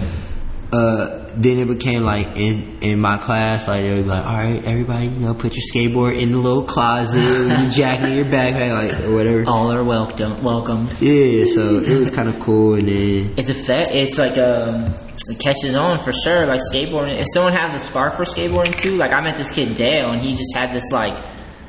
uh, 0.71 1.24
then 1.37 1.59
it 1.59 1.67
became 1.67 2.03
like 2.03 2.37
in 2.37 2.79
in 2.81 2.99
my 2.99 3.17
class, 3.17 3.67
like 3.67 3.81
they 3.81 3.93
would 3.93 4.03
be 4.03 4.09
like, 4.09 4.25
all 4.25 4.35
right, 4.37 4.63
everybody, 4.63 5.07
you 5.07 5.19
know, 5.19 5.33
put 5.33 5.53
your 5.55 5.63
skateboard 5.73 6.19
in 6.19 6.31
the 6.31 6.37
little 6.37 6.63
closet, 6.63 7.19
your 7.21 7.69
jacket 7.69 8.09
in 8.09 8.15
your 8.17 8.25
backpack, 8.25 8.71
like 8.71 9.03
or 9.05 9.13
whatever. 9.13 9.43
All 9.47 9.71
are 9.71 9.83
welcome. 9.83 10.43
Welcomed. 10.43 10.89
Yeah. 11.01 11.45
So 11.45 11.77
it 11.79 11.97
was 11.97 12.11
kind 12.11 12.29
of 12.29 12.39
cool, 12.39 12.75
and 12.75 12.87
then 12.87 13.33
It's 13.37 13.49
a 13.49 13.53
fe- 13.53 13.89
It's 14.03 14.17
like 14.17 14.37
um, 14.37 14.93
it 15.27 15.39
catches 15.39 15.75
on 15.75 15.99
for 15.99 16.13
sure. 16.13 16.45
Like 16.45 16.61
skateboarding. 16.71 17.19
If 17.19 17.27
someone 17.33 17.53
has 17.53 17.73
a 17.73 17.79
spark 17.79 18.15
for 18.15 18.23
skateboarding 18.23 18.77
too, 18.77 18.95
like 18.95 19.11
I 19.11 19.21
met 19.21 19.35
this 19.37 19.51
kid 19.51 19.75
Dale, 19.75 20.11
and 20.11 20.21
he 20.21 20.31
just 20.35 20.55
had 20.55 20.73
this 20.73 20.91
like. 20.91 21.15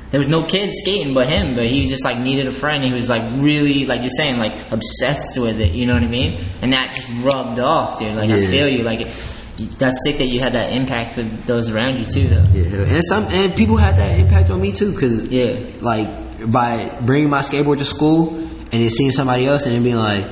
There 0.09 0.19
was 0.21 0.29
no 0.29 0.41
kids 0.45 0.71
skating 0.81 1.13
but 1.13 1.27
him, 1.27 1.53
but 1.53 1.65
he 1.65 1.89
just 1.89 2.05
like 2.05 2.17
needed 2.17 2.47
a 2.47 2.51
friend. 2.53 2.81
He 2.81 2.93
was 2.93 3.09
like 3.09 3.41
really, 3.41 3.85
like 3.85 3.99
you're 3.99 4.09
saying, 4.09 4.37
like 4.39 4.71
obsessed 4.71 5.37
with 5.37 5.59
it. 5.59 5.73
You 5.73 5.85
know 5.85 5.95
what 5.95 6.03
I 6.03 6.07
mean? 6.07 6.45
And 6.61 6.71
that 6.71 6.93
just 6.93 7.09
rubbed 7.25 7.59
off, 7.59 7.99
dude. 7.99 8.15
Like 8.15 8.29
I 8.29 8.45
feel 8.45 8.69
you. 8.69 8.83
Like 8.83 9.01
it, 9.01 9.09
that's 9.57 10.03
sick 10.03 10.17
that 10.17 10.27
you 10.27 10.39
had 10.39 10.53
that 10.53 10.71
impact 10.71 11.17
with 11.17 11.45
those 11.45 11.71
around 11.71 11.97
you 11.97 12.05
too, 12.05 12.27
though. 12.27 12.45
Yeah, 12.51 12.95
and 12.95 13.03
some 13.05 13.23
and 13.25 13.55
people 13.55 13.77
had 13.77 13.97
that 13.97 14.19
impact 14.19 14.49
on 14.49 14.61
me 14.61 14.71
too, 14.71 14.93
cause 14.97 15.23
Yeah. 15.23 15.59
like 15.81 16.51
by 16.51 16.95
bringing 17.01 17.29
my 17.29 17.41
skateboard 17.41 17.77
to 17.79 17.85
school 17.85 18.35
and 18.37 18.71
then 18.71 18.89
seeing 18.89 19.11
somebody 19.11 19.47
else 19.47 19.65
and 19.65 19.73
then 19.73 19.83
being 19.83 19.95
like, 19.95 20.25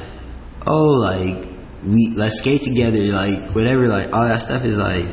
oh, 0.67 0.91
like 0.91 1.47
we 1.83 2.13
let's 2.15 2.39
skate 2.39 2.63
together, 2.63 2.99
like 2.99 3.53
whatever, 3.55 3.87
like 3.87 4.13
all 4.13 4.27
that 4.27 4.41
stuff 4.41 4.63
is 4.65 4.77
like, 4.77 5.05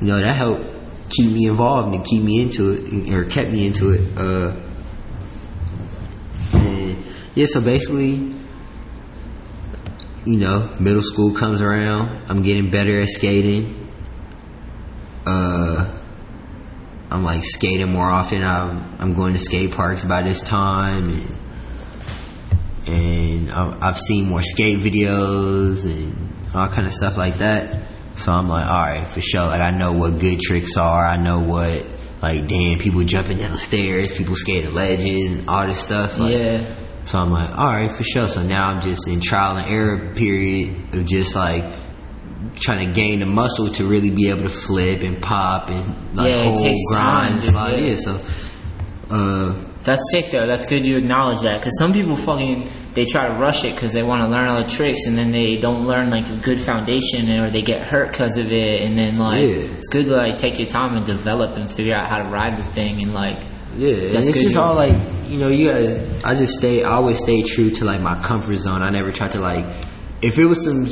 you 0.00 0.06
know, 0.06 0.18
that 0.18 0.34
helped 0.34 0.64
keep 1.10 1.30
me 1.32 1.46
involved 1.46 1.94
and 1.94 2.04
keep 2.04 2.22
me 2.22 2.40
into 2.40 2.70
it 2.72 3.12
or 3.12 3.24
kept 3.24 3.50
me 3.50 3.66
into 3.66 3.92
it. 3.92 4.00
Uh, 4.16 4.54
and 6.54 7.04
yeah, 7.34 7.46
so 7.48 7.60
basically, 7.60 8.34
you 10.24 10.36
know, 10.36 10.68
middle 10.78 11.02
school 11.02 11.34
comes 11.34 11.60
around, 11.60 12.10
I'm 12.28 12.42
getting 12.42 12.70
better 12.70 13.00
at 13.00 13.08
skating. 13.08 13.88
Uh, 15.26 15.96
I'm 17.10 17.24
like 17.24 17.44
skating 17.44 17.90
more 17.92 18.08
often. 18.08 18.44
I'm 18.44 18.96
I'm 18.98 19.14
going 19.14 19.32
to 19.32 19.38
skate 19.38 19.72
parks 19.72 20.04
by 20.04 20.22
this 20.22 20.42
time, 20.42 21.10
and 21.10 21.36
and 22.86 23.50
I've 23.52 23.98
seen 23.98 24.28
more 24.28 24.42
skate 24.42 24.78
videos 24.78 25.84
and 25.84 26.32
all 26.54 26.68
kind 26.68 26.86
of 26.86 26.92
stuff 26.94 27.16
like 27.16 27.36
that. 27.36 27.82
So 28.16 28.32
I'm 28.32 28.48
like, 28.48 28.66
all 28.66 28.80
right, 28.80 29.06
for 29.08 29.20
sure. 29.20 29.46
Like 29.46 29.60
I 29.60 29.70
know 29.70 29.92
what 29.92 30.18
good 30.18 30.40
tricks 30.40 30.76
are. 30.76 31.04
I 31.06 31.16
know 31.16 31.40
what 31.40 31.84
like 32.22 32.46
damn 32.46 32.78
people 32.78 33.02
jumping 33.04 33.38
down 33.38 33.56
stairs, 33.58 34.12
people 34.12 34.36
skating 34.36 34.74
ledges, 34.74 35.32
and 35.32 35.48
all 35.48 35.66
this 35.66 35.80
stuff. 35.80 36.18
Like, 36.18 36.32
Yeah. 36.34 36.74
So 37.06 37.18
I'm 37.18 37.30
like, 37.30 37.50
all 37.50 37.66
right, 37.66 37.90
for 37.90 38.04
sure. 38.04 38.28
So 38.28 38.42
now 38.42 38.68
I'm 38.70 38.82
just 38.82 39.08
in 39.08 39.20
trial 39.20 39.56
and 39.56 39.68
error 39.72 40.14
period 40.14 40.94
of 40.94 41.06
just 41.06 41.34
like 41.34 41.64
trying 42.56 42.86
to 42.88 42.94
gain 42.94 43.20
the 43.20 43.26
muscle 43.26 43.68
to 43.68 43.84
really 43.84 44.10
be 44.10 44.30
able 44.30 44.42
to 44.42 44.48
flip 44.50 45.02
and 45.02 45.20
pop 45.22 45.70
and 45.70 46.16
like 46.16 46.30
Yeah, 46.30 46.56
takes 46.56 46.80
grind 46.90 47.42
time, 47.42 47.70
dude, 47.70 47.80
yeah. 47.80 47.86
Yeah. 47.90 47.96
So, 47.96 48.20
uh, 49.10 49.64
That's 49.82 50.02
sick 50.12 50.30
though. 50.30 50.46
That's 50.46 50.66
good 50.66 50.86
you 50.86 50.96
acknowledge 50.98 51.40
that 51.42 51.60
because 51.60 51.78
some 51.78 51.92
people 51.92 52.16
fucking 52.16 52.68
they 52.94 53.04
try 53.04 53.28
to 53.28 53.34
rush 53.34 53.64
it 53.64 53.74
because 53.74 53.92
they 53.92 54.02
want 54.02 54.22
to 54.22 54.28
learn 54.28 54.48
all 54.48 54.62
the 54.62 54.68
tricks 54.68 55.06
and 55.06 55.16
then 55.16 55.30
they 55.32 55.56
don't 55.56 55.86
learn 55.86 56.10
like 56.10 56.28
a 56.28 56.36
good 56.36 56.58
foundation 56.58 57.30
or 57.30 57.50
they 57.50 57.62
get 57.62 57.86
hurt 57.86 58.10
because 58.10 58.36
of 58.36 58.50
it 58.50 58.82
and 58.82 58.98
then 58.98 59.18
like 59.18 59.38
Yeah. 59.40 59.46
it's 59.76 59.88
good 59.88 60.06
to 60.06 60.16
like 60.16 60.38
take 60.38 60.58
your 60.58 60.68
time 60.68 60.96
and 60.96 61.06
develop 61.06 61.56
and 61.56 61.70
figure 61.70 61.94
out 61.94 62.08
how 62.08 62.18
to 62.22 62.28
ride 62.28 62.58
the 62.58 62.64
thing 62.72 63.00
and 63.02 63.14
like 63.14 63.38
Yeah, 63.76 63.94
and 63.94 64.14
That's 64.14 64.26
it's 64.28 64.40
just 64.40 64.56
all 64.56 64.74
like 64.74 64.94
you 65.28 65.38
know, 65.38 65.48
you 65.48 65.66
gotta. 65.70 66.20
I 66.24 66.34
just 66.34 66.58
stay. 66.58 66.82
I 66.82 66.90
always 66.90 67.18
stay 67.22 67.42
true 67.42 67.70
to 67.70 67.84
like 67.84 68.00
my 68.00 68.20
comfort 68.20 68.56
zone. 68.56 68.82
I 68.82 68.90
never 68.90 69.12
try 69.12 69.28
to 69.28 69.38
like, 69.40 69.64
if 70.22 70.38
it 70.38 70.44
was 70.44 70.64
some, 70.64 70.88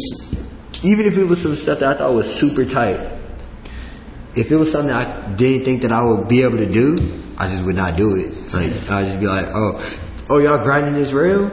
even 0.84 1.06
if 1.06 1.16
it 1.18 1.24
was 1.24 1.42
some 1.42 1.56
stuff 1.56 1.80
that 1.80 1.96
I 1.96 1.98
thought 1.98 2.14
was 2.14 2.32
super 2.32 2.64
tight. 2.64 3.16
If 4.36 4.52
it 4.52 4.56
was 4.56 4.70
something 4.70 4.94
I 4.94 5.34
didn't 5.34 5.64
think 5.64 5.82
that 5.82 5.90
I 5.90 6.02
would 6.04 6.28
be 6.28 6.42
able 6.42 6.58
to 6.58 6.70
do, 6.70 7.20
I 7.36 7.48
just 7.48 7.64
would 7.64 7.74
not 7.74 7.96
do 7.96 8.14
it. 8.16 8.54
Like 8.54 8.70
I'd 8.88 9.06
just 9.06 9.18
be 9.20 9.26
like, 9.26 9.46
oh, 9.48 9.98
oh, 10.30 10.38
y'all 10.38 10.62
grinding 10.62 10.94
this 10.94 11.12
rail? 11.12 11.50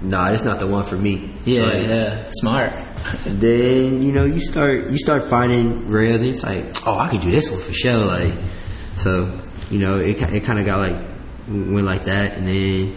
Nah, 0.00 0.30
it's 0.30 0.42
not 0.42 0.58
the 0.58 0.66
one 0.66 0.84
for 0.84 0.96
me. 0.96 1.34
Yeah, 1.44 1.62
Like, 1.64 1.82
yeah, 1.86 2.30
smart. 2.30 2.72
and 3.26 3.40
then 3.40 4.02
you 4.02 4.12
know 4.12 4.24
you 4.24 4.40
start 4.40 4.88
you 4.88 4.96
start 4.96 5.24
finding 5.24 5.88
rails 5.90 6.22
and 6.22 6.30
it's 6.30 6.42
like 6.42 6.86
oh 6.86 6.96
I 6.98 7.08
can 7.08 7.20
do 7.20 7.30
this 7.30 7.50
one 7.50 7.60
for 7.60 7.72
sure 7.72 7.98
like 7.98 8.32
so 8.96 9.41
you 9.72 9.78
know 9.80 9.98
it 9.98 10.20
it 10.22 10.44
kind 10.44 10.58
of 10.60 10.66
got 10.66 10.78
like 10.78 10.96
went 11.48 11.86
like 11.86 12.04
that 12.04 12.36
and 12.36 12.46
then 12.46 12.94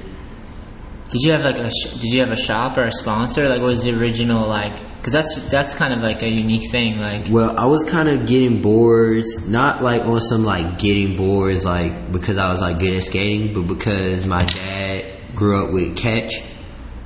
Did 1.10 1.22
you 1.22 1.32
have 1.32 1.44
like 1.44 1.58
a 1.58 1.70
sh- 1.70 1.94
did 2.02 2.12
you 2.14 2.20
have 2.20 2.32
a 2.32 2.36
shop 2.36 2.78
or 2.78 2.84
a 2.84 2.92
sponsor? 2.92 3.48
Like, 3.50 3.62
what 3.62 3.68
was 3.68 3.84
the 3.84 3.98
original 4.00 4.48
like? 4.48 4.76
Because 4.98 5.14
that's 5.14 5.50
that's 5.50 5.74
kind 5.76 5.94
of 5.94 6.02
like 6.02 6.22
a 6.22 6.30
unique 6.30 6.70
thing. 6.72 7.00
Like, 7.00 7.28
well 7.30 7.58
I 7.58 7.66
was 7.66 7.84
kind 7.86 8.10
of 8.10 8.26
getting 8.28 8.62
boards 8.62 9.48
not 9.48 9.82
like 9.82 10.04
on 10.04 10.20
some 10.20 10.44
like 10.44 10.78
getting 10.80 11.16
boards 11.16 11.64
like 11.64 12.12
because 12.12 12.38
I 12.38 12.52
was 12.52 12.60
like 12.62 12.80
good 12.80 12.94
at 12.96 13.04
skating 13.04 13.54
but 13.54 13.68
because 13.74 14.26
my 14.28 14.44
dad 14.44 15.06
grew 15.36 15.64
up 15.64 15.72
with 15.74 15.96
catch 15.98 16.42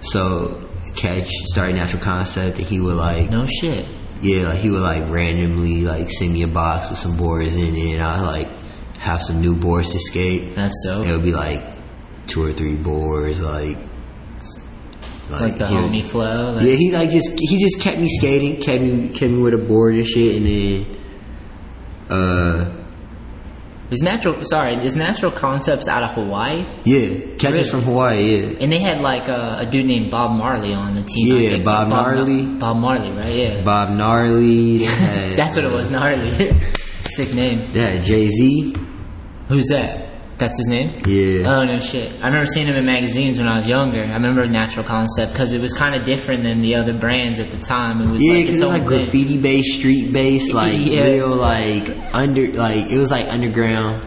so 0.01 0.62
catch 0.95 1.29
started 1.53 1.75
natural 1.75 2.01
concept 2.01 2.58
and 2.58 2.67
he 2.67 2.79
would 2.79 2.95
like 2.97 3.29
no 3.29 3.45
shit. 3.45 3.86
Yeah, 4.21 4.49
like 4.49 4.60
he 4.60 4.69
would 4.69 4.82
like 4.82 5.10
randomly 5.10 5.84
like 5.84 6.10
send 6.10 6.34
me 6.34 6.43
a 6.43 6.47
box 6.47 6.89
with 6.89 6.99
some 6.99 7.15
boards 7.17 7.55
in 7.55 7.75
it, 7.75 7.93
and 7.95 8.03
I 8.03 8.19
like 8.21 8.47
have 8.99 9.21
some 9.23 9.41
new 9.41 9.55
boards 9.55 9.91
to 9.93 9.99
skate. 9.99 10.55
That's 10.55 10.73
dope. 10.85 11.05
It 11.07 11.12
would 11.12 11.23
be 11.23 11.31
like 11.33 11.62
two 12.27 12.43
or 12.43 12.51
three 12.53 12.75
boards, 12.75 13.41
like 13.41 13.77
Like 15.29 15.57
the 15.57 15.67
he 15.67 15.75
homie 15.75 16.03
flow. 16.03 16.53
Like, 16.53 16.65
yeah, 16.65 16.73
he 16.73 16.91
like 16.91 17.09
just 17.09 17.31
he 17.38 17.57
just 17.59 17.79
kept 17.81 17.99
me 17.99 18.07
skating, 18.09 18.62
kept 18.62 18.83
me 18.83 19.09
kept 19.09 19.31
me 19.31 19.41
with 19.41 19.53
a 19.53 19.57
board 19.57 19.95
and 19.95 20.05
shit, 20.07 20.38
and 20.38 20.45
then 20.45 20.85
uh 22.09 22.75
Is 23.91 24.01
natural 24.01 24.43
sorry, 24.43 24.73
is 24.75 24.95
natural 24.95 25.31
concepts 25.31 25.88
out 25.88 26.03
of 26.03 26.12
Hawaii? 26.12 26.65
yeah, 26.83 27.35
catches 27.38 27.43
Really? 27.43 27.69
from 27.69 27.81
Hawaii, 27.81 28.23
yeah. 28.38 28.57
And 28.62 28.71
they 28.71 28.79
had 28.79 29.01
like 29.01 29.27
a, 29.27 29.59
a 29.62 29.65
dude 29.65 29.85
named 29.85 30.09
Bob 30.12 30.31
Marley 30.38 30.73
on 30.73 30.93
the 30.95 31.03
team. 31.03 31.27
Yeah, 31.27 31.49
think. 31.51 31.65
Bob 31.65 31.88
Gnarly. 31.89 32.41
Bob 32.57 32.77
Marley, 32.77 33.12
right? 33.15 33.33
Yeah. 33.35 33.63
Bob 33.63 33.89
Gnarly, 33.95 34.83
had, 34.83 35.38
That's 35.39 35.55
what 35.57 35.65
it 35.65 35.71
was, 35.71 35.89
gnarly. 35.89 36.29
Sick 37.05 37.33
name. 37.33 37.62
Yeah, 37.73 37.99
Jay 38.01 38.27
Z, 38.29 38.75
Who's 39.49 39.65
that? 39.67 40.07
That's 40.38 40.57
his 40.57 40.67
name? 40.67 41.01
yeah. 41.05 41.53
Oh 41.53 41.65
no 41.65 41.81
shit! 41.81 42.13
I 42.23 42.27
remember 42.27 42.45
seeing 42.45 42.67
him 42.67 42.75
in 42.77 42.85
magazines 42.85 43.39
when 43.39 43.47
I 43.49 43.57
was 43.57 43.67
younger. 43.67 44.01
I 44.01 44.13
remember 44.13 44.45
Natural 44.47 44.85
Concept 44.85 45.33
because 45.33 45.51
it 45.51 45.59
was 45.59 45.73
kind 45.73 45.95
of 45.95 46.05
different 46.05 46.43
than 46.43 46.62
the 46.62 46.75
other 46.75 46.97
brands 46.97 47.39
at 47.39 47.51
the 47.51 47.57
time. 47.57 47.99
It 48.01 48.09
was 48.09 48.23
Yeah, 48.23 48.33
because 48.35 48.53
its 48.53 48.62
it 48.62 48.65
was 48.65 48.73
like 48.73 48.85
graffiti 48.85 49.38
based, 49.38 49.77
street 49.79 50.13
based, 50.13 50.53
like 50.53 50.79
Yeah. 50.79 51.01
real, 51.03 51.35
like 51.35 51.89
under, 52.13 52.47
like 52.53 52.89
it 52.89 52.97
was 52.97 53.12
like 53.12 53.27
underground. 53.27 54.01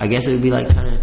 I 0.00 0.06
guess 0.06 0.26
it 0.26 0.32
would 0.32 0.42
be 0.42 0.50
like 0.52 0.70
kind 0.70 0.88
of 0.88 0.94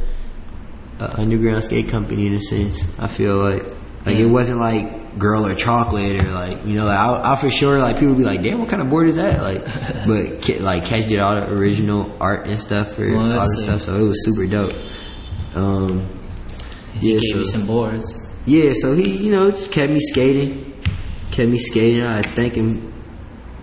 an 1.02 1.12
underground 1.20 1.64
skate 1.64 1.90
company 1.90 2.26
in 2.26 2.34
a 2.34 2.40
sense. 2.40 2.82
I 2.98 3.06
feel 3.08 3.36
like, 3.38 3.64
like 4.06 4.16
it 4.16 4.26
wasn't 4.26 4.60
like 4.62 4.92
girl 5.18 5.46
or 5.46 5.56
chocolate 5.56 6.20
or 6.26 6.32
like 6.32 6.66
you 6.66 6.76
know, 6.76 6.86
like 6.86 6.98
I, 6.98 7.34
I 7.34 7.36
for 7.38 7.50
sure 7.50 7.80
like 7.80 7.96
people 7.96 8.10
would 8.16 8.18
be 8.18 8.24
like, 8.26 8.42
damn, 8.44 8.60
what 8.60 8.70
kind 8.70 8.82
of 8.82 8.90
board 8.90 9.08
is 9.08 9.16
that? 9.16 9.42
Like, 9.42 9.64
but 10.08 10.60
like 10.62 10.86
Catch 10.86 11.08
did 11.08 11.20
all 11.20 11.36
the 11.36 11.52
original 11.52 12.16
art 12.22 12.48
and 12.48 12.60
stuff 12.60 12.94
for 12.96 13.10
Well, 13.10 13.32
all 13.32 13.40
the 13.50 13.64
stuff, 13.64 13.82
so 13.82 13.96
it 13.96 14.08
was 14.08 14.26
super 14.26 14.46
dope. 14.46 14.76
Um, 15.56 16.08
He 16.96 17.14
yeah, 17.14 17.20
gave 17.20 17.30
so- 17.32 17.38
you 17.40 17.46
some 17.46 17.66
boards. 17.68 18.34
yeah, 18.46 18.74
so 18.76 18.94
he, 18.94 19.10
you 19.26 19.32
know, 19.32 19.52
just 19.52 19.72
kept 19.72 19.92
me 19.92 20.00
skating, 20.00 20.74
kept 21.32 21.50
me 21.50 21.58
skating. 21.58 22.04
I 22.04 22.22
thank 22.36 22.56
him 22.56 22.94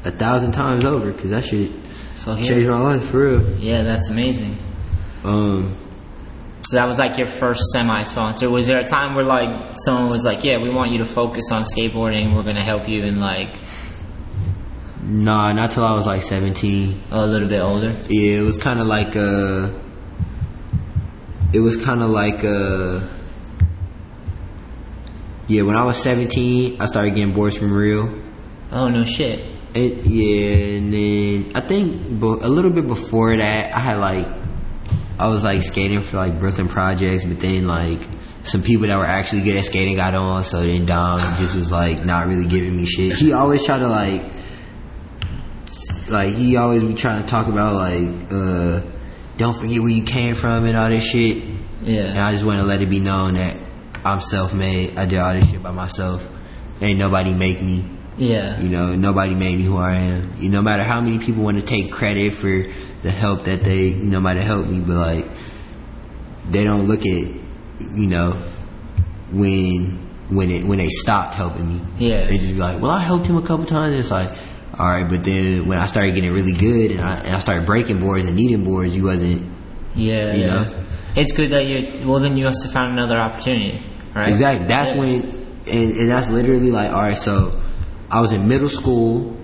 a 0.05 0.11
thousand 0.11 0.53
times 0.53 0.85
over 0.85 1.12
because 1.12 1.31
that 1.31 1.45
shit 1.45 1.71
Fuck 2.17 2.41
yeah. 2.41 2.47
changed 2.47 2.71
my 2.71 2.79
life 2.81 3.05
for 3.11 3.29
real. 3.29 3.59
Yeah, 3.59 3.83
that's 3.83 4.09
amazing. 4.09 4.57
Um, 5.25 5.77
So 6.73 6.79
that 6.79 6.89
was 6.89 6.97
like 6.97 7.19
your 7.19 7.27
first 7.27 7.61
semi-sponsor. 7.75 8.49
Was 8.49 8.67
there 8.67 8.79
a 8.79 8.83
time 8.83 9.15
where 9.15 9.27
like 9.27 9.75
someone 9.85 10.11
was 10.11 10.25
like, 10.25 10.43
"Yeah, 10.43 10.57
we 10.57 10.71
want 10.71 10.91
you 10.91 10.99
to 11.01 11.05
focus 11.05 11.53
on 11.53 11.65
skateboarding. 11.65 12.35
We're 12.35 12.45
gonna 12.45 12.65
help 12.65 12.89
you," 12.89 13.05
and 13.05 13.21
like 13.21 13.55
nah, 15.03 15.53
not 15.53 15.73
till 15.73 15.85
I 15.85 15.93
was 15.93 16.07
like 16.07 16.23
seventeen. 16.23 16.99
a 17.11 17.27
little 17.27 17.47
bit 17.47 17.61
older? 17.61 17.95
Yeah, 18.09 18.39
it 18.39 18.47
was 18.47 18.57
kind 18.57 18.81
of 18.81 18.87
like 18.87 19.15
uh 19.15 19.69
It 21.53 21.61
was 21.61 21.77
kind 21.77 22.03
of 22.03 22.09
like 22.09 22.43
uh 22.43 23.01
Yeah, 25.47 25.65
when 25.65 25.77
I 25.77 25.85
was 25.85 26.03
seventeen, 26.03 26.81
I 26.81 26.87
started 26.87 27.15
getting 27.15 27.35
boards 27.35 27.59
from 27.59 27.71
Real. 27.71 28.09
Oh 28.71 28.89
no 28.89 29.05
shit. 29.05 29.45
And, 29.75 30.07
yeah, 30.07 30.79
and 30.79 30.95
then 30.95 31.53
I 31.55 31.61
think 31.61 32.23
a 32.23 32.49
little 32.49 32.71
bit 32.71 32.89
before 32.89 33.37
that, 33.37 33.77
I 33.77 33.79
had 33.79 33.99
like, 33.99 34.27
I 35.18 35.29
was 35.29 35.44
like 35.44 35.62
skating 35.62 36.01
for 36.01 36.16
like 36.16 36.38
Brooklyn 36.40 36.68
projects, 36.68 37.25
but 37.25 37.38
then 37.40 37.66
like 37.66 38.01
some 38.44 38.62
people 38.62 38.88
that 38.88 38.98
were 38.98 39.05
actually 39.05 39.42
good 39.42 39.57
at 39.57 39.64
skating 39.64 39.96
got 39.96 40.14
on, 40.14 40.42
so 40.44 40.62
then 40.62 40.85
Dom 40.87 41.20
just 41.38 41.55
was 41.55 41.70
like 41.70 42.05
not 42.05 42.27
really 42.27 42.46
giving 42.48 42.77
me 42.77 42.85
shit. 42.87 43.16
He 43.16 43.33
always 43.33 43.64
tried 43.64 43.79
to 43.79 43.88
like, 43.88 44.22
like 46.09 46.35
he 46.35 46.57
always 46.57 46.83
be 46.83 46.94
trying 46.94 47.22
to 47.22 47.29
talk 47.29 47.46
about 47.46 47.75
like, 47.75 48.33
uh, 48.33 48.81
don't 49.37 49.57
forget 49.57 49.81
where 49.81 49.90
you 49.90 50.05
came 50.05 50.35
from 50.35 50.64
and 50.66 50.77
all 50.77 50.88
this 50.88 51.05
shit. 51.05 51.42
And 51.44 51.59
Yeah. 51.83 52.27
I 52.27 52.33
just 52.33 52.44
want 52.44 52.61
to 52.61 52.66
let 52.66 52.81
it 52.83 52.90
be 52.90 53.01
known 53.01 53.35
that 53.35 53.57
I'm 54.05 54.20
self-made. 54.20 54.98
I 54.98 55.07
did 55.07 55.18
all 55.18 55.35
this 55.35 55.48
shit 55.51 55.62
by 55.62 55.70
myself. 55.70 56.25
Ain't 56.81 56.98
nobody 56.98 57.33
make 57.33 57.62
me. 57.62 57.85
Yeah. 58.18 58.61
You 58.61 58.68
know, 58.68 58.94
nobody 58.94 59.35
made 59.35 59.57
me 59.59 59.64
who 59.64 59.77
I 59.79 59.94
am. 59.94 60.35
You, 60.38 60.48
no 60.51 60.62
matter 60.62 60.83
how 60.83 61.01
many 61.01 61.18
people 61.18 61.42
want 61.42 61.59
to 61.59 61.64
take 61.64 61.90
credit 61.92 62.35
for 62.35 62.48
the 63.03 63.11
help 63.11 63.44
that 63.44 63.62
they, 63.64 63.88
you 63.88 64.05
know, 64.05 64.20
might 64.20 64.37
have 64.37 64.46
helped 64.46 64.68
me, 64.68 64.81
but 64.81 64.94
like, 64.96 65.27
they 66.51 66.64
don't 66.64 66.87
look 66.87 67.01
at, 67.01 67.07
you 67.07 68.07
know, 68.07 68.33
when 69.33 69.98
when 70.29 70.51
it 70.51 70.66
when 70.66 70.79
they 70.79 70.88
stopped 70.88 71.35
helping 71.35 71.68
me. 71.68 71.81
Yeah. 71.98 72.27
They 72.27 72.38
just 72.38 72.53
be 72.53 72.59
like, 72.59 72.81
well, 72.81 72.90
I 72.90 73.01
helped 73.01 73.27
him 73.27 73.37
a 73.37 73.42
couple 73.42 73.66
times. 73.66 73.96
It's 73.96 74.11
like, 74.11 74.31
all 74.79 74.87
right, 74.87 75.09
but 75.09 75.25
then 75.25 75.66
when 75.66 75.79
I 75.79 75.87
started 75.87 76.14
getting 76.14 76.33
really 76.33 76.53
good 76.55 76.92
and 76.92 77.01
I, 77.01 77.18
and 77.18 77.35
I 77.35 77.38
started 77.38 77.66
breaking 77.66 78.01
boards 78.01 78.25
and 78.25 78.37
needing 78.37 78.64
boards, 78.64 78.94
you 78.94 79.05
wasn't 79.05 79.42
Yeah. 79.94 80.35
You 80.35 80.40
yeah. 80.42 80.46
know? 80.46 80.85
It's 81.16 81.33
good 81.33 81.51
that 81.51 81.66
you. 81.66 82.07
Well, 82.09 82.20
then 82.20 82.37
you 82.37 82.44
must 82.44 82.62
have 82.62 82.72
found 82.72 82.92
another 82.98 83.18
opportunity, 83.18 83.83
right? 84.14 84.29
Exactly. 84.29 84.66
That's 84.66 84.92
Yeah. 84.92 84.98
when, 84.98 85.22
and, 85.66 85.96
and 85.96 86.11
that's 86.11 86.31
literally 86.31 86.70
like, 86.70 86.90
all 86.90 87.03
right. 87.03 87.16
So, 87.16 87.62
I 88.12 88.20
was 88.20 88.33
in 88.33 88.46
middle 88.46 88.68
school. 88.68 89.38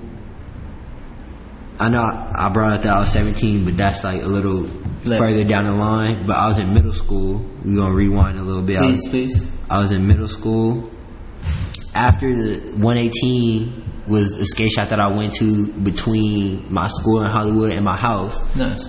I 1.81 1.89
know 1.89 2.03
I 2.03 2.51
brought 2.51 2.73
up 2.73 2.83
that 2.83 2.95
I 2.95 3.01
was 3.01 3.11
17, 3.13 3.65
but 3.65 3.79
that's 3.79 4.05
like 4.05 4.23
a 4.23 4.27
little 4.27 4.69
Left. 5.05 5.23
further 5.23 5.45
down 5.45 5.65
the 5.65 5.73
line. 5.73 6.27
But 6.27 6.37
I 6.37 6.49
was 6.49 6.59
in 6.59 6.75
middle 6.75 6.93
school. 6.93 7.39
We're 7.65 7.77
gonna 7.77 7.95
rewind 7.95 8.39
a 8.39 8.43
little 8.43 8.63
bit. 8.63 8.79
I 8.79 8.91
was, 8.91 9.09
please. 9.09 9.47
I 9.71 9.81
was 9.81 9.91
in 9.91 10.07
middle 10.07 10.29
school. 10.29 10.91
After 11.95 12.31
the 12.31 12.59
118 12.77 14.03
was 14.07 14.37
the 14.37 14.45
skate 14.45 14.73
shop 14.73 14.91
that 14.91 15.01
I 15.01 15.09
went 15.09 15.35
to 15.37 15.73
between 15.73 16.71
my 16.73 16.89
school 16.89 17.23
in 17.23 17.31
Hollywood 17.31 17.73
and 17.73 17.85
my 17.85 17.97
house. 17.97 18.55
Nice. 18.55 18.87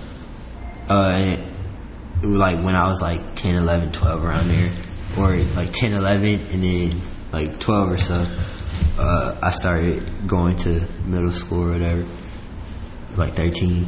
Uh, 0.90 1.16
and 1.18 1.44
it 2.22 2.28
was 2.28 2.38
like 2.38 2.58
when 2.64 2.76
I 2.76 2.88
was 2.88 3.02
like 3.02 3.36
10, 3.36 3.56
11, 3.56 3.94
12 3.94 4.26
around 4.26 4.48
there. 4.50 4.72
Or 5.18 5.36
like 5.56 5.72
10, 5.72 5.94
11, 5.94 6.48
and 6.52 6.64
then 6.64 7.02
like 7.32 7.60
12 7.60 7.92
or 7.92 7.98
so. 7.98 8.28
Uh, 9.02 9.40
I 9.42 9.52
started 9.52 10.28
going 10.28 10.58
to 10.58 10.86
middle 11.06 11.32
school 11.32 11.70
or 11.70 11.72
whatever. 11.72 12.06
Like 13.16 13.34
13. 13.34 13.88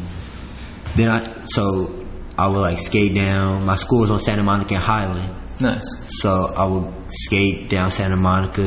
Then 0.95 1.09
I, 1.09 1.43
so 1.45 2.05
I 2.37 2.47
would 2.47 2.59
like 2.59 2.79
skate 2.79 3.13
down. 3.13 3.65
My 3.65 3.75
school 3.75 4.01
was 4.01 4.11
on 4.11 4.21
Santa 4.21 4.41
Monica 4.41 4.75
and 4.75 4.83
Highland. 4.83 5.35
Nice. 5.59 5.83
So 6.21 6.53
I 6.55 6.65
would 6.65 6.93
skate 7.09 7.69
down 7.69 7.91
Santa 7.91 8.15
Monica 8.15 8.61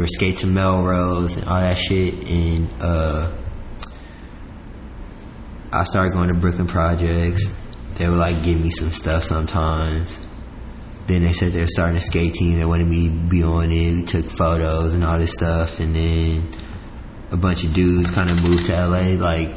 or 0.00 0.06
skate 0.06 0.38
to 0.38 0.46
Melrose 0.46 1.36
and 1.36 1.44
all 1.44 1.60
that 1.60 1.76
shit. 1.76 2.14
And 2.26 2.68
uh, 2.80 3.30
I 5.72 5.84
started 5.84 6.14
going 6.14 6.28
to 6.28 6.34
Brooklyn 6.34 6.68
Projects. 6.68 7.46
They 7.98 8.08
would 8.08 8.18
like 8.18 8.42
give 8.42 8.58
me 8.58 8.70
some 8.70 8.90
stuff 8.92 9.24
sometimes. 9.24 10.26
Then 11.06 11.24
they 11.24 11.32
said 11.32 11.52
they 11.52 11.60
were 11.60 11.66
starting 11.68 11.96
a 11.96 12.00
skate 12.00 12.34
team. 12.34 12.58
They 12.58 12.64
wanted 12.64 12.86
me 12.86 13.08
to 13.08 13.14
be 13.28 13.42
on 13.42 13.70
it. 13.72 13.92
We 13.92 14.02
took 14.04 14.26
photos 14.30 14.94
and 14.94 15.02
all 15.04 15.18
this 15.18 15.32
stuff. 15.32 15.80
And 15.80 15.94
then 15.94 16.48
a 17.30 17.36
bunch 17.36 17.64
of 17.64 17.74
dudes 17.74 18.10
kind 18.10 18.30
of 18.30 18.36
moved 18.42 18.66
to 18.66 18.72
LA, 18.72 19.14
like, 19.20 19.50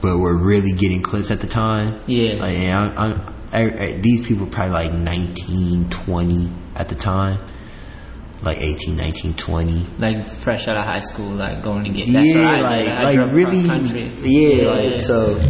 but 0.00 0.18
were 0.18 0.36
really 0.36 0.72
getting 0.72 1.02
clips 1.02 1.30
at 1.30 1.40
the 1.40 1.46
time. 1.46 2.00
Yeah. 2.06 2.34
Like, 2.34 2.56
and 2.56 2.98
I'm, 2.98 2.98
I'm, 2.98 3.34
I, 3.52 3.84
I, 3.84 3.92
these 4.00 4.26
people 4.26 4.46
were 4.46 4.50
probably 4.50 4.72
like 4.72 4.92
19, 4.92 5.90
20 5.90 6.52
at 6.76 6.88
the 6.88 6.94
time. 6.94 7.38
Like 8.42 8.58
18, 8.58 8.96
19, 8.96 9.34
20. 9.34 9.86
Like 9.98 10.26
fresh 10.26 10.66
out 10.66 10.76
of 10.76 10.84
high 10.84 10.98
school, 11.00 11.30
like 11.30 11.62
going 11.62 11.84
to 11.84 11.90
get. 11.90 12.12
That's 12.12 12.26
yeah, 12.26 12.50
I 12.50 12.60
like. 12.60 12.88
I 12.88 13.02
like 13.20 13.32
really, 13.32 13.66
country. 13.68 14.10
yeah, 14.22 14.62
Yeah, 14.62 14.68
like 14.68 15.00
so. 15.00 15.40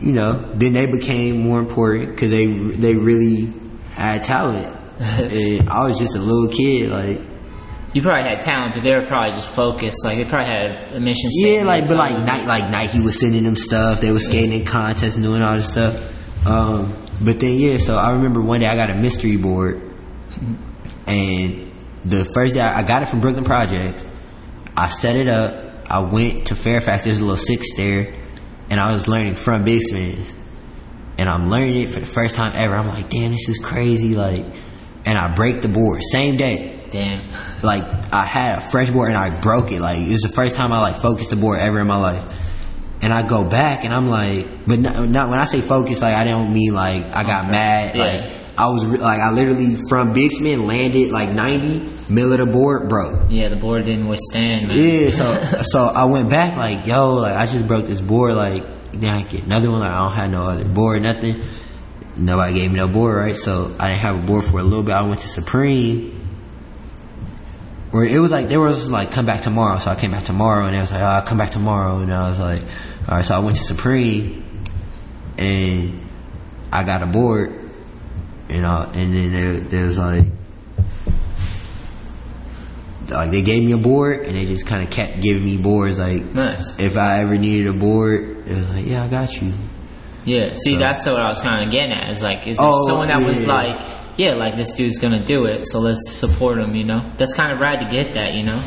you 0.00 0.12
know, 0.12 0.32
then 0.54 0.72
they 0.72 0.86
became 0.90 1.40
more 1.40 1.60
important 1.60 2.10
because 2.10 2.30
they 2.30 2.46
they 2.46 2.96
really 2.96 3.52
had 4.00 4.24
talent. 4.24 4.74
I 5.00 5.84
was 5.84 5.98
just 5.98 6.16
a 6.16 6.18
little 6.18 6.48
kid, 6.48 6.90
like 6.90 7.20
You 7.94 8.02
probably 8.02 8.28
had 8.28 8.42
talent, 8.42 8.74
but 8.74 8.82
they 8.82 8.94
were 8.94 9.06
probably 9.06 9.30
just 9.30 9.48
focused. 9.48 10.04
Like 10.04 10.18
they 10.18 10.24
probably 10.24 10.46
had 10.46 10.92
a 10.92 11.00
mission 11.00 11.30
yeah, 11.32 11.62
like 11.64 11.86
but 11.86 11.96
like 11.96 12.18
night 12.18 12.46
like 12.46 12.70
Nike 12.70 13.00
was 13.00 13.18
sending 13.18 13.44
them 13.44 13.56
stuff. 13.56 14.00
They 14.00 14.10
were 14.12 14.20
skating 14.20 14.52
in 14.52 14.64
contests 14.64 15.14
and 15.14 15.24
doing 15.24 15.42
all 15.42 15.56
this 15.56 15.68
stuff. 15.68 15.96
Um, 16.46 16.94
but 17.20 17.40
then 17.40 17.58
yeah, 17.58 17.78
so 17.78 17.96
I 17.96 18.12
remember 18.12 18.40
one 18.40 18.60
day 18.60 18.66
I 18.66 18.74
got 18.76 18.90
a 18.90 18.94
mystery 18.94 19.36
board, 19.36 19.82
and 21.06 21.72
the 22.04 22.24
first 22.34 22.54
day 22.54 22.60
I 22.60 22.78
I 22.78 22.82
got 22.82 23.02
it 23.02 23.06
from 23.06 23.20
Brooklyn 23.20 23.44
Projects. 23.44 24.04
I 24.76 24.88
set 24.88 25.16
it 25.16 25.28
up. 25.28 25.90
I 25.90 26.00
went 26.00 26.48
to 26.48 26.54
Fairfax. 26.54 27.04
There's 27.04 27.20
a 27.20 27.24
little 27.24 27.36
six 27.36 27.74
there, 27.76 28.14
and 28.70 28.78
I 28.78 28.92
was 28.92 29.08
learning 29.08 29.34
from 29.36 29.64
Big 29.64 29.82
Smiths. 29.82 30.34
And 31.18 31.28
I'm 31.28 31.48
learning 31.48 31.76
it 31.76 31.90
for 31.90 32.00
the 32.00 32.06
first 32.06 32.36
time 32.36 32.52
ever. 32.54 32.76
I'm 32.76 32.86
like, 32.86 33.10
damn, 33.10 33.32
this 33.32 33.48
is 33.48 33.58
crazy. 33.58 34.14
Like, 34.14 34.46
and 35.04 35.18
I 35.18 35.34
break 35.34 35.62
the 35.62 35.68
board 35.68 36.00
same 36.12 36.36
day. 36.36 36.78
Damn. 36.90 37.22
Like, 37.62 37.82
I 38.12 38.24
had 38.24 38.58
a 38.58 38.60
fresh 38.60 38.88
board 38.90 39.08
and 39.08 39.16
I 39.16 39.40
broke 39.40 39.72
it. 39.72 39.80
Like, 39.80 39.98
it 39.98 40.10
was 40.10 40.22
the 40.22 40.28
first 40.28 40.54
time 40.54 40.72
I 40.72 40.80
like 40.80 41.02
focused 41.02 41.30
the 41.30 41.36
board 41.36 41.58
ever 41.60 41.80
in 41.80 41.86
my 41.86 41.96
life. 41.96 42.34
And 43.00 43.12
I 43.12 43.26
go 43.26 43.44
back 43.48 43.84
and 43.84 43.92
I'm 43.94 44.08
like, 44.08 44.66
but 44.66 44.78
not, 44.78 45.08
not 45.08 45.30
when 45.30 45.38
I 45.38 45.44
say 45.44 45.60
focus, 45.60 46.02
like 46.02 46.14
I 46.14 46.24
don't 46.24 46.52
mean 46.52 46.74
like 46.74 47.04
I 47.14 47.22
got 47.22 47.48
mad. 47.48 47.94
Yeah. 47.94 48.02
Like 48.04 48.32
I 48.58 48.68
was 48.70 48.84
re- 48.84 48.98
like 48.98 49.20
I 49.20 49.30
literally 49.30 49.76
from 49.88 50.12
Big 50.12 50.32
Smith 50.32 50.58
landed 50.58 51.12
like 51.12 51.30
90, 51.30 52.12
middle 52.12 52.32
of 52.32 52.38
the 52.38 52.46
board 52.46 52.88
broke. 52.88 53.26
Yeah, 53.30 53.50
the 53.50 53.56
board 53.56 53.84
didn't 53.84 54.08
withstand, 54.08 54.66
man. 54.66 54.76
Yeah, 54.76 55.10
so 55.10 55.62
so 55.62 55.84
I 55.84 56.06
went 56.06 56.28
back 56.28 56.56
like, 56.56 56.86
yo, 56.86 57.14
like 57.14 57.36
I 57.36 57.46
just 57.46 57.68
broke 57.68 57.86
this 57.86 58.00
board. 58.00 58.34
Like, 58.34 58.64
then 58.92 59.14
I 59.14 59.22
get 59.22 59.44
another 59.44 59.70
one. 59.70 59.80
Like 59.80 59.90
I 59.90 59.98
don't 59.98 60.12
have 60.12 60.30
no 60.30 60.42
other 60.44 60.64
board, 60.64 61.02
nothing. 61.02 61.40
Nobody 62.16 62.54
gave 62.54 62.70
me 62.70 62.76
no 62.76 62.88
board, 62.88 63.16
right? 63.16 63.36
So 63.36 63.74
I 63.78 63.88
didn't 63.88 64.00
have 64.00 64.24
a 64.24 64.26
board 64.26 64.44
for 64.44 64.58
a 64.58 64.62
little 64.62 64.82
bit. 64.82 64.92
I 64.92 65.02
went 65.02 65.20
to 65.20 65.28
Supreme. 65.28 66.14
Where 67.90 68.04
it 68.04 68.18
was 68.18 68.30
like 68.30 68.48
there 68.48 68.60
was 68.60 68.90
like 68.90 69.12
come 69.12 69.24
back 69.24 69.42
tomorrow, 69.42 69.78
so 69.78 69.90
I 69.90 69.94
came 69.94 70.10
back 70.10 70.24
tomorrow, 70.24 70.66
and 70.66 70.76
it 70.76 70.80
was 70.80 70.90
like 70.90 71.00
oh, 71.00 71.04
I'll 71.04 71.22
come 71.22 71.38
back 71.38 71.52
tomorrow, 71.52 71.98
and 71.98 72.12
I 72.12 72.28
was 72.28 72.38
like, 72.38 72.62
all 73.08 73.16
right, 73.16 73.24
so 73.24 73.34
I 73.34 73.38
went 73.38 73.56
to 73.56 73.62
Supreme, 73.62 74.44
and 75.38 76.06
I 76.70 76.84
got 76.84 77.02
a 77.02 77.06
board, 77.06 77.70
you 78.50 78.60
know, 78.60 78.90
and 78.92 79.14
then 79.14 79.32
there, 79.32 79.52
there 79.54 79.86
was 79.86 79.96
like 79.96 80.24
like 83.10 83.30
they 83.30 83.42
gave 83.42 83.62
me 83.64 83.72
a 83.72 83.78
board 83.78 84.20
and 84.26 84.36
they 84.36 84.44
just 84.46 84.66
kind 84.66 84.82
of 84.82 84.90
kept 84.90 85.20
giving 85.20 85.44
me 85.44 85.56
boards 85.56 85.98
like 85.98 86.24
Nice. 86.34 86.78
if 86.78 86.96
I 86.96 87.20
ever 87.20 87.36
needed 87.38 87.68
a 87.68 87.72
board 87.72 88.46
it 88.46 88.56
was 88.56 88.68
like 88.70 88.86
yeah 88.86 89.04
I 89.04 89.08
got 89.08 89.40
you 89.40 89.52
Yeah. 90.24 90.54
See, 90.56 90.74
So- 90.74 90.78
that's 90.78 91.06
what 91.06 91.16
I 91.20 91.28
was 91.28 91.40
kind 91.40 91.64
of 91.64 91.70
getting 91.70 91.92
at. 91.92 92.10
Is 92.10 92.22
like, 92.22 92.46
is 92.46 92.58
there 92.58 92.66
Oh, 92.66 92.86
someone 92.86 93.08
that 93.08 93.24
was 93.26 93.46
like, 93.46 93.78
yeah, 94.18 94.34
like 94.34 94.56
this 94.56 94.72
dude's 94.72 94.98
gonna 94.98 95.24
do 95.24 95.46
it, 95.46 95.64
so 95.66 95.78
let's 95.80 96.10
support 96.12 96.58
him. 96.58 96.74
You 96.74 96.84
know, 96.84 97.12
that's 97.16 97.32
kind 97.34 97.50
of 97.52 97.60
rad 97.60 97.80
to 97.80 97.86
get 97.88 98.12
that. 98.14 98.34
You 98.34 98.42
know, 98.42 98.60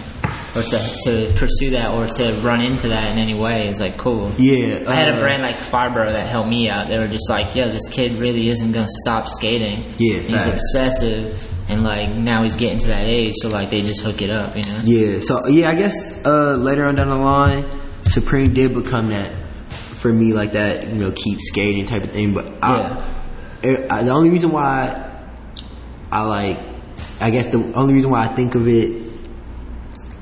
or 0.55 0.61
to 0.63 0.77
to 1.05 1.33
pursue 1.35 1.71
that 1.71 1.91
or 1.93 2.07
to 2.07 2.33
run 2.41 2.61
into 2.61 2.87
that 2.87 3.11
in 3.11 3.19
any 3.19 3.33
way 3.35 3.67
is 3.67 3.79
like 3.81 3.97
cool. 3.97 4.31
yeah 4.37 4.85
I 4.87 4.93
had 4.95 5.09
a 5.13 5.17
uh, 5.17 5.19
brand 5.19 5.41
like 5.43 5.57
Fibro 5.57 6.05
that 6.11 6.29
helped 6.29 6.49
me 6.49 6.67
out. 6.69 6.87
They 6.87 6.97
were 6.97 7.07
just 7.09 7.29
like, 7.29 7.53
yo, 7.53 7.69
this 7.69 7.89
kid 7.89 8.15
really 8.17 8.47
isn't 8.47 8.71
gonna 8.71 8.87
stop 9.03 9.27
skating. 9.27 9.83
Yeah, 9.99 10.19
he's 10.19 10.31
facts. 10.31 10.53
obsessive, 10.55 11.60
and 11.71 11.83
like 11.83 12.09
now 12.09 12.43
he's 12.43 12.55
getting 12.55 12.79
to 12.79 12.87
that 12.87 13.05
age, 13.05 13.33
so 13.37 13.49
like 13.49 13.69
they 13.69 13.81
just 13.81 14.01
hook 14.01 14.21
it 14.21 14.29
up. 14.29 14.55
You 14.55 14.63
know. 14.63 14.81
yeah 14.83 15.19
so 15.21 15.47
yeah 15.47 15.69
I 15.69 15.75
guess 15.75 16.25
uh, 16.25 16.55
later 16.55 16.85
on 16.85 16.95
down 16.95 17.07
the 17.07 17.15
line 17.15 17.65
Supreme 18.07 18.53
did 18.53 18.75
become 18.75 19.09
that 19.09 19.31
for 19.69 20.11
me 20.11 20.33
like 20.33 20.53
that 20.53 20.87
you 20.87 20.99
know 20.99 21.11
keep 21.11 21.39
skating 21.41 21.85
type 21.85 22.03
of 22.03 22.11
thing 22.11 22.33
but 22.33 22.45
I, 22.61 23.03
it, 23.63 23.91
I, 23.91 24.03
the 24.03 24.11
only 24.11 24.29
reason 24.29 24.51
why 24.51 25.23
I 26.11 26.23
like 26.23 26.57
I 27.21 27.29
guess 27.29 27.47
the 27.47 27.73
only 27.75 27.93
reason 27.93 28.09
why 28.09 28.25
I 28.25 28.27
think 28.27 28.55
of 28.55 28.67
it 28.67 29.01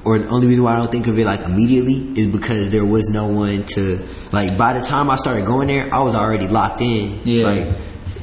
or 0.03 0.19
the 0.19 0.29
only 0.29 0.47
reason 0.47 0.63
why 0.63 0.73
I 0.73 0.77
don't 0.77 0.91
think 0.91 1.07
of 1.07 1.17
it 1.17 1.25
like 1.25 1.41
immediately 1.41 1.95
is 2.19 2.27
because 2.27 2.69
there 2.69 2.85
was 2.85 3.09
no 3.09 3.27
one 3.27 3.65
to 3.75 3.99
like. 4.31 4.57
By 4.57 4.73
the 4.73 4.85
time 4.85 5.09
I 5.09 5.17
started 5.17 5.45
going 5.45 5.67
there, 5.67 5.93
I 5.93 5.99
was 5.99 6.15
already 6.15 6.47
locked 6.47 6.81
in. 6.81 7.21
Yeah. 7.25 7.45
Like 7.45 7.67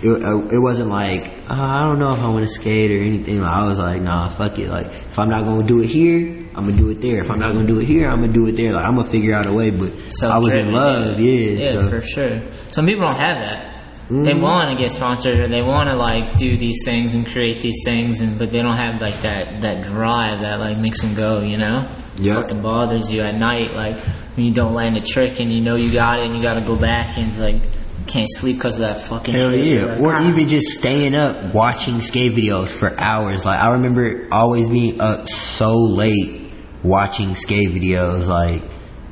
it, 0.03 0.23
uh, 0.23 0.49
it 0.49 0.59
wasn't 0.59 0.91
like 0.91 1.33
uh, 1.49 1.55
I 1.55 1.83
don't 1.85 1.99
know 1.99 2.13
if 2.15 2.21
I 2.21 2.29
want 2.29 2.41
to 2.41 2.47
skate 2.49 2.91
or 2.91 2.99
anything. 3.03 3.41
Like, 3.41 3.53
I 3.53 3.67
was 3.67 3.79
like, 3.79 4.03
nah, 4.03 4.29
fuck 4.29 4.59
it. 4.59 4.69
Like 4.69 4.87
if 4.87 5.19
I'm 5.19 5.29
not 5.29 5.45
gonna 5.45 5.67
do 5.67 5.81
it 5.83 5.87
here, 5.87 6.45
I'm 6.55 6.67
gonna 6.67 6.77
do 6.77 6.91
it 6.91 7.01
there. 7.01 7.21
If 7.23 7.31
I'm 7.31 7.39
not 7.39 7.53
gonna 7.55 7.67
do 7.67 7.81
it 7.81 7.85
here, 7.87 8.09
I'm 8.09 8.21
gonna 8.21 8.33
do 8.33 8.47
it 8.47 8.53
there. 8.57 8.73
Like 8.73 8.85
I'm 8.85 8.97
gonna 8.97 9.09
figure 9.09 9.35
out 9.35 9.47
a 9.47 9.53
way. 9.53 9.71
But 9.71 9.93
I 10.23 10.39
was 10.39 10.55
in 10.55 10.73
love, 10.73 11.19
yeah. 11.21 11.33
Yeah, 11.51 11.73
so. 11.73 11.89
for 11.91 12.01
sure. 12.01 12.41
Some 12.71 12.87
people 12.87 13.05
don't 13.07 13.19
have 13.19 13.39
that. 13.39 13.73
They 14.09 14.35
Mhm. 14.35 14.41
want 14.41 14.71
to 14.71 14.77
get 14.77 14.93
sponsored 14.93 15.41
or 15.41 15.49
they 15.49 15.63
want 15.63 15.89
to 15.89 15.97
like 15.97 16.37
do 16.37 16.57
these 16.57 16.83
things 16.85 17.15
and 17.17 17.27
create 17.27 17.61
these 17.61 17.81
things, 17.85 18.21
and 18.21 18.39
but 18.39 18.53
they 18.53 18.61
don't 18.61 18.77
have 18.77 19.01
like 19.01 19.21
that 19.23 19.63
that 19.63 19.83
drive 19.85 20.43
that 20.43 20.61
like 20.61 20.79
makes 20.79 21.01
them 21.01 21.15
go. 21.15 21.41
You 21.41 21.59
know, 21.59 21.89
yeah, 22.17 22.37
fucking 22.43 22.63
bothers 22.63 23.11
you 23.11 23.23
at 23.23 23.35
night. 23.35 23.75
Like 23.75 23.99
when 24.37 24.47
you 24.47 24.53
don't 24.53 24.75
land 24.75 24.97
a 24.97 25.01
trick 25.01 25.41
and 25.41 25.53
you 25.53 25.61
know 25.61 25.75
you 25.75 25.93
got 25.93 26.21
it 26.21 26.27
and 26.27 26.37
you 26.37 26.43
got 26.43 26.55
to 26.55 26.61
go 26.61 26.77
back 26.77 27.17
and 27.19 27.29
it's 27.29 27.39
like 27.39 27.61
can't 28.07 28.29
sleep 28.31 28.57
because 28.57 28.75
of 28.77 28.81
that 28.83 29.01
fucking 29.01 29.35
Hell 29.35 29.51
shit. 29.51 29.65
yeah. 29.67 29.99
Or 30.01 30.15
"Ah." 30.15 30.29
even 30.29 30.49
just 30.49 30.69
staying 30.69 31.15
up 31.15 31.55
watching 31.55 32.01
skate 32.01 32.33
videos 32.33 32.69
for 32.73 32.99
hours. 32.99 33.45
Like 33.45 33.61
I 33.61 33.73
remember 33.73 34.29
always 34.33 34.69
being 34.69 35.01
up 35.01 35.29
so 35.29 35.75
late 35.77 36.43
watching 36.83 37.35
skate 37.35 37.71
videos, 37.71 38.27
like 38.27 38.63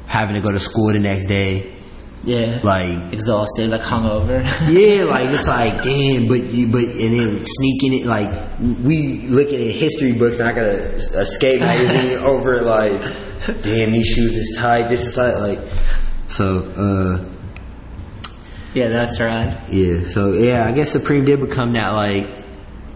having 0.06 0.36
to 0.36 0.40
go 0.40 0.52
to 0.52 0.60
school 0.60 0.92
the 0.92 1.00
next 1.00 1.26
day. 1.26 1.72
yeah, 2.24 2.60
Like 2.62 3.12
exhausted, 3.12 3.68
like 3.70 3.82
hungover. 3.82 4.42
yeah, 4.68 5.04
like 5.04 5.28
it's 5.30 5.46
like 5.48 5.82
damn, 5.82 6.26
but 6.28 6.42
you 6.44 6.68
but 6.68 6.84
and 6.84 7.12
then 7.18 7.44
sneaking 7.44 7.94
it 8.00 8.06
like 8.06 8.30
we 8.60 9.18
looking 9.28 9.68
at 9.68 9.74
history 9.74 10.12
books 10.12 10.38
and 10.38 10.48
I 10.48 10.52
got 10.54 10.64
a, 10.66 10.96
a 11.22 11.26
skate 11.26 11.60
magazine 11.60 12.18
over 12.24 12.62
like 12.62 12.92
damn 13.62 13.92
these 13.92 14.06
shoes 14.06 14.32
is 14.34 14.56
tight, 14.58 14.88
this 14.88 15.04
is 15.06 15.14
tight, 15.14 15.34
like 15.38 15.58
so 16.28 16.60
uh 16.76 17.33
yeah, 18.74 18.88
that's 18.88 19.20
right. 19.20 19.58
Yeah, 19.70 20.06
so 20.08 20.32
yeah, 20.32 20.66
I 20.66 20.72
guess 20.72 20.90
Supreme 20.92 21.24
did 21.24 21.40
become 21.40 21.72
that 21.74 21.90
like, 21.90 22.28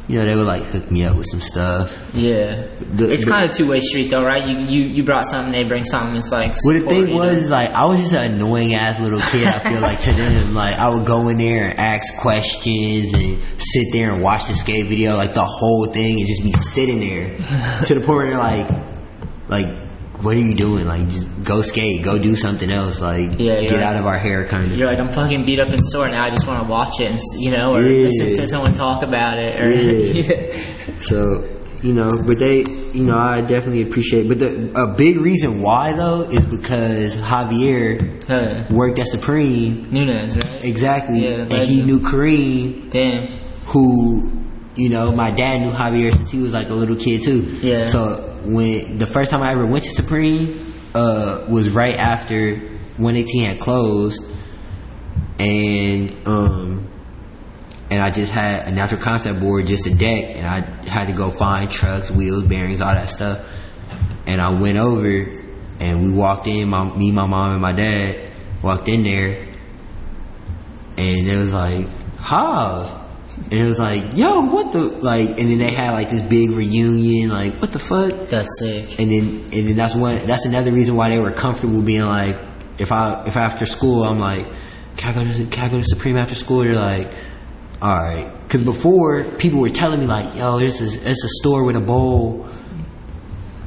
you 0.08 0.18
know, 0.18 0.24
they 0.24 0.34
would 0.34 0.46
like 0.46 0.62
hook 0.64 0.90
me 0.90 1.04
up 1.04 1.16
with 1.16 1.26
some 1.30 1.40
stuff. 1.42 1.92
Yeah, 2.14 2.66
The- 2.94 3.12
it's 3.12 3.26
kind 3.26 3.44
of 3.48 3.54
two 3.54 3.68
way 3.70 3.80
street 3.80 4.10
though, 4.10 4.24
right? 4.24 4.46
You 4.48 4.58
you 4.58 4.88
you 4.88 5.04
brought 5.04 5.26
something, 5.26 5.52
they 5.52 5.64
bring 5.68 5.84
something. 5.84 6.16
It's 6.16 6.32
like 6.32 6.54
Well, 6.64 6.80
the 6.80 6.86
thing 6.88 7.14
was, 7.14 7.36
is 7.36 7.50
like, 7.50 7.70
I 7.70 7.84
was 7.84 8.00
just 8.00 8.14
an 8.14 8.32
annoying 8.32 8.72
ass 8.74 8.98
little 9.00 9.20
kid. 9.20 9.46
I 9.46 9.58
feel 9.58 9.80
like 9.80 10.00
to 10.00 10.12
them, 10.12 10.54
like 10.64 10.76
I 10.76 10.88
would 10.88 11.06
go 11.06 11.28
in 11.28 11.36
there 11.36 11.68
and 11.70 11.78
ask 11.78 12.16
questions 12.18 13.12
and 13.12 13.38
sit 13.58 13.88
there 13.92 14.12
and 14.14 14.22
watch 14.22 14.46
the 14.48 14.54
skate 14.54 14.86
video, 14.86 15.14
like 15.16 15.34
the 15.34 15.44
whole 15.44 15.84
thing, 15.86 16.18
and 16.20 16.26
just 16.26 16.42
be 16.42 16.52
sitting 16.54 17.00
there 17.00 17.36
to 17.86 17.94
the 17.94 18.00
point 18.00 18.16
where 18.16 18.26
they're 18.30 18.38
like, 18.38 18.68
like, 19.48 19.66
what 20.22 20.36
are 20.36 20.40
you 20.40 20.54
doing? 20.54 20.86
Like, 20.86 21.08
just 21.08 21.44
go 21.44 21.62
skate, 21.62 22.04
go 22.04 22.18
do 22.18 22.34
something 22.34 22.70
else. 22.70 23.00
Like, 23.00 23.38
Yeah, 23.38 23.60
get 23.60 23.70
you're 23.70 23.80
out 23.82 23.96
of 23.96 24.06
our 24.06 24.18
hair, 24.18 24.46
kind 24.46 24.64
of. 24.66 24.76
You're 24.76 24.88
like, 24.88 24.98
I'm 24.98 25.12
fucking 25.12 25.44
beat 25.44 25.60
up 25.60 25.68
and 25.70 25.84
sore 25.84 26.08
now. 26.08 26.24
I 26.24 26.30
just 26.30 26.46
want 26.46 26.62
to 26.64 26.68
watch 26.68 27.00
it 27.00 27.10
and 27.12 27.20
you 27.38 27.50
know, 27.52 27.74
or 27.74 27.82
Yeah. 27.82 28.06
listen 28.06 28.36
to 28.36 28.48
someone 28.48 28.74
talk 28.74 29.02
about 29.02 29.38
it. 29.38 29.60
Or 29.60 29.70
Yeah. 29.72 30.98
So, 30.98 31.48
you 31.82 31.92
know, 31.92 32.20
but 32.20 32.40
they, 32.40 32.64
you 32.92 33.04
know, 33.04 33.16
I 33.16 33.40
definitely 33.40 33.82
appreciate. 33.82 34.26
But 34.28 34.40
the 34.40 34.72
a 34.74 34.88
big 34.96 35.18
reason 35.18 35.62
why 35.62 35.92
though 35.92 36.22
is 36.22 36.44
because 36.44 37.14
Javier 37.16 38.24
Huh. 38.26 38.64
worked 38.74 38.98
at 38.98 39.06
Supreme 39.06 39.88
Nunez, 39.92 40.36
right? 40.36 40.64
exactly, 40.64 41.20
Yeah, 41.28 41.42
and 41.48 41.68
he 41.68 41.82
knew 41.82 42.00
Kareem, 42.00 42.90
Damn. 42.90 43.26
who, 43.66 44.30
you 44.74 44.88
know, 44.88 45.12
my 45.12 45.30
dad 45.30 45.60
knew 45.60 45.70
Javier 45.70 46.12
since 46.14 46.30
he 46.30 46.42
was 46.42 46.52
like 46.52 46.68
a 46.70 46.74
little 46.74 46.96
kid 46.96 47.22
too. 47.22 47.42
Yeah. 47.62 47.86
So 47.86 48.27
when 48.44 48.98
the 48.98 49.06
first 49.06 49.30
time 49.30 49.42
I 49.42 49.52
ever 49.52 49.66
went 49.66 49.84
to 49.84 49.90
Supreme 49.90 50.74
uh, 50.94 51.44
was 51.48 51.70
right 51.70 51.96
after 51.96 52.56
118 52.56 53.44
had 53.44 53.60
closed, 53.60 54.24
and 55.38 56.26
um, 56.26 56.88
and 57.90 58.02
I 58.02 58.10
just 58.10 58.32
had 58.32 58.66
a 58.66 58.70
natural 58.70 59.00
concept 59.00 59.40
board, 59.40 59.66
just 59.66 59.86
a 59.86 59.94
deck, 59.94 60.36
and 60.36 60.46
I 60.46 60.60
had 60.88 61.08
to 61.08 61.14
go 61.14 61.30
find 61.30 61.70
trucks, 61.70 62.10
wheels, 62.10 62.44
bearings, 62.44 62.80
all 62.80 62.92
that 62.92 63.08
stuff. 63.08 63.46
And 64.26 64.40
I 64.40 64.50
went 64.50 64.78
over, 64.78 65.26
and 65.80 66.04
we 66.04 66.10
walked 66.10 66.46
in. 66.46 66.68
My, 66.68 66.84
me, 66.84 67.12
my 67.12 67.26
mom, 67.26 67.52
and 67.52 67.62
my 67.62 67.72
dad 67.72 68.32
walked 68.62 68.88
in 68.88 69.04
there, 69.04 69.46
and 70.96 71.28
it 71.28 71.36
was 71.36 71.52
like, 71.52 71.86
"How?" 72.18 72.97
And 73.44 73.52
it 73.54 73.64
was 73.64 73.78
like, 73.78 74.16
"Yo, 74.16 74.42
what 74.42 74.72
the 74.72 74.80
like?" 74.80 75.30
And 75.30 75.50
then 75.50 75.58
they 75.58 75.70
had 75.70 75.92
like 75.92 76.10
this 76.10 76.22
big 76.22 76.50
reunion, 76.50 77.30
like, 77.30 77.54
"What 77.54 77.72
the 77.72 77.78
fuck?" 77.78 78.28
That's 78.28 78.58
sick. 78.58 78.98
And 78.98 79.10
then 79.10 79.40
and 79.52 79.68
then 79.68 79.76
that's 79.76 79.94
one 79.94 80.26
that's 80.26 80.44
another 80.44 80.70
reason 80.70 80.96
why 80.96 81.08
they 81.08 81.18
were 81.18 81.32
comfortable 81.32 81.80
being 81.80 82.04
like, 82.04 82.36
if 82.78 82.92
I 82.92 83.24
if 83.26 83.36
after 83.36 83.64
school 83.64 84.04
I'm 84.04 84.18
like, 84.18 84.46
can 84.96 85.16
I 85.16 85.24
go 85.24 85.32
to 85.32 85.46
can 85.46 85.64
I 85.64 85.68
go 85.68 85.78
to 85.78 85.84
Supreme 85.84 86.16
after 86.16 86.34
school? 86.34 86.60
They're 86.60 86.74
like, 86.74 87.08
all 87.80 87.96
right, 87.96 88.30
because 88.42 88.62
before 88.62 89.24
people 89.24 89.60
were 89.60 89.70
telling 89.70 90.00
me 90.00 90.06
like, 90.06 90.36
yo, 90.36 90.58
this 90.58 90.80
is 90.80 90.94
it's 90.96 91.24
a 91.24 91.28
store 91.40 91.64
with 91.64 91.76
a 91.76 91.80
bowl. 91.80 92.48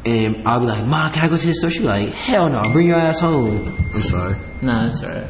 And 0.03 0.47
I'll 0.47 0.59
be 0.59 0.65
like, 0.65 0.83
Mom, 0.85 1.11
can 1.11 1.23
I 1.23 1.29
go 1.29 1.37
to 1.37 1.45
the 1.45 1.53
store? 1.53 1.69
She'll 1.69 1.83
be 1.83 1.87
like, 1.87 2.09
Hell 2.09 2.49
no, 2.49 2.63
bring 2.73 2.87
your 2.87 2.97
ass 2.97 3.19
home. 3.19 3.67
I'm 3.93 4.01
sorry. 4.01 4.35
No, 4.61 4.85
that's 4.85 5.03
alright. 5.03 5.27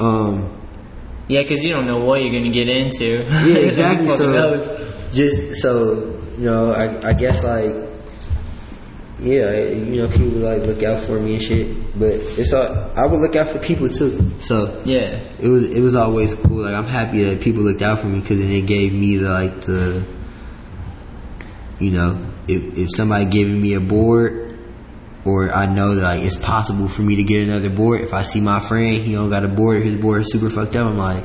Um, 0.00 0.65
Yeah, 1.28 1.42
because 1.42 1.62
you 1.64 1.70
don't 1.72 1.86
know 1.86 1.98
what 1.98 2.22
you're 2.22 2.32
gonna 2.32 2.52
get 2.52 2.68
into. 2.68 3.24
Yeah, 3.24 3.56
exactly. 3.56 4.08
So 4.08 4.32
knows? 4.32 5.12
just 5.14 5.60
so 5.62 6.20
you 6.38 6.44
know, 6.44 6.72
I 6.72 7.08
I 7.08 7.12
guess 7.14 7.42
like 7.42 7.74
yeah, 9.18 9.50
you 9.70 10.02
know, 10.02 10.08
people 10.08 10.28
would 10.28 10.42
like 10.42 10.62
look 10.62 10.82
out 10.82 11.00
for 11.00 11.18
me 11.18 11.34
and 11.34 11.42
shit. 11.42 11.98
But 11.98 12.12
it's 12.38 12.52
all 12.52 12.66
I 12.96 13.06
would 13.06 13.18
look 13.20 13.34
out 13.34 13.48
for 13.48 13.58
people 13.58 13.88
too. 13.88 14.30
So 14.40 14.82
Yeah. 14.84 15.18
it 15.40 15.48
was 15.48 15.70
it 15.70 15.80
was 15.80 15.96
always 15.96 16.34
cool. 16.34 16.62
Like 16.62 16.74
I'm 16.74 16.84
happy 16.84 17.22
that 17.24 17.40
people 17.40 17.62
looked 17.62 17.82
out 17.82 18.00
for 18.00 18.06
me 18.06 18.20
because 18.20 18.38
then 18.38 18.50
it 18.50 18.66
gave 18.66 18.92
me 18.92 19.16
the, 19.16 19.30
like 19.30 19.62
the 19.62 20.04
you 21.78 21.90
know 21.90 22.18
if 22.46 22.76
if 22.78 22.88
somebody 22.94 23.24
giving 23.26 23.60
me 23.60 23.74
a 23.74 23.80
board. 23.80 24.45
Or 25.26 25.52
I 25.52 25.66
know 25.66 25.94
that 25.96 26.02
like 26.02 26.20
it's 26.22 26.36
possible 26.36 26.86
for 26.88 27.02
me 27.02 27.16
to 27.16 27.24
get 27.24 27.48
another 27.48 27.68
board. 27.70 28.00
If 28.02 28.14
I 28.14 28.22
see 28.22 28.40
my 28.40 28.60
friend, 28.60 29.02
he 29.02 29.12
don't 29.14 29.28
got 29.28 29.44
a 29.44 29.48
board, 29.48 29.82
his 29.82 30.00
board 30.00 30.20
is 30.20 30.30
super 30.32 30.48
fucked 30.50 30.76
up. 30.76 30.86
I'm 30.86 30.96
like, 30.98 31.24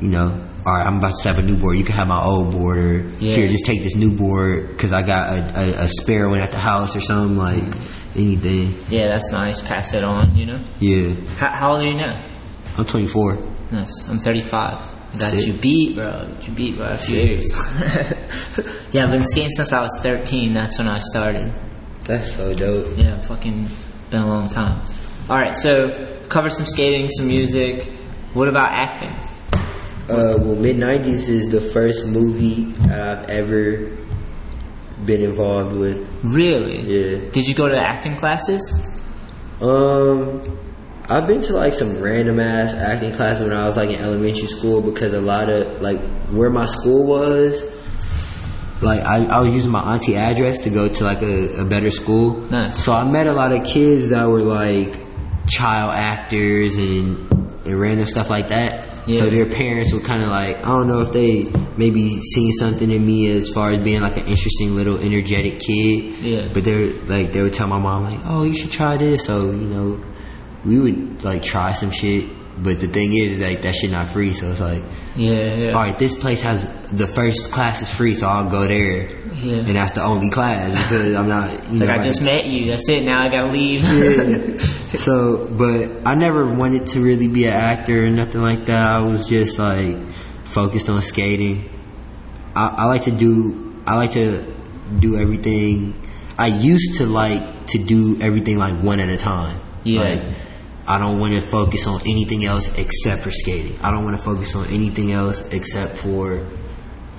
you 0.00 0.08
know, 0.08 0.48
all 0.64 0.72
right, 0.72 0.86
I'm 0.86 0.98
about 0.98 1.08
to 1.10 1.14
set 1.16 1.34
up 1.36 1.42
a 1.42 1.46
new 1.46 1.56
board. 1.56 1.76
You 1.76 1.84
can 1.84 1.96
have 1.96 2.06
my 2.06 2.22
old 2.22 2.52
board, 2.52 2.78
or 2.78 2.98
Yeah. 3.18 3.34
here, 3.34 3.48
just 3.48 3.64
take 3.64 3.82
this 3.82 3.96
new 3.96 4.16
board 4.16 4.68
because 4.68 4.92
I 4.92 5.02
got 5.02 5.36
a, 5.36 5.60
a, 5.60 5.84
a 5.84 5.88
spare 5.88 6.28
one 6.28 6.38
at 6.38 6.52
the 6.52 6.58
house 6.58 6.94
or 6.94 7.00
something 7.00 7.36
like 7.36 7.64
anything. 8.14 8.74
Yeah, 8.88 9.08
that's 9.08 9.32
nice. 9.32 9.60
Pass 9.60 9.94
it 9.94 10.04
on, 10.04 10.36
you 10.36 10.46
know. 10.46 10.62
Yeah, 10.78 11.14
How, 11.38 11.48
how 11.50 11.72
old 11.72 11.80
are 11.82 11.86
you 11.88 11.94
now? 11.94 12.24
I'm 12.78 12.84
24. 12.84 13.38
Nice. 13.72 14.08
I'm 14.08 14.18
35. 14.18 14.52
I 15.14 15.18
got 15.18 15.32
Sick. 15.32 15.46
you 15.46 15.52
beat, 15.54 15.96
bro. 15.96 16.10
Got 16.10 16.48
you 16.48 16.54
beat 16.54 16.74
few 17.00 17.16
years. 17.16 17.48
yeah, 18.92 19.04
I've 19.04 19.10
been 19.10 19.24
skating 19.24 19.50
since 19.50 19.72
I 19.72 19.82
was 19.82 19.98
13. 20.02 20.54
That's 20.54 20.78
when 20.78 20.88
I 20.88 20.98
started. 20.98 21.52
That's 22.04 22.32
so 22.34 22.54
dope. 22.54 22.98
Yeah, 22.98 23.20
fucking 23.22 23.68
been 24.10 24.22
a 24.22 24.26
long 24.26 24.48
time. 24.48 24.84
All 25.30 25.38
right, 25.38 25.54
so 25.54 26.20
cover 26.28 26.50
some 26.50 26.66
skating, 26.66 27.08
some 27.08 27.28
music. 27.28 27.84
What 28.34 28.48
about 28.48 28.72
acting? 28.72 29.12
Uh, 30.08 30.36
well, 30.38 30.56
mid 30.56 30.76
90s 30.76 31.28
is 31.28 31.50
the 31.50 31.60
first 31.60 32.06
movie 32.06 32.74
I've 32.84 33.28
ever 33.28 33.96
been 35.06 35.22
involved 35.22 35.76
with. 35.76 36.06
Really? 36.24 36.80
Yeah. 36.80 37.30
Did 37.30 37.46
you 37.46 37.54
go 37.54 37.68
to 37.68 37.78
acting 37.78 38.16
classes? 38.16 38.84
Um, 39.60 40.58
I've 41.08 41.26
been 41.26 41.42
to 41.42 41.52
like 41.52 41.74
some 41.74 42.00
random 42.00 42.40
ass 42.40 42.74
acting 42.74 43.12
classes 43.12 43.46
when 43.46 43.56
I 43.56 43.66
was 43.66 43.76
like 43.76 43.90
in 43.90 43.96
elementary 43.96 44.48
school 44.48 44.80
because 44.82 45.12
a 45.12 45.20
lot 45.20 45.48
of 45.48 45.80
like 45.80 46.00
where 46.30 46.50
my 46.50 46.66
school 46.66 47.06
was, 47.06 47.62
like 48.82 49.00
I, 49.00 49.24
I 49.26 49.40
was 49.40 49.54
using 49.54 49.70
my 49.70 49.94
auntie 49.94 50.16
address 50.16 50.60
to 50.60 50.70
go 50.70 50.88
to 50.88 51.04
like 51.04 51.22
a, 51.22 51.60
a 51.60 51.64
better 51.64 51.90
school. 51.90 52.36
Nice. 52.50 52.84
So 52.84 52.92
I 52.92 53.04
met 53.10 53.26
a 53.26 53.32
lot 53.32 53.52
of 53.52 53.64
kids 53.64 54.10
that 54.10 54.28
were 54.28 54.42
like 54.42 54.94
child 55.46 55.92
actors 55.92 56.76
and 56.76 57.30
and 57.64 57.80
random 57.80 58.06
stuff 58.06 58.30
like 58.30 58.48
that. 58.48 58.88
Yeah. 59.06 59.18
So 59.18 59.30
their 59.30 59.46
parents 59.46 59.92
were 59.92 60.00
kind 60.00 60.22
of 60.22 60.28
like, 60.28 60.58
I 60.58 60.68
don't 60.68 60.88
know 60.88 61.00
if 61.00 61.12
they 61.12 61.44
maybe 61.76 62.20
seen 62.20 62.52
something 62.52 62.90
in 62.90 63.04
me 63.04 63.30
as 63.30 63.48
far 63.50 63.70
as 63.70 63.78
being 63.78 64.00
like 64.00 64.16
an 64.16 64.26
interesting 64.26 64.76
little 64.76 64.98
energetic 64.98 65.60
kid. 65.60 66.18
Yeah. 66.18 66.48
But 66.52 66.64
they 66.64 66.86
were 66.86 66.92
like, 67.04 67.32
they 67.32 67.42
would 67.42 67.52
tell 67.52 67.66
my 67.66 67.78
mom 67.78 68.04
like, 68.04 68.20
oh, 68.24 68.44
you 68.44 68.54
should 68.54 68.70
try 68.70 68.96
this. 68.96 69.24
So 69.24 69.46
you 69.46 69.56
know, 69.56 70.04
we 70.64 70.78
would 70.78 71.24
like 71.24 71.42
try 71.42 71.72
some 71.72 71.90
shit. 71.90 72.30
But 72.62 72.80
the 72.80 72.86
thing 72.86 73.12
is, 73.12 73.38
like 73.38 73.62
that 73.62 73.74
shit 73.74 73.90
not 73.90 74.08
free. 74.08 74.34
So 74.34 74.50
it's 74.50 74.60
like, 74.60 74.82
Yeah, 75.14 75.54
yeah. 75.54 75.68
all 75.72 75.82
right, 75.82 75.98
this 75.98 76.16
place 76.18 76.40
has 76.42 76.64
the 76.88 77.06
first 77.06 77.52
class 77.52 77.82
is 77.82 77.90
free, 77.94 78.14
so 78.14 78.26
I'll 78.26 78.48
go 78.50 78.66
there. 78.66 79.08
Yeah. 79.34 79.56
And 79.56 79.76
that's 79.76 79.92
the 79.92 80.02
only 80.02 80.30
class 80.30 80.70
because 80.70 81.14
I'm 81.14 81.28
not. 81.28 81.50
You 81.70 81.78
Like 81.80 81.88
know, 81.88 81.92
I 81.92 81.96
like- 81.96 82.02
just 82.04 82.22
met 82.22 82.44
you. 82.46 82.70
That's 82.70 82.88
it. 82.88 83.04
Now 83.04 83.22
I 83.22 83.28
gotta 83.28 83.50
leave. 83.52 83.82
yeah. 83.84 84.58
So, 84.92 85.48
but 85.56 86.06
I 86.06 86.14
never 86.14 86.44
wanted 86.44 86.86
to 86.88 87.00
really 87.02 87.26
be 87.26 87.44
an 87.46 87.52
actor 87.54 88.04
or 88.04 88.10
nothing 88.10 88.42
like 88.42 88.66
that. 88.66 88.86
I 88.86 89.00
was 89.00 89.26
just 89.26 89.58
like 89.58 89.96
focused 90.44 90.90
on 90.90 91.00
skating. 91.00 91.70
I, 92.54 92.74
I 92.78 92.84
like 92.84 93.04
to 93.04 93.10
do. 93.10 93.74
I 93.86 93.96
like 93.96 94.12
to 94.12 94.44
do 94.98 95.16
everything. 95.16 95.94
I 96.38 96.48
used 96.48 96.98
to 96.98 97.06
like 97.06 97.68
to 97.68 97.78
do 97.78 98.20
everything 98.20 98.58
like 98.58 98.74
one 98.82 99.00
at 99.00 99.08
a 99.08 99.16
time. 99.16 99.60
Yeah. 99.82 100.00
Like, 100.02 100.22
I 100.86 100.98
don't 100.98 101.20
want 101.20 101.34
to 101.34 101.40
focus 101.40 101.86
on 101.86 102.00
anything 102.02 102.44
else 102.44 102.76
except 102.76 103.22
for 103.22 103.30
skating. 103.30 103.78
I 103.82 103.90
don't 103.90 104.04
want 104.04 104.16
to 104.16 104.22
focus 104.22 104.54
on 104.54 104.66
anything 104.66 105.12
else 105.12 105.48
except 105.52 105.98
for 105.98 106.46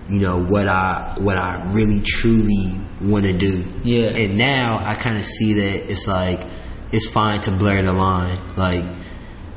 you 0.10 0.20
know 0.20 0.44
what 0.44 0.68
I 0.68 1.16
what 1.18 1.38
I 1.38 1.72
really 1.72 2.02
truly 2.02 2.78
want 3.02 3.26
to 3.26 3.34
do. 3.34 3.64
Yeah. 3.84 4.10
And 4.10 4.38
now 4.38 4.78
I 4.78 4.96
kind 4.96 5.18
of 5.18 5.26
see 5.26 5.54
that 5.54 5.92
it's 5.92 6.08
like 6.08 6.46
it's 6.92 7.08
fine 7.08 7.42
to 7.42 7.52
blur 7.52 7.82
the 7.82 7.94
line. 7.94 8.40
Like 8.56 8.84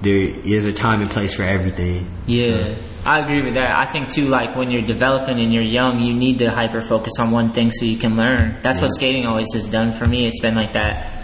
there 0.02 0.16
is 0.16 0.66
a 0.66 0.72
time 0.72 1.00
and 1.00 1.10
place 1.10 1.34
for 1.34 1.42
everything. 1.42 2.10
Yeah, 2.26 2.74
I 3.04 3.20
agree 3.20 3.42
with 3.42 3.54
that. 3.54 3.76
I 3.76 3.90
think 3.90 4.10
too, 4.10 4.26
like 4.26 4.56
when 4.56 4.70
you're 4.70 4.86
developing 4.86 5.40
and 5.40 5.52
you're 5.52 5.62
young, 5.62 6.00
you 6.00 6.14
need 6.14 6.38
to 6.38 6.50
hyper 6.50 6.80
focus 6.80 7.14
on 7.18 7.30
one 7.30 7.50
thing 7.50 7.70
so 7.70 7.84
you 7.84 7.98
can 7.98 8.16
learn. 8.16 8.58
That's 8.62 8.80
what 8.80 8.90
skating 8.90 9.26
always 9.26 9.52
has 9.54 9.66
done 9.66 9.92
for 9.92 10.06
me. 10.06 10.26
It's 10.26 10.40
been 10.40 10.54
like 10.54 10.72
that, 10.74 11.15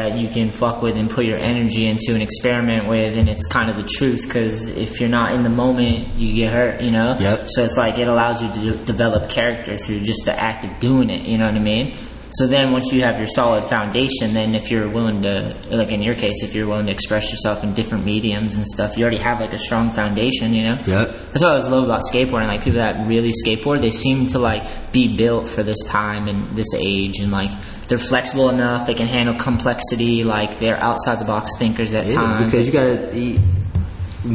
that 0.00 0.18
you 0.18 0.28
can 0.28 0.50
fuck 0.50 0.82
with 0.82 0.96
and 0.96 1.10
put 1.10 1.24
your 1.24 1.38
energy 1.38 1.86
into 1.86 2.12
and 2.12 2.22
experiment 2.22 2.88
with, 2.88 3.16
and 3.16 3.28
it's 3.28 3.46
kind 3.46 3.70
of 3.70 3.76
the 3.76 3.82
truth. 3.82 4.22
Because 4.22 4.66
if 4.68 5.00
you're 5.00 5.08
not 5.08 5.32
in 5.32 5.42
the 5.42 5.50
moment, 5.50 6.14
you 6.16 6.34
get 6.34 6.52
hurt. 6.52 6.80
You 6.80 6.90
know. 6.90 7.16
Yep. 7.18 7.46
So 7.48 7.64
it's 7.64 7.76
like 7.76 7.98
it 7.98 8.08
allows 8.08 8.42
you 8.42 8.52
to 8.52 8.60
de- 8.60 8.84
develop 8.84 9.30
character 9.30 9.76
through 9.76 10.00
just 10.00 10.24
the 10.24 10.38
act 10.38 10.64
of 10.64 10.78
doing 10.78 11.10
it. 11.10 11.26
You 11.26 11.38
know 11.38 11.46
what 11.46 11.54
I 11.54 11.60
mean? 11.60 11.94
So 12.32 12.46
then 12.46 12.70
once 12.70 12.92
you 12.92 13.02
have 13.02 13.18
your 13.18 13.26
solid 13.26 13.64
foundation, 13.64 14.34
then 14.34 14.54
if 14.54 14.70
you're 14.70 14.88
willing 14.88 15.22
to, 15.22 15.56
like 15.70 15.90
in 15.90 16.00
your 16.00 16.14
case, 16.14 16.42
if 16.44 16.54
you're 16.54 16.68
willing 16.68 16.86
to 16.86 16.92
express 16.92 17.30
yourself 17.30 17.64
in 17.64 17.74
different 17.74 18.04
mediums 18.04 18.56
and 18.56 18.64
stuff, 18.66 18.96
you 18.96 19.02
already 19.02 19.18
have 19.18 19.40
like 19.40 19.52
a 19.52 19.58
strong 19.58 19.90
foundation, 19.90 20.54
you 20.54 20.62
know? 20.62 20.78
Yep. 20.86 21.08
That's 21.32 21.42
what 21.42 21.46
I 21.46 21.50
always 21.50 21.68
love 21.68 21.84
about 21.84 22.02
skateboarding. 22.02 22.46
Like 22.46 22.62
people 22.62 22.78
that 22.78 23.06
really 23.08 23.32
skateboard, 23.44 23.80
they 23.80 23.90
seem 23.90 24.28
to 24.28 24.38
like 24.38 24.64
be 24.92 25.16
built 25.16 25.48
for 25.48 25.62
this 25.64 25.82
time 25.88 26.28
and 26.28 26.54
this 26.54 26.72
age 26.76 27.18
and 27.18 27.32
like 27.32 27.50
they're 27.88 27.98
flexible 27.98 28.48
enough, 28.50 28.86
they 28.86 28.94
can 28.94 29.08
handle 29.08 29.34
complexity, 29.34 30.22
like 30.22 30.60
they're 30.60 30.80
outside 30.80 31.18
the 31.18 31.24
box 31.24 31.50
thinkers 31.58 31.94
at 31.94 32.06
Yeah, 32.06 32.14
times. 32.14 32.44
because 32.44 32.66
you 32.66 32.72
gotta. 32.72 33.16
you- 33.18 33.38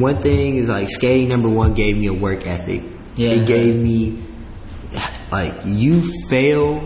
One 0.01 0.15
thing 0.15 0.57
is 0.57 0.67
like 0.67 0.89
skating. 0.89 1.29
Number 1.29 1.47
one 1.49 1.73
gave 1.75 1.97
me 1.97 2.07
a 2.07 2.13
work 2.13 2.45
ethic. 2.45 2.83
Yeah. 3.15 3.29
It 3.31 3.47
gave 3.47 3.75
me 3.75 4.21
like 5.31 5.53
you 5.63 6.01
fail 6.27 6.79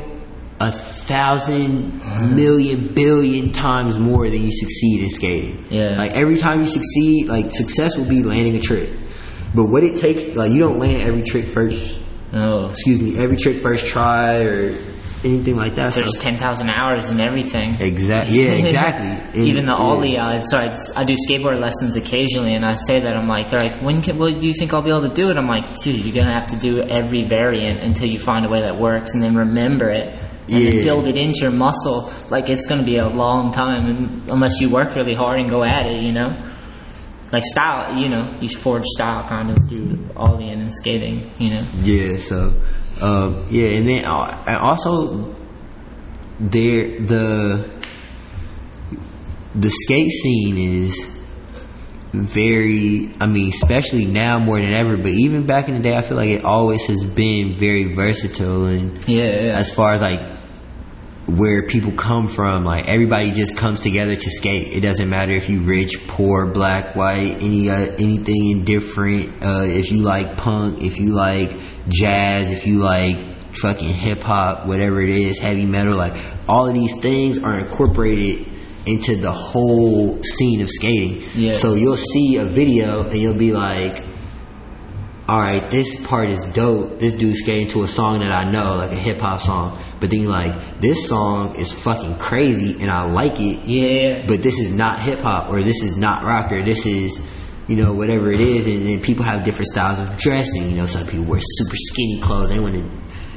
a 0.59 0.71
thousand 0.71 1.99
million 2.35 2.93
billion 2.93 3.51
times 3.51 3.97
more 3.97 4.29
than 4.29 4.41
you 4.41 4.51
succeed 4.51 5.03
in 5.03 5.09
skating. 5.09 5.65
Yeah. 5.69 5.97
Like 5.97 6.11
every 6.11 6.37
time 6.37 6.59
you 6.59 6.65
succeed, 6.65 7.27
like 7.27 7.51
success 7.51 7.95
will 7.95 8.09
be 8.09 8.23
landing 8.23 8.55
a 8.55 8.59
trick. 8.59 8.89
But 9.55 9.65
what 9.65 9.83
it 9.83 9.99
takes, 9.99 10.35
like 10.35 10.51
you 10.51 10.59
don't 10.59 10.79
land 10.79 11.01
every 11.01 11.23
trick 11.23 11.45
first. 11.45 11.99
oh. 12.33 12.69
Excuse 12.69 13.01
me, 13.01 13.17
every 13.17 13.37
trick 13.37 13.57
first 13.57 13.87
try 13.87 14.43
or 14.43 14.77
anything 15.23 15.55
like 15.55 15.75
that. 15.75 15.93
There's 15.93 16.13
so 16.13 16.19
10,000 16.19 16.69
hours 16.69 17.09
and 17.11 17.21
everything. 17.21 17.75
exactly, 17.79 18.43
yeah, 18.43 18.51
exactly. 18.51 19.43
Even 19.43 19.65
the 19.65 19.71
yeah. 19.71 19.77
ollie, 19.77 20.17
uh, 20.17 20.41
so 20.41 20.57
I, 20.57 20.77
I 20.95 21.03
do 21.03 21.15
skateboard 21.15 21.59
lessons 21.59 21.95
occasionally, 21.95 22.53
and 22.53 22.65
I 22.65 22.75
say 22.75 22.99
that 22.99 23.15
I'm 23.15 23.27
like, 23.27 23.49
they're 23.49 23.63
like, 23.63 23.81
when 23.81 24.01
can, 24.01 24.17
well, 24.17 24.31
do 24.31 24.45
you 24.45 24.53
think 24.53 24.73
I'll 24.73 24.81
be 24.81 24.89
able 24.89 25.07
to 25.07 25.13
do 25.13 25.29
it? 25.29 25.37
I'm 25.37 25.47
like, 25.47 25.77
dude, 25.79 26.05
you're 26.05 26.15
gonna 26.15 26.33
have 26.33 26.47
to 26.47 26.57
do 26.57 26.81
every 26.81 27.23
variant 27.23 27.79
until 27.81 28.09
you 28.09 28.19
find 28.19 28.45
a 28.45 28.49
way 28.49 28.61
that 28.61 28.77
works, 28.77 29.13
and 29.13 29.23
then 29.23 29.35
remember 29.35 29.89
it, 29.89 30.17
and 30.51 30.65
then 30.65 30.75
Yeah. 30.77 30.83
build 30.83 31.07
it 31.07 31.17
into 31.17 31.39
your 31.41 31.51
muscle. 31.51 32.11
Like 32.29 32.49
it's 32.49 32.65
gonna 32.67 32.83
be 32.83 32.97
a 32.97 33.07
long 33.07 33.51
time, 33.51 33.85
and 33.87 34.21
unless 34.29 34.59
you 34.59 34.69
work 34.69 34.95
really 34.95 35.13
hard 35.15 35.39
and 35.39 35.49
go 35.49 35.63
at 35.63 35.85
it, 35.85 36.01
you 36.03 36.11
know. 36.11 36.35
Like 37.31 37.43
style, 37.45 37.95
you 38.01 38.09
know, 38.09 38.35
you 38.41 38.49
forge 38.49 38.85
style 38.85 39.23
kind 39.29 39.51
of 39.51 39.57
through 39.69 39.97
ollieing 40.15 40.61
and 40.63 40.73
skating, 40.73 41.29
you 41.39 41.51
know. 41.53 41.63
Yeah, 41.83 42.17
so 42.17 42.53
um, 43.01 43.45
yeah, 43.51 43.67
and 43.67 43.87
then 43.87 44.05
uh, 44.05 44.43
and 44.47 44.57
also 44.57 45.35
there 46.39 46.99
the 46.99 47.69
the 49.55 49.69
skate 49.69 50.09
scene 50.09 50.57
is 50.57 51.15
very 52.13 53.13
I 53.21 53.27
mean, 53.27 53.49
especially 53.49 54.05
now 54.05 54.39
more 54.39 54.59
than 54.59 54.73
ever, 54.73 54.97
but 54.97 55.11
even 55.11 55.45
back 55.45 55.67
in 55.69 55.75
the 55.75 55.81
day 55.81 55.95
I 55.95 56.01
feel 56.01 56.17
like 56.17 56.29
it 56.29 56.43
always 56.43 56.85
has 56.87 57.03
been 57.03 57.53
very 57.53 57.93
versatile 57.93 58.65
and 58.65 59.07
Yeah, 59.07 59.25
yeah. 59.25 59.57
as 59.59 59.71
far 59.71 59.93
as 59.93 60.01
like 60.01 60.19
where 61.29 61.63
people 61.63 61.91
come 61.91 62.27
from, 62.27 62.63
like 62.65 62.87
everybody 62.87 63.31
just 63.31 63.55
comes 63.55 63.81
together 63.81 64.15
to 64.15 64.29
skate. 64.29 64.73
It 64.73 64.81
doesn't 64.81 65.09
matter 65.09 65.31
if 65.33 65.49
you 65.49 65.61
rich, 65.61 66.07
poor, 66.07 66.47
black, 66.47 66.95
white, 66.95 67.37
any 67.39 67.69
uh, 67.69 67.75
anything 67.75 68.49
indifferent. 68.49 69.43
Uh, 69.43 69.63
if 69.63 69.91
you 69.91 70.03
like 70.03 70.37
punk, 70.37 70.81
if 70.81 70.97
you 70.97 71.13
like 71.13 71.51
jazz, 71.87 72.51
if 72.51 72.65
you 72.65 72.79
like 72.79 73.17
fucking 73.61 73.93
hip 73.93 74.21
hop, 74.21 74.65
whatever 74.65 75.01
it 75.01 75.09
is, 75.09 75.39
heavy 75.39 75.65
metal, 75.65 75.95
like 75.95 76.13
all 76.47 76.67
of 76.67 76.73
these 76.73 76.99
things 77.01 77.41
are 77.43 77.59
incorporated 77.59 78.47
into 78.85 79.15
the 79.15 79.31
whole 79.31 80.21
scene 80.23 80.61
of 80.61 80.69
skating. 80.69 81.23
Yeah. 81.35 81.51
So 81.51 81.73
you'll 81.75 81.97
see 81.97 82.37
a 82.37 82.45
video 82.45 83.07
and 83.07 83.19
you'll 83.19 83.37
be 83.37 83.51
like, 83.51 84.03
all 85.27 85.39
right, 85.39 85.69
this 85.69 86.03
part 86.07 86.29
is 86.29 86.43
dope. 86.53 86.99
This 86.99 87.13
dude's 87.13 87.41
skating 87.41 87.67
to 87.69 87.83
a 87.83 87.87
song 87.87 88.19
that 88.19 88.31
I 88.31 88.49
know, 88.49 88.77
like 88.77 88.91
a 88.91 88.95
hip 88.95 89.19
hop 89.19 89.41
song. 89.41 89.79
But 89.99 90.11
then 90.11 90.21
you're 90.21 90.31
like, 90.31 90.79
this 90.79 91.07
song 91.07 91.55
is 91.55 91.71
fucking 91.71 92.17
crazy 92.17 92.81
and 92.81 92.89
I 92.89 93.03
like 93.03 93.39
it. 93.39 93.59
Yeah. 93.65 94.25
But 94.27 94.41
this 94.41 94.57
is 94.59 94.73
not 94.73 94.99
hip 95.01 95.19
hop 95.19 95.49
or 95.49 95.61
this 95.61 95.83
is 95.83 95.97
not 95.97 96.23
rock 96.23 96.51
or 96.51 96.61
this 96.61 96.85
is, 96.85 97.19
you 97.67 97.75
know, 97.75 97.93
whatever 97.93 98.31
it 98.31 98.39
is, 98.39 98.65
and 98.65 98.87
then 98.87 99.01
people 99.01 99.23
have 99.23 99.43
different 99.43 99.67
styles 99.67 99.99
of 99.99 100.17
dressing. 100.17 100.69
You 100.71 100.77
know, 100.77 100.85
some 100.85 101.05
people 101.05 101.25
wear 101.25 101.39
super 101.41 101.75
skinny 101.75 102.19
clothes. 102.21 102.49
They 102.49 102.59
want 102.59 102.75
to 102.75 102.83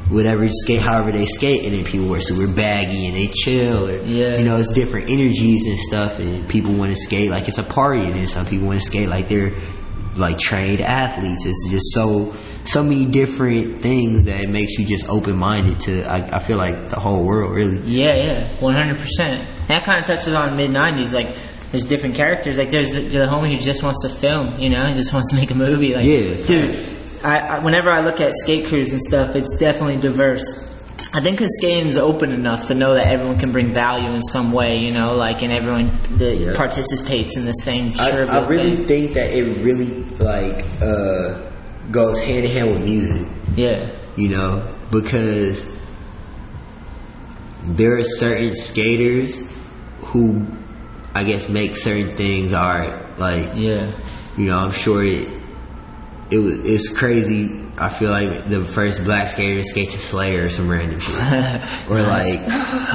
whatever 0.09 0.49
skate, 0.49 0.81
however 0.81 1.13
they 1.13 1.27
skate, 1.27 1.65
and 1.65 1.73
then 1.75 1.85
people 1.85 2.09
wear 2.09 2.21
super 2.21 2.47
baggy 2.53 3.07
and 3.07 3.17
they 3.17 3.27
chill. 3.27 3.89
Or, 3.89 4.03
Yeah. 4.03 4.37
You 4.37 4.45
know, 4.45 4.57
it's 4.57 4.73
different 4.73 5.09
energies 5.09 5.67
and 5.67 5.79
stuff, 5.79 6.19
and 6.19 6.49
people 6.49 6.75
want 6.75 6.93
to 6.95 6.97
skate 6.97 7.31
like 7.31 7.49
it's 7.49 7.59
a 7.59 7.63
party, 7.63 8.01
and 8.01 8.15
then 8.15 8.27
some 8.27 8.47
people 8.47 8.67
want 8.67 8.81
to 8.81 8.87
skate 8.87 9.09
like 9.09 9.29
they're 9.29 9.53
like 10.17 10.39
trained 10.39 10.81
athletes. 10.81 11.45
It's 11.47 11.69
just 11.71 11.93
so 11.93 12.35
so 12.65 12.83
many 12.83 13.05
different 13.07 13.81
things 13.81 14.25
that 14.27 14.41
it 14.41 14.49
makes 14.49 14.79
you 14.79 14.85
just 14.87 15.09
open 15.09 15.37
minded 15.37 15.81
to. 15.81 16.05
I, 16.05 16.37
I 16.37 16.39
feel 16.39 16.59
like 16.59 16.91
the 16.91 17.01
whole 17.01 17.25
world 17.25 17.53
really. 17.53 17.79
Yeah, 17.79 18.15
yeah, 18.15 18.49
one 18.61 18.75
hundred 18.75 18.99
percent. 18.99 19.49
That 19.69 19.85
kind 19.85 19.99
of 19.99 20.05
touches 20.07 20.35
on 20.35 20.57
mid 20.57 20.71
'90s. 20.71 21.13
Like, 21.13 21.37
there's 21.71 21.85
different 21.87 22.15
characters. 22.15 22.59
Like, 22.59 22.71
there's 22.71 22.91
the, 22.91 23.01
the 23.01 23.19
homie 23.27 23.55
who 23.55 23.59
just 23.61 23.83
wants 23.83 24.03
to 24.03 24.09
film. 24.11 24.59
You 24.61 24.69
know, 24.71 24.87
he 24.87 24.95
just 24.95 25.13
wants 25.13 25.31
to 25.31 25.37
make 25.37 25.51
a 25.51 25.55
movie. 25.55 25.95
Like, 25.95 26.05
Yeah. 26.05 26.37
dude. 26.47 26.99
I, 27.25 27.39
I 27.39 27.59
whenever 27.61 27.91
I 27.91 28.01
look 28.01 28.21
at 28.21 28.33
skate 28.35 28.67
crews 28.67 28.91
and 28.93 29.01
stuff, 29.01 29.35
it's 29.37 29.57
definitely 29.57 29.97
diverse. 29.97 30.72
I 31.15 31.21
think 31.21 31.37
because 31.39 31.55
skating's 31.61 31.99
open 31.99 32.33
enough 32.33 32.67
to 32.69 32.75
know 32.75 32.95
that 32.95 33.07
everyone 33.07 33.39
can 33.39 33.53
bring 33.53 33.73
value 33.73 34.11
in 34.13 34.23
some 34.23 34.51
way. 34.53 34.79
You 34.79 34.93
know, 34.93 35.15
like, 35.15 35.43
and 35.43 35.53
everyone 35.53 35.91
that 36.17 36.37
Yeah. 36.37 36.57
participates 36.57 37.37
in 37.37 37.45
the 37.45 37.53
same 37.53 37.93
I, 37.99 38.11
I 38.11 38.47
really 38.49 38.77
thing. 38.77 38.87
think 38.87 39.13
that 39.15 39.31
it 39.31 39.63
really 39.63 40.05
like 40.19 40.65
uh, 40.81 41.39
goes 41.91 42.19
hand 42.21 42.47
in 42.47 42.51
hand 42.51 42.71
with 42.71 42.85
music. 42.85 43.27
Yeah, 43.57 43.91
you 44.17 44.29
know, 44.31 44.75
because 44.91 45.71
there 47.65 47.97
are 47.97 48.03
certain 48.03 48.55
skaters 48.55 49.43
who, 50.01 50.47
I 51.15 51.25
guess, 51.25 51.49
make 51.49 51.77
certain 51.77 52.17
things 52.17 52.53
art. 52.55 53.19
Like, 53.19 53.51
yeah, 53.55 53.93
you 54.39 54.47
know, 54.47 54.57
I'm 54.59 54.73
sure 54.73 55.05
it, 55.05 55.29
it 56.31 56.39
was, 56.39 56.65
it's 56.65 56.89
crazy. 56.89 57.62
I 57.79 57.89
feel 57.89 58.11
like 58.11 58.49
the 58.49 58.63
first 58.63 59.03
black 59.03 59.31
skater 59.31 59.63
to 59.63 59.69
skate 59.69 59.91
to 59.91 59.99
Slayer 59.99 60.45
or 60.47 60.49
some 60.51 60.69
random 60.69 61.01
shit, 61.01 61.15
or 61.91 62.03
like 62.03 62.39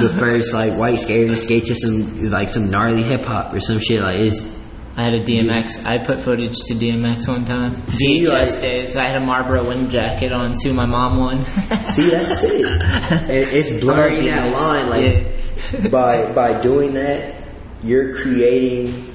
the 0.00 0.14
first 0.18 0.54
like 0.54 0.74
white 0.74 1.00
skater 1.00 1.28
to 1.28 1.36
skate 1.36 1.66
to 1.66 1.74
some 1.74 2.30
like 2.30 2.48
some 2.48 2.70
gnarly 2.70 3.02
hip 3.02 3.22
hop 3.22 3.52
or 3.52 3.60
some 3.60 3.80
shit. 3.80 4.00
Like 4.00 4.16
it's 4.16 4.58
I 4.96 5.04
had 5.04 5.14
a 5.14 5.24
DMX. 5.24 5.84
I 5.84 5.98
put 5.98 6.20
footage 6.20 6.56
to 6.66 6.74
DMX 6.74 7.28
one 7.28 7.44
time. 7.44 7.76
See, 7.90 8.22
VHS 8.24 8.28
like- 8.28 8.60
days. 8.62 8.96
I 8.96 9.06
had 9.06 9.22
a 9.22 9.24
Marlboro 9.24 9.66
wind 9.66 9.90
jacket 9.90 10.32
on 10.32 10.54
too. 10.60 10.72
My 10.72 10.86
mom 10.86 11.16
won. 11.18 11.42
See, 11.42 12.10
that's 12.10 12.42
it. 12.44 12.82
And 13.12 13.30
it's 13.30 13.80
blurring 13.80 14.24
that 14.26 14.52
line. 14.52 14.88
Like 14.90 15.90
by 15.90 16.32
by 16.32 16.60
doing 16.60 16.94
that, 16.94 17.44
you're 17.82 18.14
creating 18.16 19.12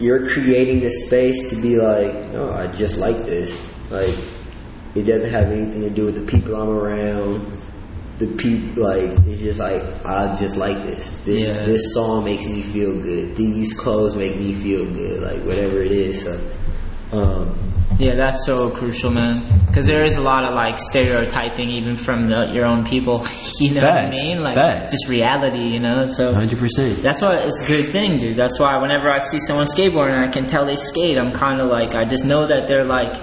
you're 0.00 0.28
creating 0.30 0.80
the 0.80 0.90
space 0.90 1.50
to 1.50 1.56
be 1.56 1.76
like, 1.76 2.12
no, 2.32 2.50
I 2.52 2.68
just 2.68 2.98
like 2.98 3.24
this. 3.24 3.69
Like 3.90 4.16
it 4.94 5.02
doesn't 5.04 5.30
have 5.30 5.46
anything 5.52 5.82
to 5.82 5.90
do 5.90 6.06
with 6.06 6.14
the 6.14 6.30
people 6.30 6.54
I'm 6.56 6.68
around. 6.68 7.58
The 8.18 8.26
people 8.26 8.82
like 8.84 9.18
it's 9.26 9.40
just 9.40 9.58
like 9.58 9.82
I 10.04 10.36
just 10.36 10.56
like 10.56 10.76
this. 10.82 11.10
This 11.24 11.42
Yeah. 11.42 11.64
this 11.64 11.94
song 11.94 12.24
makes 12.24 12.46
me 12.46 12.62
feel 12.62 13.00
good. 13.02 13.34
These 13.36 13.72
clothes 13.74 14.16
make 14.16 14.36
me 14.36 14.52
feel 14.52 14.84
good. 14.92 15.22
Like 15.22 15.42
whatever 15.46 15.80
it 15.82 15.92
is. 15.92 16.22
So, 16.24 16.38
um, 17.12 17.56
Yeah, 17.98 18.14
that's 18.16 18.44
so 18.46 18.70
crucial, 18.70 19.10
man. 19.10 19.42
Because 19.66 19.86
there 19.86 20.04
is 20.04 20.16
a 20.16 20.20
lot 20.22 20.44
of 20.44 20.54
like 20.54 20.78
stereotyping, 20.78 21.70
even 21.70 21.94
from 21.96 22.24
the, 22.28 22.50
your 22.52 22.66
own 22.66 22.84
people. 22.84 23.26
you 23.60 23.72
know 23.72 23.82
what 23.82 24.00
I 24.04 24.10
mean? 24.10 24.42
Like 24.42 24.54
facts. 24.54 24.92
just 24.92 25.08
reality, 25.08 25.66
you 25.68 25.80
know. 25.80 26.06
So 26.06 26.32
hundred 26.34 26.58
percent. 26.58 27.02
that's 27.02 27.22
why 27.22 27.36
it's 27.38 27.62
a 27.62 27.66
good 27.66 27.90
thing, 27.90 28.18
dude. 28.18 28.36
That's 28.36 28.58
why 28.60 28.76
whenever 28.78 29.08
I 29.10 29.18
see 29.18 29.38
someone 29.40 29.66
skateboarding 29.66 30.18
I 30.18 30.28
can 30.28 30.46
tell 30.46 30.66
they 30.66 30.76
skate, 30.76 31.16
I'm 31.18 31.32
kind 31.32 31.60
of 31.60 31.68
like 31.68 31.94
I 31.94 32.04
just 32.04 32.24
know 32.24 32.46
that 32.46 32.68
they're 32.68 32.84
like 32.84 33.14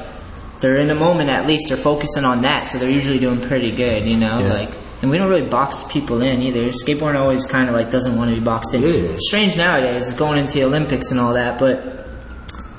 they're 0.59 0.77
in 0.77 0.87
the 0.87 0.95
moment 0.95 1.29
at 1.29 1.47
least. 1.47 1.69
They're 1.69 1.77
focusing 1.77 2.25
on 2.25 2.41
that, 2.41 2.65
so 2.65 2.77
they're 2.77 2.89
usually 2.89 3.19
doing 3.19 3.41
pretty 3.41 3.71
good, 3.71 4.05
you 4.05 4.17
know. 4.17 4.39
Yeah. 4.39 4.53
Like. 4.53 4.77
And 4.99 5.11
we 5.11 5.19
don't 5.19 5.29
really 5.29 5.47
box 5.47 5.83
people 5.91 6.23
in 6.23 6.41
either. 6.41 6.69
Skateboarding 6.69 7.19
always 7.19 7.45
kind 7.45 7.69
of 7.69 7.75
like 7.75 7.91
doesn't 7.91 8.15
want 8.17 8.33
to 8.33 8.39
be 8.39 8.43
boxed 8.43 8.73
in. 8.73 8.81
Yeah. 8.81 9.15
Strange 9.19 9.55
nowadays, 9.55 10.07
is 10.07 10.15
going 10.15 10.39
into 10.39 10.55
the 10.55 10.63
Olympics 10.63 11.11
and 11.11 11.19
all 11.19 11.33
that, 11.33 11.59
but 11.59 12.07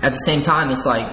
at 0.02 0.10
the 0.10 0.18
same 0.18 0.42
time, 0.42 0.70
it's 0.70 0.84
like 0.84 1.06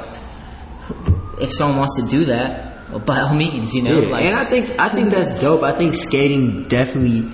if 1.39 1.51
someone 1.53 1.77
wants 1.77 2.01
to 2.01 2.09
do 2.09 2.25
that, 2.25 2.89
well, 2.89 2.99
by 2.99 3.19
all 3.19 3.35
means, 3.35 3.75
you 3.75 3.83
know. 3.83 3.99
Yeah, 3.99 4.07
like, 4.09 4.25
and 4.25 4.33
I 4.33 4.43
think 4.43 4.79
I 4.79 4.89
think 4.89 5.09
that's 5.09 5.39
dope. 5.39 5.61
I 5.61 5.73
think 5.73 5.93
skating 5.93 6.67
definitely, 6.67 7.31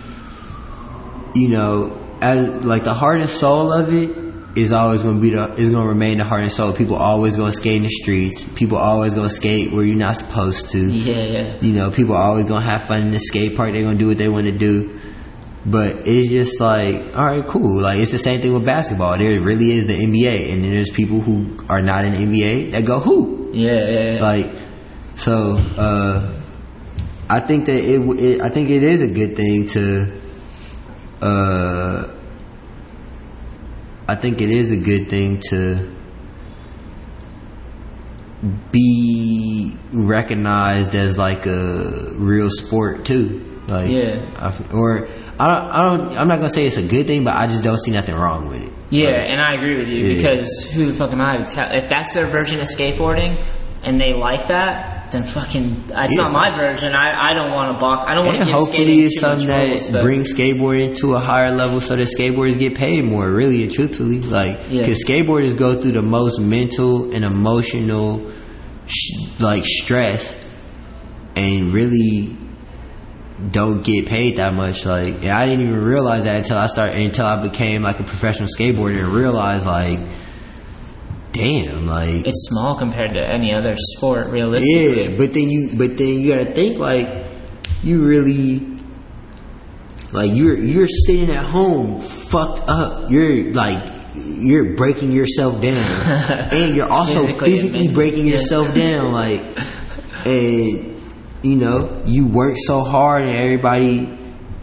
you 1.33 1.47
know, 1.47 1.97
as 2.21 2.65
like 2.65 2.83
the 2.83 2.93
heart 2.93 3.21
and 3.21 3.29
soul 3.29 3.71
of 3.71 3.93
it 3.93 4.09
is 4.55 4.71
always 4.71 5.01
going 5.01 5.15
to 5.15 5.21
be 5.21 5.29
the 5.29 5.53
is 5.53 5.69
going 5.69 5.83
to 5.83 5.87
remain 5.89 6.17
the 6.17 6.23
heart 6.23 6.41
and 6.41 6.51
soul. 6.51 6.73
People 6.73 6.95
always 6.95 7.35
going 7.35 7.51
to 7.51 7.57
skate 7.57 7.77
in 7.77 7.83
the 7.83 7.89
streets. 7.89 8.43
People 8.53 8.77
always 8.77 9.13
going 9.13 9.29
to 9.29 9.33
skate 9.33 9.71
where 9.71 9.83
you're 9.85 9.95
not 9.97 10.17
supposed 10.17 10.69
to. 10.71 10.77
yeah, 10.91 11.23
yeah, 11.23 11.61
You 11.61 11.73
know, 11.73 11.89
people 11.91 12.15
always 12.15 12.45
going 12.45 12.61
to 12.61 12.67
have 12.67 12.83
fun 12.83 13.01
in 13.03 13.11
the 13.11 13.19
skate 13.19 13.55
park. 13.55 13.71
They're 13.71 13.83
going 13.83 13.97
to 13.97 13.99
do 14.03 14.07
what 14.07 14.17
they 14.17 14.27
want 14.29 14.45
to 14.47 14.51
do. 14.57 14.99
But 15.65 16.07
it's 16.07 16.29
just 16.29 16.59
like, 16.59 17.15
all 17.15 17.25
right, 17.25 17.45
cool. 17.45 17.81
Like 17.81 17.99
it's 17.99 18.11
the 18.11 18.17
same 18.19 18.41
thing 18.41 18.53
with 18.53 18.65
basketball. 18.65 19.17
There 19.17 19.39
really 19.39 19.71
is 19.71 19.85
the 19.87 19.93
NBA, 19.93 20.51
and 20.53 20.63
then 20.63 20.73
there's 20.73 20.89
people 20.89 21.21
who 21.21 21.63
are 21.69 21.81
not 21.81 22.03
in 22.03 22.13
the 22.13 22.19
NBA 22.19 22.71
that 22.71 22.83
go 22.83 22.99
hoop. 22.99 23.51
yeah, 23.53 23.71
yeah, 23.71 24.11
yeah. 24.15 24.21
Like, 24.21 24.51
so 25.17 25.57
uh, 25.77 26.33
I 27.29 27.39
think 27.41 27.67
that 27.67 27.77
it, 27.77 28.01
it. 28.19 28.41
I 28.41 28.49
think 28.49 28.69
it 28.71 28.81
is 28.83 29.01
a 29.03 29.07
good 29.07 29.35
thing 29.35 29.67
to. 29.69 30.19
Uh, 31.21 32.00
I 34.11 34.15
think 34.15 34.41
it 34.41 34.49
is 34.49 34.71
a 34.71 34.77
good 34.77 35.07
thing 35.07 35.39
to 35.51 35.89
be 38.71 39.73
recognized 39.93 40.95
as 40.95 41.17
like 41.17 41.45
a 41.45 42.11
real 42.15 42.49
sport 42.49 43.05
too. 43.05 43.61
Like, 43.69 43.89
Yeah. 43.89 44.19
I 44.37 44.53
or 44.73 45.07
I 45.39 45.47
don't. 45.47 45.71
I 45.71 45.81
don't. 45.81 46.17
I'm 46.17 46.27
not 46.27 46.37
gonna 46.37 46.49
say 46.49 46.65
it's 46.67 46.75
a 46.77 46.83
good 46.85 47.07
thing, 47.07 47.23
but 47.23 47.35
I 47.35 47.47
just 47.47 47.63
don't 47.63 47.77
see 47.79 47.91
nothing 47.91 48.15
wrong 48.15 48.49
with 48.49 48.63
it. 48.63 48.73
Yeah, 48.89 49.11
and 49.11 49.39
I 49.41 49.53
agree 49.53 49.77
with 49.77 49.87
you 49.87 50.05
Yeah. 50.05 50.15
because 50.17 50.69
who 50.73 50.87
the 50.87 50.93
fuck 50.93 51.13
am 51.13 51.21
I 51.21 51.37
to 51.37 51.45
tell? 51.45 51.71
If 51.71 51.87
that's 51.87 52.13
their 52.13 52.27
version 52.27 52.59
of 52.59 52.67
skateboarding 52.67 53.37
and 53.81 53.99
they 53.99 54.13
like 54.13 54.47
that, 54.49 55.00
then 55.11 55.23
fucking 55.23 55.83
it's 55.93 56.15
Yeah. 56.15 56.21
not 56.23 56.31
my 56.31 56.55
version. 56.57 56.93
I, 56.95 57.31
I 57.31 57.33
don't 57.33 57.51
want 57.51 57.73
to 57.77 57.79
balk. 57.85 58.07
I 58.07 58.15
don't 58.15 58.25
want 58.25 58.39
to 58.39 58.45
give 58.45 58.53
hopefully 58.53 58.83
skating 58.85 59.05
it's 59.05 59.19
something 59.19 59.47
that 59.93 60.01
brings 60.01 60.33
skateboarding 60.33 60.95
to 60.97 61.15
a 61.15 61.19
higher 61.19 61.51
level 61.51 61.81
so 61.81 61.95
that 61.95 62.07
skateboarders 62.07 62.57
get 62.57 62.75
paid 62.75 63.03
more, 63.03 63.29
really 63.29 63.63
and 63.63 63.71
truthfully. 63.71 64.19
Like, 64.21 64.59
Yeah. 64.69 64.81
because 64.81 65.03
skateboarders 65.03 65.57
go 65.57 65.81
through 65.81 65.91
the 65.93 66.01
most 66.01 66.39
mental 66.39 67.11
and 67.13 67.23
emotional, 67.25 68.31
sh- 68.87 69.39
like, 69.39 69.65
stress 69.65 70.37
and 71.35 71.73
really 71.73 72.35
don't 73.51 73.83
get 73.83 74.05
paid 74.07 74.37
that 74.37 74.53
much. 74.53 74.85
Like, 74.85 75.23
I 75.23 75.45
didn't 75.47 75.65
even 75.67 75.83
realize 75.83 76.25
that 76.25 76.37
until 76.43 76.57
I 76.57 76.67
started, 76.67 77.01
until 77.01 77.25
I 77.25 77.41
became 77.41 77.81
like 77.81 77.99
a 77.99 78.03
professional 78.03 78.47
skateboarder 78.47 78.99
and 78.99 79.07
realized, 79.09 79.65
like, 79.65 79.99
damn, 81.33 81.87
like, 81.87 82.25
it's 82.27 82.47
small 82.49 82.75
compared 82.77 83.13
to 83.13 83.19
any 83.19 83.53
other 83.53 83.75
sport, 83.77 84.27
realistically. 84.27 85.11
yeah, 85.11 85.17
but 85.17 85.33
then 85.33 85.49
you, 85.49 85.69
but 85.77 85.97
then 85.97 86.19
you 86.19 86.33
gotta 86.33 86.51
think 86.51 86.77
like 86.77 87.25
you 87.83 88.05
really, 88.05 88.67
like 90.11 90.31
you're 90.33 90.57
you're 90.57 90.87
sitting 90.87 91.29
at 91.29 91.43
home 91.45 92.01
fucked 92.01 92.67
up. 92.67 93.09
You're 93.11 93.53
like 93.53 93.81
you're 94.15 94.75
breaking 94.75 95.11
yourself 95.11 95.61
down, 95.61 95.75
and 96.51 96.75
you're 96.75 96.91
also 96.91 97.25
Physically 97.25 97.51
physically 97.57 97.87
breaking 97.93 98.27
yeah. 98.27 98.33
yourself 98.33 98.73
down. 98.75 99.11
Like, 99.13 99.41
and 100.25 101.01
you 101.41 101.55
know 101.55 102.03
you 102.05 102.27
work 102.27 102.55
so 102.57 102.83
hard, 102.83 103.23
and 103.23 103.35
everybody. 103.35 104.17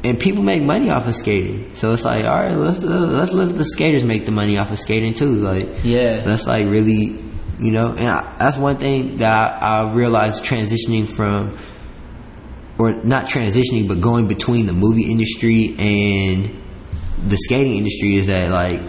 And 0.09 0.19
people 0.19 0.43
make 0.43 0.63
money 0.63 0.89
off 0.89 1.07
of 1.07 1.15
skating, 1.15 1.77
so 1.77 1.93
it's 1.93 2.03
like, 2.05 2.25
all 2.25 2.35
right, 2.35 2.53
let's 2.55 2.81
let's 2.81 3.31
let 3.33 3.55
the 3.55 3.65
skaters 3.65 4.05
make 4.05 4.25
the 4.25 4.33
money 4.33 4.57
off 4.57 4.71
of 4.71 4.79
skating 4.79 5.13
too. 5.13 5.35
Like, 5.35 5.69
Yeah. 5.85 6.21
that's 6.21 6.47
like 6.47 6.67
really, 6.71 7.19
you 7.61 7.71
know, 7.73 7.89
and 7.89 8.09
I, 8.09 8.37
that's 8.39 8.57
one 8.57 8.77
thing 8.77 9.19
that 9.19 9.63
I, 9.63 9.81
I 9.83 9.93
realized 9.93 10.45
transitioning 10.45 11.07
from, 11.07 11.59
or 12.79 12.93
not 13.05 13.27
transitioning, 13.27 13.87
but 13.87 14.01
going 14.01 14.29
between 14.29 14.65
the 14.65 14.73
movie 14.73 15.11
industry 15.11 15.75
and 15.79 16.57
the 17.27 17.37
skating 17.37 17.77
industry 17.77 18.15
is 18.17 18.29
that 18.29 18.51
like, 18.51 18.81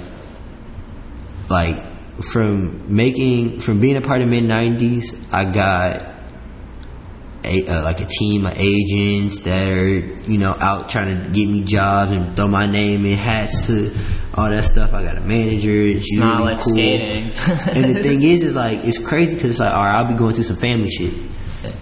like 1.49 1.83
from 2.23 2.95
making, 2.95 3.59
from 3.59 3.81
being 3.81 3.97
a 3.97 4.01
part 4.01 4.21
of 4.21 4.29
mid 4.29 4.45
'90s, 4.45 5.19
I 5.33 5.51
got 5.51 6.05
a, 7.43 7.67
uh, 7.67 7.83
like 7.83 8.01
a 8.01 8.05
team 8.05 8.45
of 8.45 8.53
agents 8.57 9.41
that 9.41 9.71
are 9.71 9.89
you 10.29 10.37
know 10.37 10.55
out 10.59 10.89
trying 10.89 11.23
to 11.23 11.29
get 11.31 11.47
me 11.47 11.63
jobs 11.63 12.11
and 12.11 12.35
throw 12.35 12.47
my 12.47 12.65
name 12.65 13.05
in 13.05 13.17
hats 13.17 13.67
to 13.67 13.95
all 14.35 14.49
that 14.49 14.65
stuff. 14.65 14.93
I 14.93 15.03
got 15.03 15.17
a 15.17 15.21
manager. 15.21 15.69
and 15.69 16.03
She's 16.03 16.19
not 16.19 16.39
really 16.39 16.53
like 16.53 16.63
cool. 16.63 16.73
skating. 16.73 17.23
and 17.71 17.95
the 17.95 18.03
thing 18.03 18.23
is, 18.23 18.43
is 18.43 18.55
like 18.55 18.83
it's 18.83 18.97
crazy 18.97 19.35
because 19.35 19.51
it's 19.51 19.59
like, 19.59 19.73
all 19.73 19.83
right, 19.83 19.95
I'll 19.95 20.07
be 20.07 20.15
going 20.15 20.35
through 20.35 20.43
some 20.45 20.57
family 20.57 20.89
shit, 20.89 21.13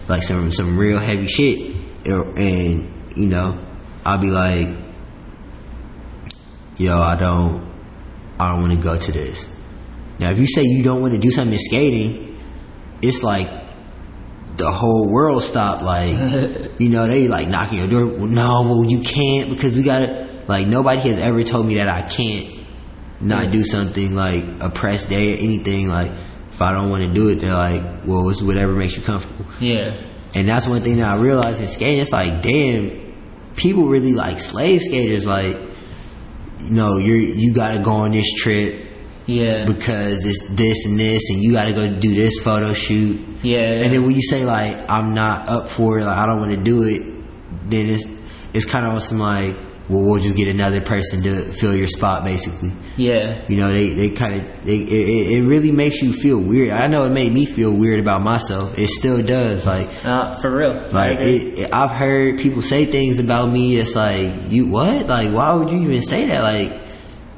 like 0.07 0.23
some 0.23 0.51
some 0.51 0.77
real 0.77 0.99
heavy 0.99 1.27
shit, 1.27 1.75
and 2.05 3.17
you 3.17 3.25
know, 3.25 3.57
I'll 4.05 4.19
be 4.19 4.29
like, 4.29 4.69
yo, 6.77 6.99
I 6.99 7.15
don't, 7.15 7.67
I 8.39 8.51
don't 8.51 8.61
want 8.61 8.73
to 8.73 8.79
go 8.79 8.97
to 8.97 9.11
this, 9.11 9.49
Now, 10.19 10.29
if 10.29 10.37
you 10.37 10.45
say 10.45 10.61
you 10.61 10.83
don't 10.83 11.01
want 11.01 11.13
to 11.13 11.19
do 11.19 11.31
something 11.31 11.53
in 11.53 11.59
skating, 11.59 12.39
it's 13.01 13.23
like 13.23 13.49
the 14.57 14.71
whole 14.71 15.09
world 15.09 15.43
stopped. 15.43 15.83
Like, 15.83 16.11
you 16.79 16.89
know, 16.89 17.07
they 17.07 17.27
like 17.27 17.47
knocking 17.47 17.79
your 17.79 17.87
door. 17.87 18.05
Well, 18.05 18.27
no, 18.27 18.63
well, 18.63 18.83
you 18.83 19.01
can't 19.01 19.49
because 19.49 19.75
we 19.75 19.83
gotta. 19.83 20.27
Like, 20.47 20.65
nobody 20.65 21.01
has 21.09 21.19
ever 21.19 21.43
told 21.43 21.65
me 21.65 21.75
that 21.75 21.89
I 21.89 22.07
can't 22.07 22.65
not 23.19 23.51
do 23.51 23.65
something 23.65 24.15
like 24.15 24.45
a 24.61 24.69
press 24.69 25.05
day 25.05 25.33
or 25.33 25.39
anything. 25.39 25.89
Like, 25.89 26.11
if 26.51 26.61
I 26.61 26.71
don't 26.71 26.89
want 26.89 27.03
to 27.03 27.13
do 27.13 27.29
it, 27.29 27.35
they're 27.35 27.53
like, 27.53 27.83
well, 28.05 28.29
it's 28.29 28.41
whatever 28.41 28.71
makes 28.71 28.95
you 28.95 29.03
comfortable. 29.03 29.45
Yeah. 29.59 30.01
And 30.33 30.47
that's 30.47 30.67
one 30.67 30.81
thing 30.81 30.97
that 30.97 31.09
I 31.09 31.21
realized 31.21 31.59
in 31.59 31.67
skating. 31.67 31.99
It's 31.99 32.11
like, 32.11 32.41
damn, 32.41 33.13
people 33.55 33.87
really 33.87 34.13
like 34.13 34.39
slave 34.39 34.81
skaters. 34.81 35.25
Like, 35.25 35.57
you 36.59 36.71
know, 36.71 36.97
you're 36.97 37.17
you 37.17 37.53
gotta 37.53 37.79
go 37.79 37.91
on 37.91 38.11
this 38.11 38.33
trip 38.33 38.86
Yeah. 39.28 39.65
because 39.65 40.25
it's 40.25 40.47
this 40.49 40.86
and 40.86 40.97
this, 40.99 41.30
and 41.30 41.41
you 41.43 41.51
gotta 41.53 41.73
go 41.73 41.88
do 41.99 42.15
this 42.15 42.39
photo 42.39 42.73
shoot. 42.73 43.19
Yeah. 43.43 43.59
And 43.82 43.93
then 43.93 44.03
when 44.05 44.15
you 44.15 44.21
say 44.23 44.45
like 44.45 44.89
I'm 44.89 45.13
not 45.13 45.47
up 45.49 45.69
for 45.69 45.99
it, 45.99 46.05
like 46.05 46.17
I 46.17 46.25
don't 46.25 46.39
want 46.39 46.51
to 46.51 46.63
do 46.63 46.84
it, 46.84 47.01
then 47.69 47.88
it's 47.88 48.05
it's 48.53 48.65
kind 48.65 48.86
of 48.86 49.03
some 49.03 49.19
like, 49.19 49.55
well, 49.89 50.01
we'll 50.03 50.19
just 50.21 50.36
get 50.38 50.47
another 50.47 50.82
person 50.82 51.21
to 51.23 51.43
fill 51.51 51.75
your 51.75 51.88
spot, 51.89 52.23
basically. 52.23 52.71
Yeah. 52.95 53.45
You 53.47 53.57
know, 53.57 53.67
they 53.71 53.89
they 53.89 54.09
kind 54.09 54.36
of 54.41 54.65
they 54.65 54.78
it, 54.78 54.89
it 55.09 55.32
it 55.38 55.41
really 55.43 55.71
makes 55.71 56.01
you 56.01 56.13
feel 56.13 56.39
weird. 56.39 56.69
I 56.71 56.88
know 56.88 57.03
it 57.05 57.11
made 57.11 57.32
me 57.34 57.45
feel 57.45 57.75
weird 57.75 57.99
about 57.99 58.21
myself. 58.23 58.78
It 58.80 58.89
still 58.89 59.21
does. 59.23 59.65
Like 59.67 59.89
Uh, 60.05 60.36
for 60.38 60.55
real. 60.55 60.73
like 60.93 61.19
it, 61.19 61.59
it, 61.59 61.73
I've 61.73 61.91
heard 61.91 62.39
people 62.39 62.61
say 62.61 62.86
things 62.86 63.19
about 63.19 63.51
me. 63.51 63.75
It's 63.78 63.95
like 63.95 64.49
you 64.49 64.67
what? 64.67 65.05
Like 65.07 65.32
why 65.34 65.53
would 65.53 65.69
you 65.69 65.80
even 65.82 66.01
say 66.01 66.28
that? 66.28 66.41
Like 66.41 66.86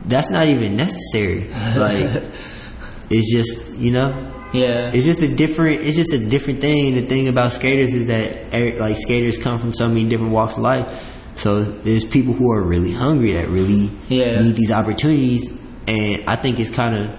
that's 0.10 0.30
not 0.30 0.48
even 0.48 0.76
necessary. 0.76 1.50
Like 1.78 2.24
it's 3.10 3.32
just 3.32 3.78
you 3.78 3.92
know. 3.92 4.36
Yeah. 4.52 4.90
It's 4.92 5.06
just 5.06 5.22
a 5.22 5.28
different. 5.34 5.82
It's 5.82 5.96
just 5.96 6.12
a 6.12 6.18
different 6.18 6.60
thing. 6.62 6.96
The 6.96 7.02
thing 7.02 7.28
about 7.28 7.52
skaters 7.52 7.94
is 7.94 8.08
that 8.08 8.52
eh, 8.54 8.78
like 8.80 8.98
skaters 8.98 9.38
come 9.38 9.60
from 9.60 9.74
so 9.74 9.88
many 9.88 10.10
different 10.10 10.34
walks 10.34 10.58
of 10.58 10.64
life. 10.64 10.88
So 11.36 11.64
there's 11.64 12.04
people 12.04 12.34
who 12.34 12.52
are 12.52 12.62
really 12.62 12.92
hungry 12.92 13.34
that 13.34 13.48
really 13.50 13.92
Yeah. 14.10 14.42
need 14.42 14.56
these 14.56 14.72
opportunities, 14.72 15.48
and 15.88 16.24
I 16.28 16.36
think 16.36 16.60
it's 16.60 16.72
kind 16.72 16.96
of 16.96 17.12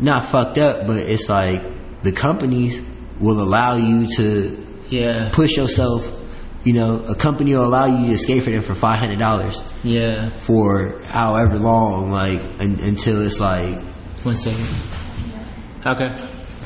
not 0.00 0.24
fucked 0.24 0.58
up, 0.58 0.86
but 0.86 0.96
it's 0.98 1.28
like 1.28 1.62
the 2.02 2.12
companies 2.12 2.80
will 3.20 3.40
allow 3.42 3.76
you 3.76 4.06
to 4.16 4.56
Yeah. 4.88 5.28
push 5.32 5.56
yourself. 5.56 6.10
You 6.68 6.74
know, 6.74 7.02
a 7.08 7.14
company 7.14 7.54
will 7.54 7.64
allow 7.64 7.86
you 7.86 8.08
to 8.12 8.18
skate 8.18 8.42
for 8.42 8.50
them 8.50 8.60
for 8.60 8.74
five 8.74 8.98
hundred 8.98 9.18
dollars 9.18 9.64
Yeah. 9.82 10.28
for 10.28 11.00
however 11.06 11.58
long, 11.58 12.10
like 12.10 12.40
un- 12.60 12.78
until 12.82 13.22
it's 13.26 13.40
like, 13.40 13.80
One 14.22 14.36
second. 14.36 14.68
Okay. 15.86 16.10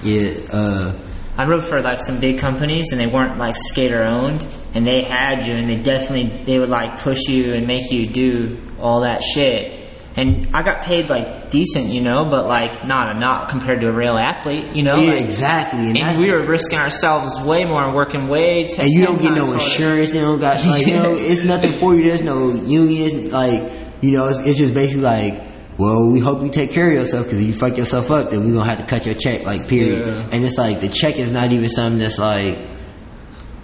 yeah, 0.03 0.33
uh, 0.53 0.93
I 1.39 1.47
rode 1.47 1.63
for 1.63 1.81
like 1.81 2.01
some 2.01 2.19
big 2.19 2.39
companies 2.41 2.91
and 2.91 3.01
they 3.01 3.07
weren't 3.07 3.39
like 3.39 3.55
skater 3.57 4.03
owned 4.03 4.45
and 4.75 4.85
they 4.85 5.03
had 5.05 5.47
you 5.47 5.55
and 5.55 5.71
they 5.71 5.77
definitely 5.77 6.43
they 6.47 6.59
would 6.59 6.69
like 6.69 6.99
push 6.99 7.21
you 7.29 7.55
and 7.55 7.69
make 7.69 7.93
you 7.93 8.09
do 8.09 8.59
all 8.81 9.03
that 9.03 9.23
shit. 9.23 9.82
And 10.15 10.55
I 10.55 10.63
got 10.63 10.83
paid 10.83 11.09
like 11.09 11.49
decent, 11.49 11.87
you 11.87 12.03
know, 12.03 12.27
but 12.27 12.47
like 12.47 12.87
not 12.87 13.17
a 13.17 13.19
not 13.19 13.49
compared 13.49 13.81
to 13.81 13.89
a 13.89 13.93
real 13.93 14.19
athlete, 14.19 14.77
you 14.77 14.83
know. 14.83 14.97
yeah, 14.97 15.13
like, 15.13 15.25
exactly. 15.25 15.89
And, 15.89 15.97
And 15.97 16.21
we 16.21 16.31
were 16.31 16.47
risking 16.47 16.81
ourselves 16.81 17.41
way 17.41 17.65
more 17.65 17.83
and 17.83 17.95
working 17.95 18.29
way. 18.29 18.69
T- 18.69 18.83
and 18.83 18.91
you 18.91 19.07
don't 19.07 19.21
get 19.21 19.33
no 19.33 19.51
insurance. 19.53 20.13
They 20.13 20.21
don't 20.21 20.39
got 20.39 20.65
like 20.67 20.87
you 20.87 20.95
know, 20.95 21.15
it's 21.19 21.45
nothing 21.45 21.73
for 21.73 21.95
you. 21.95 22.05
There's 22.05 22.23
no 22.23 22.53
unions. 22.53 23.33
Like 23.33 23.73
you 24.03 24.11
know, 24.11 24.29
it's, 24.29 24.41
it's 24.41 24.59
just 24.59 24.75
basically 24.75 25.03
like, 25.03 25.41
well, 25.79 26.11
we 26.11 26.21
hope 26.21 26.43
you 26.43 26.51
take 26.51 26.73
care 26.73 26.89
of 26.89 26.93
yourself 26.93 27.25
because 27.25 27.41
if 27.41 27.47
you 27.47 27.55
fuck 27.55 27.79
yourself 27.79 28.11
up, 28.11 28.31
then 28.31 28.45
we're 28.45 28.53
gonna 28.53 28.69
have 28.69 28.81
to 28.81 28.87
cut 28.87 29.07
your 29.07 29.15
check. 29.15 29.47
Like 29.47 29.67
period. 29.67 30.07
Yeah. 30.07 30.29
And 30.31 30.45
it's 30.45 30.59
like 30.59 30.83
the 30.83 30.89
check 30.89 31.17
is 31.17 31.33
not 31.33 31.53
even 31.53 31.71
something 31.71 31.99
that's 31.99 32.19
like 32.19 32.59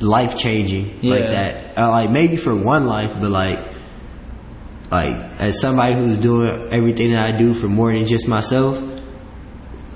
life 0.01 0.39
changing 0.39 1.03
like 1.03 1.29
that. 1.29 1.77
Uh, 1.77 1.91
like 1.91 2.11
maybe 2.11 2.39
for 2.39 2.57
one 2.57 2.87
life, 2.87 3.15
but 3.21 3.31
like. 3.31 3.59
Like 4.91 5.17
as 5.39 5.61
somebody 5.61 5.95
who's 5.95 6.19
doing 6.19 6.69
everything 6.71 7.13
that 7.13 7.35
I 7.35 7.37
do 7.37 7.55
for 7.55 7.69
more 7.69 7.93
than 7.93 8.07
just 8.07 8.27
myself, 8.27 8.83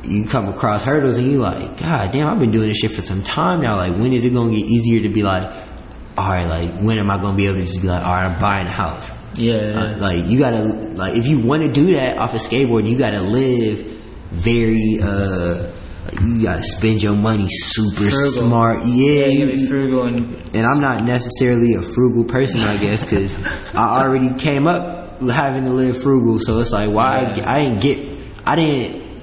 you 0.05 0.27
come 0.27 0.49
across 0.49 0.83
hurdles 0.83 1.17
and 1.17 1.31
you 1.31 1.39
like, 1.39 1.79
God 1.79 2.13
damn, 2.13 2.27
I've 2.27 2.39
been 2.39 2.51
doing 2.51 2.69
this 2.69 2.79
shit 2.79 2.91
for 2.91 3.03
some 3.03 3.23
time 3.23 3.61
now. 3.63 3.77
Like, 3.77 3.93
when 3.93 4.13
is 4.13 4.25
it 4.25 4.31
gonna 4.31 4.51
get 4.51 4.67
easier 4.67 5.03
to 5.03 5.09
be 5.09 5.23
like, 5.23 5.51
all 6.19 6.29
right, 6.29 6.47
like, 6.47 6.71
when 6.81 6.99
am 6.99 7.11
I 7.11 7.19
gonna 7.19 7.37
be 7.37 7.47
able 7.47 7.57
to 7.57 7.63
just 7.63 7.81
be 7.81 7.89
like, 7.89 8.05
all 8.05 8.13
right, 8.13 8.31
I'm 8.31 8.41
buying 8.41 8.67
a 8.67 8.71
house? 8.71 9.11
Yeah. 9.35 9.95
Uh, 9.95 9.97
like, 9.99 10.27
you 10.27 10.39
gotta, 10.39 10.63
like, 10.65 11.17
if 11.17 11.27
you 11.27 11.39
want 11.39 11.63
to 11.63 11.73
do 11.73 11.95
that 11.95 12.19
off 12.19 12.35
a 12.35 12.39
skateboard, 12.39 12.87
you 12.87 12.99
gotta 12.99 13.21
live 13.21 13.79
very, 14.31 14.99
uh, 15.01 15.71
you 16.21 16.43
gotta 16.43 16.63
spend 16.63 17.03
your 17.03 17.15
money 17.15 17.47
super 17.49 18.11
Frugal. 18.11 18.43
smart. 18.49 18.85
Yeah, 18.85 18.87
yeah, 18.87 19.27
you 19.27 19.39
you- 19.39 19.47
gotta 19.47 19.57
be 19.59 19.67
frugal 19.67 20.03
and 20.05 20.57
and 20.57 20.67
I'm 20.67 20.81
not 20.81 21.05
necessarily 21.05 21.75
a 21.75 21.83
frugal 21.83 22.25
person, 22.25 22.61
I 22.61 22.77
guess, 22.77 23.03
because 23.05 23.33
I 23.75 24.03
already 24.05 24.35
came 24.39 24.67
up 24.67 25.21
having 25.23 25.65
to 25.67 25.71
live 25.71 26.03
frugal. 26.03 26.39
So 26.41 26.59
it's 26.59 26.73
like, 26.73 26.91
why 26.91 27.19
I, 27.19 27.55
I 27.57 27.63
didn't 27.63 27.81
get, 27.81 28.19
I 28.45 28.57
didn't 28.57 29.21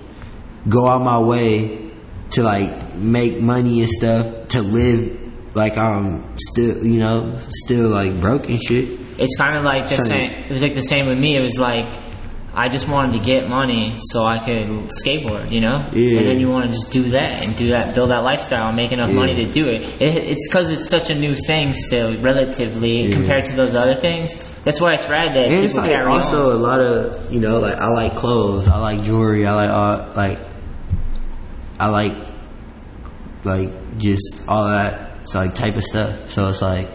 go 0.69 0.87
out 0.89 1.01
my 1.01 1.19
way 1.19 1.91
to 2.31 2.43
like 2.43 2.95
make 2.95 3.39
money 3.41 3.81
and 3.81 3.89
stuff 3.89 4.47
to 4.49 4.61
live 4.61 5.17
like 5.55 5.77
I'm 5.77 6.37
still, 6.37 6.85
you 6.85 6.99
know, 6.99 7.37
still 7.65 7.89
like 7.89 8.19
broke 8.21 8.47
and 8.49 8.61
shit. 8.61 8.99
it's 9.19 9.35
kind 9.35 9.57
of 9.57 9.63
like 9.63 9.89
the 9.89 9.97
same. 9.97 10.31
It 10.31 10.51
was 10.51 10.61
like 10.63 10.75
the 10.75 10.81
same 10.81 11.07
with 11.07 11.19
me. 11.19 11.35
It 11.35 11.41
was 11.41 11.57
like 11.57 11.85
I 12.61 12.67
just 12.67 12.87
wanted 12.89 13.13
to 13.17 13.23
get 13.23 13.47
money 13.47 13.95
so 14.11 14.23
I 14.25 14.37
could 14.39 14.67
skateboard, 15.01 15.49
you 15.51 15.61
know. 15.61 15.87
Yeah. 15.93 16.17
And 16.19 16.25
then 16.27 16.39
you 16.41 16.49
want 16.49 16.65
to 16.65 16.71
just 16.71 16.91
do 16.91 17.03
that 17.11 17.41
and 17.41 17.55
do 17.55 17.67
that, 17.69 17.95
build 17.95 18.09
that 18.11 18.23
lifestyle, 18.23 18.67
and 18.67 18.75
make 18.75 18.91
enough 18.91 19.09
Yeah. 19.09 19.15
money 19.15 19.35
to 19.35 19.49
do 19.51 19.67
it. 19.69 19.83
it 20.01 20.15
it's 20.31 20.47
because 20.47 20.69
it's 20.69 20.89
such 20.89 21.09
a 21.09 21.15
new 21.15 21.35
thing 21.47 21.71
still, 21.73 22.17
relatively 22.21 23.11
compared 23.13 23.45
to 23.45 23.55
those 23.55 23.75
other 23.75 23.93
things. 23.95 24.35
That's 24.65 24.81
why 24.81 24.93
it's 24.95 25.07
rad 25.07 25.29
that 25.35 25.45
And 25.45 25.51
people 25.51 25.65
it's 25.65 25.75
like 25.75 25.89
carry 25.89 26.11
also 26.11 26.49
on. 26.49 26.55
a 26.55 26.59
lot 26.59 26.79
of 26.81 27.31
you 27.33 27.39
know 27.39 27.59
like 27.59 27.75
I 27.77 27.87
like 27.87 28.15
clothes, 28.15 28.67
I 28.67 28.77
like 28.77 29.03
jewelry, 29.03 29.47
I 29.47 29.53
like 29.55 29.69
all 29.69 30.13
like 30.15 30.39
I 31.79 31.87
like 31.87 32.15
like 33.45 33.69
just 33.99 34.43
all 34.49 34.65
that 34.67 35.11
it's 35.23 35.33
like 35.35 35.55
type 35.55 35.75
of 35.77 35.83
stuff. 35.83 36.29
So 36.29 36.47
it's 36.49 36.61
like 36.61 36.87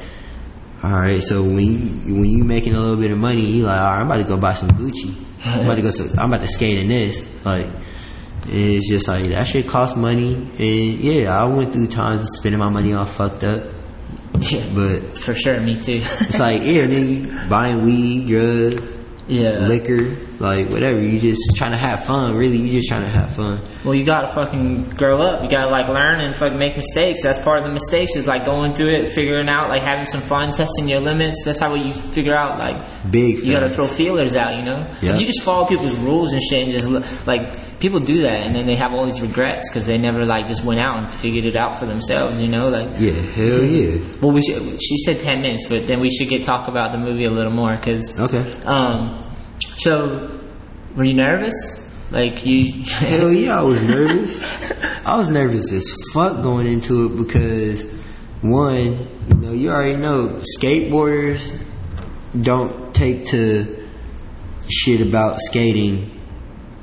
all 0.84 0.92
right, 1.00 1.22
so 1.22 1.42
when 1.42 1.58
you 2.06 2.14
when 2.14 2.24
you 2.26 2.44
making 2.44 2.74
a 2.74 2.80
little 2.80 2.96
bit 2.96 3.10
of 3.10 3.18
money, 3.18 3.40
you 3.42 3.64
like 3.64 3.80
all 3.80 3.90
right, 3.90 4.00
I'm 4.00 4.06
about 4.06 4.18
to 4.18 4.24
go 4.24 4.36
buy 4.36 4.54
some 4.54 4.68
Gucci. 4.70 5.14
I'm 5.44 5.60
about 5.64 5.74
to 5.76 5.82
go. 5.82 5.90
Some, 5.90 6.18
I'm 6.18 6.32
about 6.32 6.42
to 6.42 6.48
skate 6.48 6.78
in 6.78 6.88
this. 6.88 7.44
Like 7.44 7.66
it's 8.46 8.88
just 8.88 9.08
like 9.08 9.28
that 9.30 9.44
shit 9.46 9.66
costs 9.68 9.96
money, 9.96 10.34
and 10.34 11.00
yeah, 11.00 11.38
I 11.38 11.44
went 11.46 11.72
through 11.72 11.86
times 11.88 12.22
of 12.22 12.28
spending 12.28 12.58
my 12.58 12.68
money 12.70 12.92
all 12.92 13.06
fucked 13.06 13.42
up, 13.44 13.62
Yeah, 14.40 14.62
but 14.74 15.18
for 15.18 15.34
sure, 15.34 15.58
me 15.60 15.80
too. 15.80 16.00
it's 16.02 16.38
like 16.38 16.62
yeah, 16.62 16.86
then 16.86 17.08
you 17.08 17.48
buying 17.48 17.84
weed, 17.84 18.26
drugs, 18.28 18.82
yeah. 19.26 19.66
liquor, 19.66 20.16
like 20.40 20.68
whatever. 20.68 21.00
You 21.00 21.18
just 21.18 21.40
trying 21.56 21.70
to 21.72 21.76
have 21.76 22.04
fun. 22.04 22.36
Really, 22.36 22.58
you 22.58 22.72
just 22.72 22.88
trying 22.88 23.02
to 23.02 23.08
have 23.08 23.30
fun. 23.34 23.60
Well, 23.84 23.94
you 23.94 24.04
gotta 24.04 24.28
fucking 24.28 24.90
grow 24.90 25.20
up. 25.22 25.42
You 25.42 25.48
gotta 25.48 25.70
like 25.70 25.88
learn 25.88 26.20
and 26.20 26.34
fucking 26.34 26.58
make 26.58 26.76
mistakes. 26.76 27.22
That's 27.22 27.38
part 27.38 27.58
of 27.58 27.64
the 27.64 27.72
mistakes 27.72 28.16
is 28.16 28.26
like 28.26 28.44
going 28.44 28.74
through 28.74 28.88
it, 28.88 29.12
figuring 29.12 29.48
out, 29.48 29.68
like 29.68 29.82
having 29.82 30.06
some 30.06 30.20
fun, 30.20 30.52
testing 30.52 30.88
your 30.88 31.00
limits. 31.00 31.42
That's 31.44 31.58
how 31.58 31.74
you 31.74 31.92
figure 31.92 32.34
out 32.34 32.58
like 32.58 32.86
Big. 33.10 33.38
you 33.40 33.52
gotta 33.52 33.68
throw 33.68 33.86
feelers 33.86 34.34
out. 34.36 34.56
You 34.56 34.62
know, 34.64 34.90
Yeah. 35.02 35.14
if 35.14 35.20
you 35.20 35.26
just 35.26 35.42
follow 35.42 35.66
people's 35.66 35.96
rules 35.98 36.32
and 36.32 36.42
shit, 36.42 36.64
and 36.64 36.72
just 36.72 37.26
like 37.26 37.78
people 37.80 38.00
do 38.00 38.22
that, 38.22 38.38
and 38.38 38.54
then 38.54 38.66
they 38.66 38.76
have 38.76 38.92
all 38.94 39.04
these 39.06 39.20
regrets 39.20 39.68
because 39.70 39.86
they 39.86 39.98
never 39.98 40.24
like 40.24 40.46
just 40.46 40.64
went 40.64 40.80
out 40.80 40.98
and 40.98 41.12
figured 41.12 41.44
it 41.44 41.56
out 41.56 41.78
for 41.78 41.86
themselves. 41.86 42.40
You 42.40 42.48
know, 42.48 42.68
like 42.68 42.88
Yeah, 42.98 43.12
hell 43.12 43.62
yeah. 43.64 43.98
well, 44.20 44.32
we 44.32 44.42
should. 44.42 44.80
She 44.82 44.98
said 44.98 45.20
ten 45.20 45.42
minutes, 45.42 45.66
but 45.68 45.86
then 45.86 46.00
we 46.00 46.10
should 46.10 46.28
get 46.28 46.44
talk 46.44 46.68
about 46.68 46.92
the 46.92 46.98
movie 46.98 47.24
a 47.24 47.30
little 47.30 47.52
more 47.52 47.76
because. 47.76 48.18
Okay. 48.18 48.62
Um, 48.64 49.20
so, 49.60 50.40
were 50.96 51.04
you 51.04 51.14
nervous? 51.14 51.80
Like 52.10 52.44
you? 52.46 52.72
Hell 52.84 53.32
yeah, 53.32 53.60
I 53.60 53.62
was 53.62 53.82
nervous. 53.82 54.42
I 55.06 55.16
was 55.16 55.30
nervous 55.30 55.72
as 55.72 55.92
fuck 56.12 56.42
going 56.42 56.66
into 56.66 57.06
it 57.06 57.24
because 57.26 57.82
one, 58.42 59.08
you 59.28 59.34
know, 59.36 59.52
you 59.52 59.70
already 59.70 59.96
know 59.96 60.42
skateboarders 60.58 61.58
don't 62.40 62.94
take 62.94 63.26
to 63.26 63.88
shit 64.68 65.00
about 65.00 65.38
skating 65.40 66.20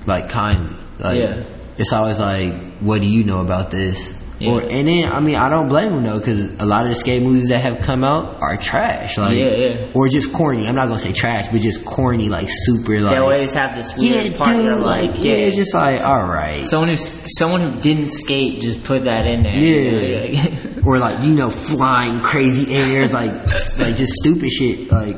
like 0.05 0.29
kindly. 0.29 0.75
Like 0.99 1.19
Yeah. 1.19 1.43
it's 1.77 1.93
always 1.93 2.19
like, 2.19 2.53
what 2.79 3.01
do 3.01 3.07
you 3.07 3.23
know 3.23 3.39
about 3.41 3.71
this? 3.71 4.17
Yeah. 4.41 4.51
Or 4.51 4.61
and 4.61 4.87
then 4.87 5.11
I 5.11 5.19
mean 5.19 5.35
I 5.35 5.49
don't 5.49 5.67
blame 5.67 5.93
them 5.93 6.03
though 6.03 6.17
because 6.17 6.55
a 6.55 6.65
lot 6.65 6.83
of 6.83 6.89
the 6.89 6.95
skate 6.95 7.21
movies 7.21 7.49
that 7.49 7.59
have 7.59 7.81
come 7.81 8.03
out 8.03 8.41
are 8.41 8.57
trash. 8.57 9.17
Like 9.17 9.37
Yeah, 9.37 9.55
yeah. 9.55 9.91
or 9.93 10.07
just 10.09 10.33
corny. 10.33 10.67
I'm 10.67 10.75
not 10.75 10.87
gonna 10.87 10.99
say 10.99 11.11
trash, 11.11 11.49
but 11.51 11.61
just 11.61 11.85
corny, 11.85 12.27
like 12.29 12.47
super 12.49 12.99
like 13.01 13.13
They 13.13 13.19
always 13.19 13.53
have 13.53 13.75
this 13.75 13.95
weird 13.95 14.31
yeah, 14.31 14.37
part 14.37 14.55
dude, 14.55 14.79
like, 14.79 15.11
yeah, 15.17 15.33
it's 15.33 15.55
just 15.55 15.73
like 15.73 16.01
all 16.01 16.25
right. 16.25 16.65
someone 16.65 16.89
who 16.89 16.95
someone 16.97 17.61
who 17.61 17.79
didn't 17.81 18.09
skate 18.09 18.61
just 18.61 18.83
put 18.83 19.03
that 19.05 19.27
in 19.27 19.43
there. 19.43 19.59
Yeah. 19.59 20.81
or 20.85 20.97
like 20.97 21.23
you 21.23 21.35
know 21.35 21.49
flying 21.51 22.19
crazy 22.21 22.73
airs 22.73 23.13
like 23.13 23.31
like 23.77 23.95
just 23.95 24.13
stupid 24.13 24.49
shit 24.49 24.91
like 24.91 25.17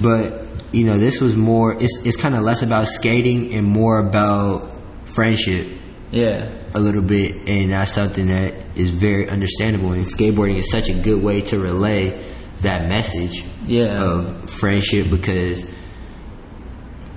but 0.00 0.46
you 0.72 0.84
know 0.84 0.96
this 0.98 1.20
was 1.20 1.34
more 1.34 1.74
it's 1.82 2.04
it's 2.06 2.16
kind 2.16 2.36
of 2.36 2.42
less 2.42 2.62
about 2.62 2.86
skating 2.86 3.52
and 3.54 3.66
more 3.66 3.98
about 3.98 4.70
friendship 5.06 5.66
Yeah. 6.10 6.48
a 6.74 6.80
little 6.80 7.02
bit, 7.02 7.48
and 7.48 7.72
that's 7.72 7.92
something 7.92 8.26
that 8.28 8.54
is 8.76 8.90
very 8.90 9.28
understandable. 9.28 9.92
And 9.92 10.04
skateboarding 10.04 10.56
is 10.56 10.70
such 10.70 10.88
a 10.88 10.92
good 10.94 11.22
way 11.22 11.40
to 11.42 11.58
relay 11.58 12.20
that 12.62 12.88
message 12.88 13.44
Yeah. 13.66 14.02
of 14.02 14.50
friendship 14.50 15.08
because, 15.10 15.64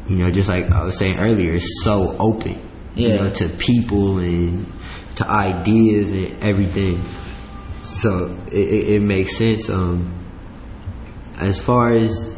you 0.07 0.15
know, 0.15 0.31
just 0.31 0.49
like 0.49 0.71
I 0.71 0.83
was 0.83 0.97
saying 0.97 1.19
earlier, 1.19 1.53
it's 1.53 1.83
so 1.83 2.15
open, 2.19 2.59
you 2.95 3.09
Yeah. 3.09 3.15
know, 3.15 3.29
to 3.31 3.47
people 3.49 4.17
and 4.19 4.65
to 5.15 5.27
ideas 5.29 6.11
and 6.11 6.41
everything. 6.41 7.03
So 7.83 8.35
it, 8.51 8.53
it, 8.57 8.87
it 8.95 9.01
makes 9.01 9.37
sense. 9.37 9.69
Um, 9.69 10.13
as 11.39 11.59
far 11.59 11.93
as 11.93 12.35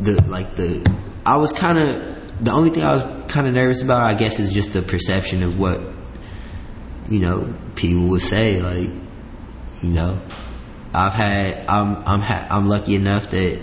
the 0.00 0.20
like 0.28 0.56
the, 0.56 0.84
I 1.26 1.36
was 1.36 1.52
kind 1.52 1.78
of 1.78 2.07
the 2.40 2.52
only 2.52 2.70
thing 2.70 2.82
I 2.82 2.92
was 2.92 3.02
kind 3.30 3.46
of 3.46 3.54
nervous 3.54 3.82
about, 3.82 4.02
I 4.02 4.14
guess, 4.14 4.38
is 4.38 4.52
just 4.52 4.72
the 4.72 4.82
perception 4.82 5.42
of 5.42 5.58
what 5.58 5.80
you 7.08 7.20
know 7.20 7.54
people 7.74 8.08
would 8.08 8.22
say. 8.22 8.60
Like, 8.60 8.94
you 9.82 9.88
know, 9.88 10.20
I've 10.94 11.12
had 11.12 11.66
I'm 11.68 11.96
I'm 12.06 12.20
ha- 12.20 12.46
I'm 12.50 12.66
lucky 12.68 12.94
enough 12.94 13.30
that 13.30 13.60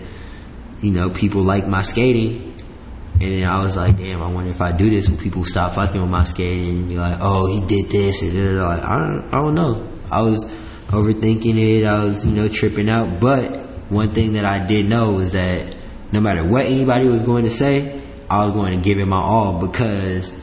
you 0.81 0.91
know 0.91 1.09
people 1.09 1.41
like 1.41 1.67
my 1.67 1.81
skating. 1.81 2.53
And 3.21 3.45
I 3.45 3.63
was 3.63 3.77
like, 3.77 3.97
damn, 3.97 4.21
I 4.21 4.27
wonder 4.27 4.51
if 4.51 4.59
I 4.59 4.73
do 4.73 4.89
this, 4.89 5.07
will 5.07 5.15
people 5.15 5.45
stop 5.45 5.75
fucking 5.75 6.01
with 6.01 6.09
my 6.09 6.25
skating 6.25 6.79
and 6.79 6.89
be 6.89 6.97
like, 6.97 7.19
oh, 7.21 7.47
he 7.47 7.65
did 7.65 7.89
this, 7.89 8.21
and 8.21 8.59
like, 8.59 8.83
I 8.83 8.97
don't, 8.97 9.33
I 9.33 9.41
don't 9.41 9.55
know. 9.55 9.89
I 10.11 10.21
was 10.21 10.43
overthinking 10.87 11.57
it. 11.57 11.85
I 11.85 12.03
was, 12.03 12.25
you 12.25 12.33
know, 12.33 12.49
tripping 12.49 12.89
out. 12.89 13.21
But 13.21 13.55
one 13.89 14.09
thing 14.09 14.33
that 14.33 14.43
I 14.43 14.59
did 14.65 14.89
know 14.89 15.13
was 15.13 15.31
that 15.31 15.75
no 16.11 16.19
matter 16.19 16.43
what 16.43 16.65
anybody 16.65 17.07
was 17.07 17.21
going 17.21 17.45
to 17.45 17.51
say, 17.51 18.04
I 18.29 18.45
was 18.45 18.53
going 18.55 18.77
to 18.77 18.83
give 18.83 18.99
it 18.99 19.05
my 19.05 19.21
all 19.21 19.65
because 19.65 20.33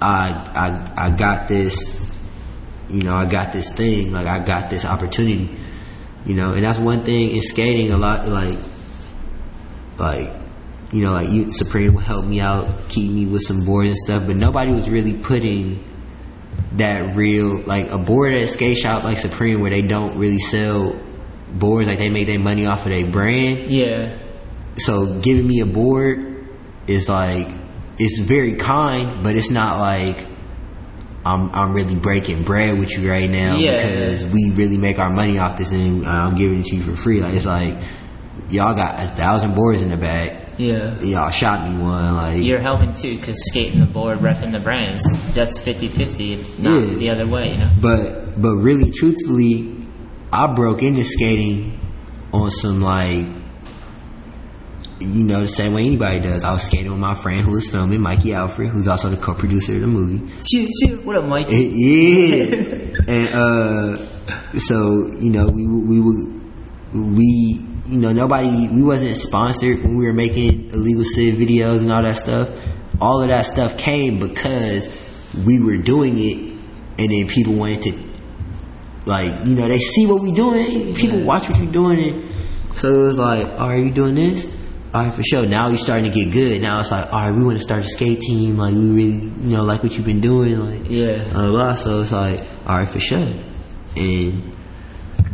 I, 0.00 0.92
I, 0.96 1.06
I 1.06 1.10
got 1.10 1.48
this, 1.48 2.04
you 2.88 3.02
know, 3.02 3.14
I 3.14 3.26
got 3.26 3.52
this 3.52 3.72
thing, 3.72 4.12
like 4.12 4.26
I 4.26 4.44
got 4.44 4.70
this 4.70 4.84
opportunity, 4.84 5.56
you 6.24 6.34
know, 6.34 6.52
and 6.52 6.62
that's 6.62 6.78
one 6.78 7.02
thing 7.02 7.30
in 7.30 7.40
skating 7.40 7.92
a 7.92 7.96
lot, 7.96 8.28
like, 8.28 8.58
like, 9.98 10.30
you 10.92 11.02
know, 11.02 11.12
like 11.12 11.28
you, 11.30 11.50
Supreme 11.50 11.94
would 11.94 12.04
help 12.04 12.24
me 12.24 12.40
out, 12.40 12.88
keep 12.88 13.10
me 13.10 13.26
with 13.26 13.42
some 13.42 13.64
boards 13.64 13.88
and 13.88 13.98
stuff, 13.98 14.26
but 14.26 14.36
nobody 14.36 14.72
was 14.72 14.88
really 14.88 15.14
putting 15.14 15.82
that 16.72 17.16
real, 17.16 17.60
like 17.62 17.90
a 17.90 17.98
board 17.98 18.32
at 18.32 18.42
a 18.42 18.48
skate 18.48 18.78
shop 18.78 19.02
like 19.02 19.18
Supreme 19.18 19.60
where 19.60 19.70
they 19.70 19.82
don't 19.82 20.18
really 20.18 20.38
sell 20.38 20.96
boards, 21.52 21.88
like 21.88 21.98
they 21.98 22.10
make 22.10 22.26
their 22.26 22.38
money 22.38 22.66
off 22.66 22.84
of 22.84 22.92
their 22.92 23.10
brand. 23.10 23.70
Yeah. 23.70 24.16
So 24.78 25.20
giving 25.20 25.48
me 25.48 25.60
a 25.60 25.66
board 25.66 26.35
is 26.86 27.08
like, 27.08 27.48
it's 27.98 28.18
very 28.20 28.54
kind, 28.54 29.22
but 29.24 29.36
it's 29.36 29.50
not 29.50 29.78
like 29.78 30.24
I'm 31.24 31.50
I'm 31.54 31.72
really 31.72 31.96
breaking 31.96 32.44
bread 32.44 32.78
with 32.78 32.96
you 32.96 33.10
right 33.10 33.28
now 33.28 33.56
Yeah. 33.56 33.72
because 33.72 34.24
we 34.24 34.50
really 34.54 34.78
make 34.78 34.98
our 34.98 35.10
money 35.10 35.38
off 35.38 35.58
this 35.58 35.72
and 35.72 36.06
uh, 36.06 36.08
I'm 36.08 36.36
giving 36.36 36.60
it 36.60 36.66
to 36.66 36.76
you 36.76 36.82
for 36.84 36.94
free. 36.96 37.20
Like 37.20 37.34
it's 37.34 37.46
like 37.46 37.74
y'all 38.50 38.74
got 38.76 39.02
a 39.02 39.08
thousand 39.08 39.54
boards 39.54 39.82
in 39.82 39.88
the 39.90 39.96
bag. 39.96 40.36
Yeah. 40.58 40.98
Y'all 41.00 41.30
shot 41.30 41.68
me 41.68 41.76
one. 41.82 42.14
Like 42.14 42.42
You're 42.42 42.60
helping 42.60 42.92
too, 42.92 43.16
because 43.16 43.36
skating 43.50 43.80
the 43.80 43.86
board, 43.86 44.18
repping 44.20 44.52
the 44.52 44.60
brands, 44.60 45.02
that's 45.34 45.58
50 45.58 45.88
50, 45.88 46.32
if 46.34 46.58
not 46.60 46.78
Yeah. 46.78 46.94
the 46.94 47.10
other 47.10 47.26
way, 47.26 47.52
you 47.52 47.58
know? 47.58 47.70
But 47.80 48.40
but 48.40 48.54
really, 48.54 48.90
truthfully, 48.92 49.74
I 50.32 50.54
broke 50.54 50.82
into 50.82 51.02
skating 51.04 51.78
on 52.32 52.50
some 52.52 52.82
like, 52.82 53.24
you 54.98 55.24
know, 55.24 55.42
the 55.42 55.48
same 55.48 55.74
way 55.74 55.84
anybody 55.84 56.20
does. 56.20 56.42
I 56.42 56.52
was 56.52 56.62
skating 56.62 56.90
with 56.90 57.00
my 57.00 57.14
friend 57.14 57.42
who 57.42 57.52
was 57.52 57.70
filming, 57.70 58.00
Mikey 58.00 58.32
Alfred, 58.32 58.68
who's 58.68 58.88
also 58.88 59.10
the 59.10 59.16
co-producer 59.16 59.74
of 59.74 59.80
the 59.80 59.86
movie. 59.86 60.26
Shoot, 60.42 60.70
shoot. 60.80 61.04
What 61.04 61.16
up, 61.16 61.24
Mike? 61.24 61.48
yeah, 61.50 61.56
and 63.06 63.34
uh, 63.34 63.96
so 64.58 65.08
you 65.18 65.30
know, 65.30 65.48
we 65.48 65.66
we 65.66 66.00
would 66.00 67.14
we 67.14 67.60
you 67.86 67.98
know 67.98 68.12
nobody 68.12 68.68
we 68.68 68.82
wasn't 68.82 69.16
sponsored 69.16 69.82
when 69.82 69.96
we 69.96 70.06
were 70.06 70.14
making 70.14 70.70
illegal 70.70 71.04
civ 71.04 71.34
videos 71.34 71.80
and 71.80 71.92
all 71.92 72.02
that 72.02 72.16
stuff. 72.16 72.48
All 72.98 73.20
of 73.20 73.28
that 73.28 73.44
stuff 73.44 73.76
came 73.76 74.18
because 74.18 74.88
we 75.44 75.62
were 75.62 75.76
doing 75.76 76.18
it, 76.18 76.38
and 76.98 77.12
then 77.12 77.28
people 77.28 77.52
wanted 77.52 77.82
to 77.82 77.98
like 79.04 79.44
you 79.44 79.54
know 79.54 79.68
they 79.68 79.78
see 79.78 80.06
what 80.06 80.22
we're 80.22 80.34
doing. 80.34 80.94
People 80.94 81.22
watch 81.22 81.50
what 81.50 81.58
you 81.58 81.70
doing, 81.70 81.98
and 81.98 82.34
so 82.74 82.88
it 82.88 83.06
was 83.08 83.18
like, 83.18 83.44
"Oh, 83.44 83.66
are 83.66 83.76
you 83.76 83.90
doing 83.90 84.14
this? 84.14 84.55
All 84.96 85.04
right, 85.04 85.12
for 85.12 85.22
sure. 85.22 85.44
Now 85.44 85.68
you're 85.68 85.76
starting 85.76 86.10
to 86.10 86.24
get 86.24 86.32
good. 86.32 86.62
Now 86.62 86.80
it's 86.80 86.90
like, 86.90 87.12
all 87.12 87.20
right, 87.20 87.30
we 87.30 87.44
want 87.44 87.58
to 87.58 87.62
start 87.62 87.84
a 87.84 87.88
skate 87.88 88.18
team. 88.20 88.56
Like 88.56 88.72
we 88.72 88.80
really, 88.80 89.18
you 89.18 89.54
know, 89.54 89.62
like 89.62 89.82
what 89.82 89.94
you've 89.94 90.06
been 90.06 90.22
doing. 90.22 90.58
Like 90.58 90.90
Yeah. 90.90 91.22
blah, 91.32 91.50
blah. 91.50 91.74
So 91.74 92.00
it's 92.00 92.12
like, 92.12 92.40
all 92.66 92.78
right, 92.78 92.88
for 92.88 92.98
sure. 92.98 93.28
And 93.94 94.56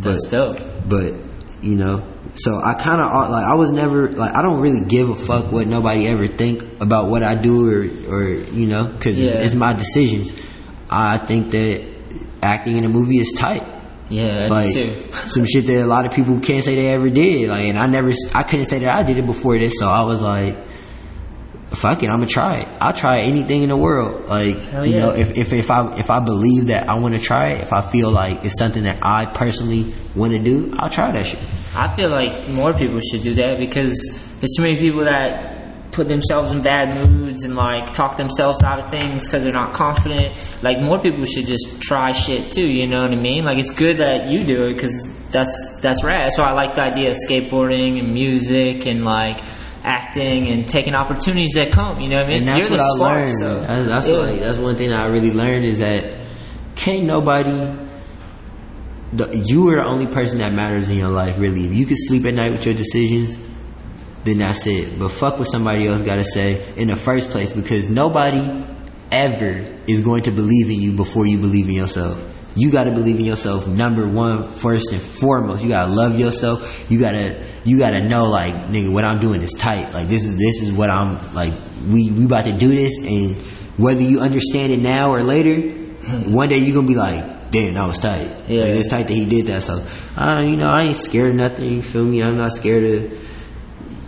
but 0.01 0.15
That's 0.15 0.29
dope. 0.31 0.59
but 0.89 1.15
you 1.63 1.77
know, 1.77 2.03
so 2.35 2.61
I 2.61 2.75
kind 2.75 3.01
of 3.01 3.07
uh, 3.07 3.31
like 3.31 3.45
I 3.45 3.55
was 3.55 3.71
never 3.71 4.11
like 4.11 4.35
I 4.35 4.43
don't 4.43 4.61
really 4.61 4.85
give 4.85 5.11
a 5.11 5.15
fuck 5.15 5.53
what 5.53 5.69
nobody 5.69 6.09
ever 6.09 6.27
think 6.27 6.81
about 6.83 7.09
what 7.09 7.23
I 7.23 7.37
do 7.37 7.71
or 7.71 7.83
or 8.17 8.25
you 8.33 8.67
know 8.67 8.87
because 8.87 9.17
Yeah. 9.17 9.31
it's 9.43 9.55
my 9.55 9.73
decisions. 9.75 10.33
I 10.91 11.19
think 11.19 11.53
that 11.53 11.87
acting 12.43 12.79
in 12.79 12.85
a 12.85 12.89
movie 12.89 13.19
is 13.19 13.33
tight. 13.33 13.63
Yeah, 14.13 14.49
Like 14.51 14.73
too. 14.75 14.91
some 15.13 15.47
shit 15.47 15.67
that 15.67 15.83
a 15.83 15.87
lot 15.87 16.05
of 16.07 16.13
people 16.13 16.39
can't 16.41 16.63
say 16.63 16.75
they 16.75 16.89
ever 16.89 17.09
did. 17.09 17.49
Like, 17.49 17.65
and 17.65 17.79
I 17.79 17.87
never, 17.87 18.13
I 18.35 18.43
couldn't 18.43 18.67
say 18.67 18.81
that 18.81 18.91
I 18.99 19.03
did 19.05 19.17
it 19.19 19.27
before 19.27 19.59
this. 19.59 19.79
So 19.79 19.89
I 19.89 20.03
was 20.03 20.21
like, 20.21 20.55
fuck 21.69 22.03
it, 22.03 22.11
I'm 22.11 22.17
gonna 22.17 22.27
try 22.27 22.57
it. 22.57 22.69
I'll 22.81 22.93
try 22.93 23.21
anything 23.21 23.63
in 23.63 23.71
the 23.71 23.77
world. 23.77 24.29
Like, 24.29 24.59
Hell 24.59 24.85
you 24.87 24.99
know, 24.99 25.11
if, 25.11 25.37
if, 25.37 25.53
if 25.55 25.71
I, 25.71 25.97
if 25.99 26.11
I 26.11 26.21
believe 26.21 26.67
that 26.67 26.89
I 26.89 26.95
want 26.95 27.15
to 27.15 27.21
try 27.21 27.49
it, 27.53 27.63
if 27.63 27.73
I 27.73 27.81
feel 27.81 28.11
like 28.11 28.45
it's 28.45 28.59
something 28.59 28.83
that 28.85 28.99
I 29.03 29.25
personally 29.25 29.95
want 30.15 30.33
to 30.33 30.39
do, 30.39 30.75
I'll 30.77 30.91
try 30.91 31.11
that 31.13 31.27
shit. 31.27 31.41
I 31.75 31.95
feel 31.97 32.11
like 32.11 32.49
more 32.51 32.75
people 32.75 33.01
should 33.01 33.23
do 33.23 33.35
that 33.37 33.59
because 33.59 33.97
there's 34.41 34.53
too 34.55 34.63
many 34.63 34.77
people 34.77 35.05
that 35.05 35.52
put 35.93 36.09
themselves 36.09 36.51
in 36.53 36.63
bad 36.63 37.11
moods 37.11 37.43
and 37.45 37.55
like 37.55 37.93
talk 37.93 38.17
themselves 38.17 38.63
out 38.63 38.81
of 38.81 38.91
things 38.91 39.25
because 39.27 39.45
they're 39.45 39.53
not 39.53 39.75
confident. 39.75 40.35
Like 40.63 40.81
more 40.81 40.99
people 41.01 41.25
should 41.27 41.47
just 41.47 41.81
try 41.83 42.13
shit 42.13 42.51
too. 42.51 42.67
You 42.67 42.87
know 42.87 43.03
what 43.03 43.13
I 43.13 43.17
mean? 43.21 43.45
Like 43.45 43.59
it's 43.59 43.73
good 43.73 43.99
that 43.99 44.29
you 44.29 44.43
do 44.45 44.65
it 44.67 44.75
because 44.75 45.07
that's 45.29 45.79
that's 45.83 46.03
rad. 46.03 46.33
So 46.33 46.43
I 46.43 46.53
like 46.53 46.75
the 46.75 46.83
idea 46.83 47.11
of 47.11 47.17
skateboarding 47.17 47.99
and 47.99 48.13
music 48.15 48.87
and 48.87 49.05
like 49.05 49.39
acting 49.85 50.49
and 50.49 50.67
taking 50.67 50.95
opportunities 50.95 51.53
that 51.55 51.73
come. 51.73 52.01
You 52.01 52.09
know 52.09 52.17
what 52.19 52.27
I 52.27 52.29
mean? 52.29 52.39
And 52.39 52.49
that's 52.49 52.61
You're 52.61 52.71
what 52.71 52.77
the 52.79 52.83
I 52.83 52.97
spark, 52.97 53.19
learned. 53.19 53.39
so- 53.39 53.61
that's 53.61 53.87
that's, 53.89 54.09
Yeah. 54.09 54.15
like, 54.17 54.41
that's 54.41 54.59
one 54.59 54.77
thing 54.77 54.93
I 54.93 55.07
really 55.09 55.33
learned 55.33 55.65
is 55.65 55.79
that 55.81 56.05
can't 56.77 57.05
nobody. 57.05 57.79
The, 59.15 59.37
you 59.47 59.69
are 59.69 59.77
the 59.77 59.85
only 59.85 60.07
person 60.07 60.39
that 60.39 60.55
matters 60.55 60.89
in 60.89 60.97
your 60.97 61.11
life, 61.11 61.39
really. 61.39 61.67
If 61.67 61.75
you 61.75 61.85
can 61.85 61.97
sleep 61.99 62.25
at 62.25 62.33
night 62.33 62.53
with 62.53 62.65
your 62.65 62.75
decisions, 62.75 63.37
then 64.25 64.39
that's 64.39 64.67
it. 64.67 64.99
But 64.99 65.11
fuck 65.11 65.39
what 65.39 65.45
somebody 65.45 65.87
else 65.87 66.03
got 66.03 66.17
to 66.17 66.25
say 66.25 66.75
in 66.77 66.89
the 66.89 66.97
first 66.97 67.31
place, 67.31 67.53
because 67.53 67.89
nobody 67.89 68.65
ever 69.11 69.67
is 69.87 70.01
going 70.01 70.25
to 70.25 70.31
believe 70.31 70.71
in 70.71 70.81
you 70.81 70.93
before 70.93 71.27
you 71.27 71.39
believe 71.39 71.69
in 71.69 71.75
yourself. 71.75 72.29
You 72.55 72.71
got 72.71 72.85
to 72.85 72.91
believe 72.91 73.17
in 73.17 73.25
yourself. 73.25 73.67
Number 73.67 74.07
one, 74.07 74.53
first 74.55 74.93
and 74.93 75.01
foremost, 75.01 75.63
you 75.63 75.71
got 75.71 75.87
to 75.87 75.93
love 75.93 76.19
yourself. 76.19 76.91
You 76.91 77.01
got 77.01 77.13
to 77.13 77.43
you 77.65 77.79
got 77.79 77.93
to 77.93 78.03
know 78.03 78.29
like 78.29 78.55
nigga 78.55 78.93
what 78.93 79.05
I'm 79.05 79.21
doing 79.21 79.43
is 79.43 79.53
tight. 79.53 79.93
Like 79.93 80.09
this 80.09 80.25
is 80.25 80.37
this 80.37 80.63
is 80.63 80.73
what 80.73 80.91
I'm 80.91 81.35
like. 81.35 81.53
We 81.89 82.11
we 82.11 82.25
about 82.25 82.45
to 82.45 82.53
do 82.53 82.69
this, 82.69 82.99
and 82.99 83.37
whether 83.79 84.03
you 84.03 84.21
understand 84.21 84.73
it 84.73 84.81
now 84.81 85.13
or 85.13 85.23
later, 85.23 85.71
one 86.27 86.49
day 86.49 86.59
you're 86.59 86.75
gonna 86.75 86.87
be 86.87 86.95
like, 86.95 87.51
damn, 87.53 87.75
that 87.75 87.87
was 87.87 87.99
tight. 87.99 88.29
Yeah. 88.49 88.65
Like, 88.65 88.75
it's 88.75 88.89
tight 88.89 89.09
that 89.09 89.15
he 89.15 89.27
did 89.27 89.47
that. 89.47 89.63
So, 89.63 89.87
uh, 90.17 90.43
you 90.45 90.57
know, 90.57 90.69
I 90.69 90.83
ain't 90.85 90.97
scared 90.97 91.31
of 91.31 91.37
nothing. 91.37 91.73
You 91.73 91.83
feel 91.83 92.05
me? 92.05 92.23
I'm 92.23 92.37
not 92.37 92.53
scared 92.53 92.85
of. 92.85 93.22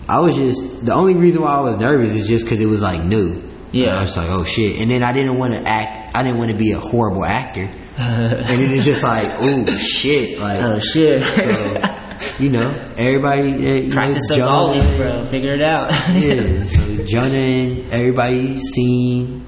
I 0.09 0.21
was 0.21 0.37
just 0.37 0.85
the 0.85 0.93
only 0.95 1.15
reason 1.15 1.43
why 1.43 1.55
I 1.55 1.61
was 1.61 1.79
nervous 1.79 2.11
is 2.11 2.29
just 2.29 2.45
because 2.45 2.61
it 2.61 2.67
was 2.67 2.83
like 2.83 3.03
new. 3.03 3.43
Yeah. 3.73 3.99
I 3.99 4.03
was 4.03 4.17
like, 4.17 4.29
oh 4.31 4.45
shit, 4.45 4.79
and 4.81 4.91
then 4.91 5.03
I 5.03 5.13
didn't 5.13 5.39
want 5.39 5.55
to 5.55 5.63
act. 5.67 6.17
I 6.17 6.23
didn't 6.23 6.39
want 6.39 6.51
to 6.53 6.57
be 6.57 6.73
a 6.73 6.79
horrible 6.79 7.25
actor, 7.25 7.63
and 7.99 8.45
then 8.47 8.71
it's 8.71 8.85
just 8.85 9.03
like, 9.03 9.27
oh 9.41 9.67
shit, 9.79 10.39
like, 10.39 10.61
Oh 10.63 10.79
shit. 10.79 11.25
so, 11.25 12.43
you 12.43 12.51
know, 12.51 12.71
everybody, 12.97 13.53
uh, 13.53 13.75
you 13.85 13.91
Practice 13.91 14.29
know, 14.31 14.37
Jonah, 14.37 14.51
ollies, 14.53 14.91
bro. 14.97 15.25
Figure 15.27 15.55
it 15.55 15.61
out. 15.63 15.91
yeah, 16.15 16.67
so 16.67 17.05
Jonah 17.07 17.35
and 17.37 17.93
everybody 17.93 18.61
seen 18.61 19.45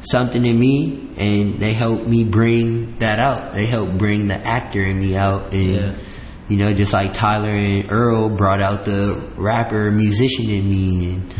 something 0.00 0.44
in 0.44 0.58
me, 0.58 1.08
and 1.16 1.54
they 1.58 1.72
helped 1.72 2.06
me 2.06 2.24
bring 2.24 2.98
that 2.98 3.18
out. 3.18 3.54
They 3.54 3.64
helped 3.66 3.96
bring 3.96 4.26
the 4.28 4.36
actor 4.38 4.82
in 4.82 4.98
me 5.00 5.16
out, 5.16 5.52
and 5.54 5.74
Yeah. 5.74 5.94
You 6.52 6.58
know, 6.58 6.74
just 6.74 6.92
like 6.92 7.14
Tyler 7.14 7.48
and 7.48 7.90
Earl 7.90 8.28
brought 8.28 8.60
out 8.60 8.84
the 8.84 9.18
rapper 9.36 9.90
musician 9.90 10.50
in 10.50 10.68
me, 10.68 11.14
and 11.14 11.34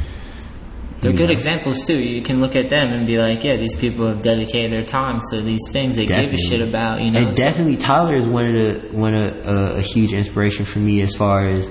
They're 1.03 1.11
you 1.13 1.19
good 1.19 1.27
know, 1.27 1.33
examples 1.35 1.87
too. 1.87 1.99
You 1.99 2.23
can 2.23 2.41
look 2.41 2.57
at 2.57 2.71
them 2.71 2.93
and 2.93 3.07
be 3.07 3.19
like, 3.19 3.45
yeah, 3.45 3.57
these 3.59 3.75
people 3.75 4.07
have 4.07 4.23
dedicated 4.23 4.73
their 4.73 4.85
time 4.85 5.21
to 5.31 5.43
these 5.43 5.61
things 5.71 5.97
they 5.97 6.07
give 6.07 6.33
a 6.33 6.37
shit 6.39 6.67
about. 6.67 7.03
You 7.03 7.11
know, 7.11 7.21
and 7.21 7.35
So- 7.35 7.43
definitely 7.43 7.77
Tyler 7.77 8.15
is 8.15 8.27
one 8.27 8.47
of 8.47 8.53
the 8.55 8.89
one 8.97 9.15
of 9.15 9.47
uh, 9.47 9.75
a 9.77 9.83
huge 9.83 10.15
inspiration 10.15 10.65
for 10.65 10.79
me 10.79 11.03
as 11.03 11.15
far 11.15 11.47
as 11.47 11.69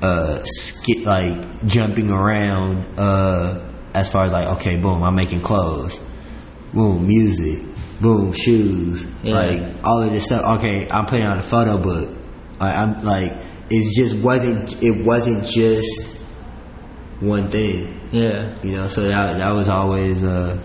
uh 0.00 0.42
skit 0.44 1.04
like 1.04 1.64
jumping 1.66 2.10
around 2.10 2.84
uh 2.98 3.60
as 3.94 4.10
far 4.10 4.24
as 4.24 4.32
like 4.32 4.48
okay, 4.56 4.76
boom, 4.80 5.02
I'm 5.02 5.14
making 5.14 5.42
clothes, 5.42 6.00
boom, 6.72 7.06
music, 7.06 7.60
boom, 8.02 8.32
shoes, 8.32 9.06
Yeah. 9.22 9.34
like 9.34 9.62
all 9.84 10.02
of 10.02 10.10
this 10.12 10.24
stuff. 10.26 10.58
Okay, 10.58 10.88
I'm 10.90 11.06
putting 11.06 11.26
on 11.26 11.38
a 11.38 11.42
photo 11.42 11.78
book. 11.78 12.10
Like, 12.60 12.76
I'm 12.76 13.02
like 13.04 13.32
it 13.70 13.94
just 13.96 14.22
wasn't 14.22 14.82
it 14.82 15.04
wasn't 15.04 15.46
just 15.46 16.20
one 17.20 17.48
thing. 17.48 18.00
Yeah. 18.10 18.52
You 18.62 18.72
know, 18.72 18.88
so 18.88 19.02
that 19.08 19.38
that 19.38 19.52
was 19.52 19.68
always 19.68 20.22
a 20.22 20.60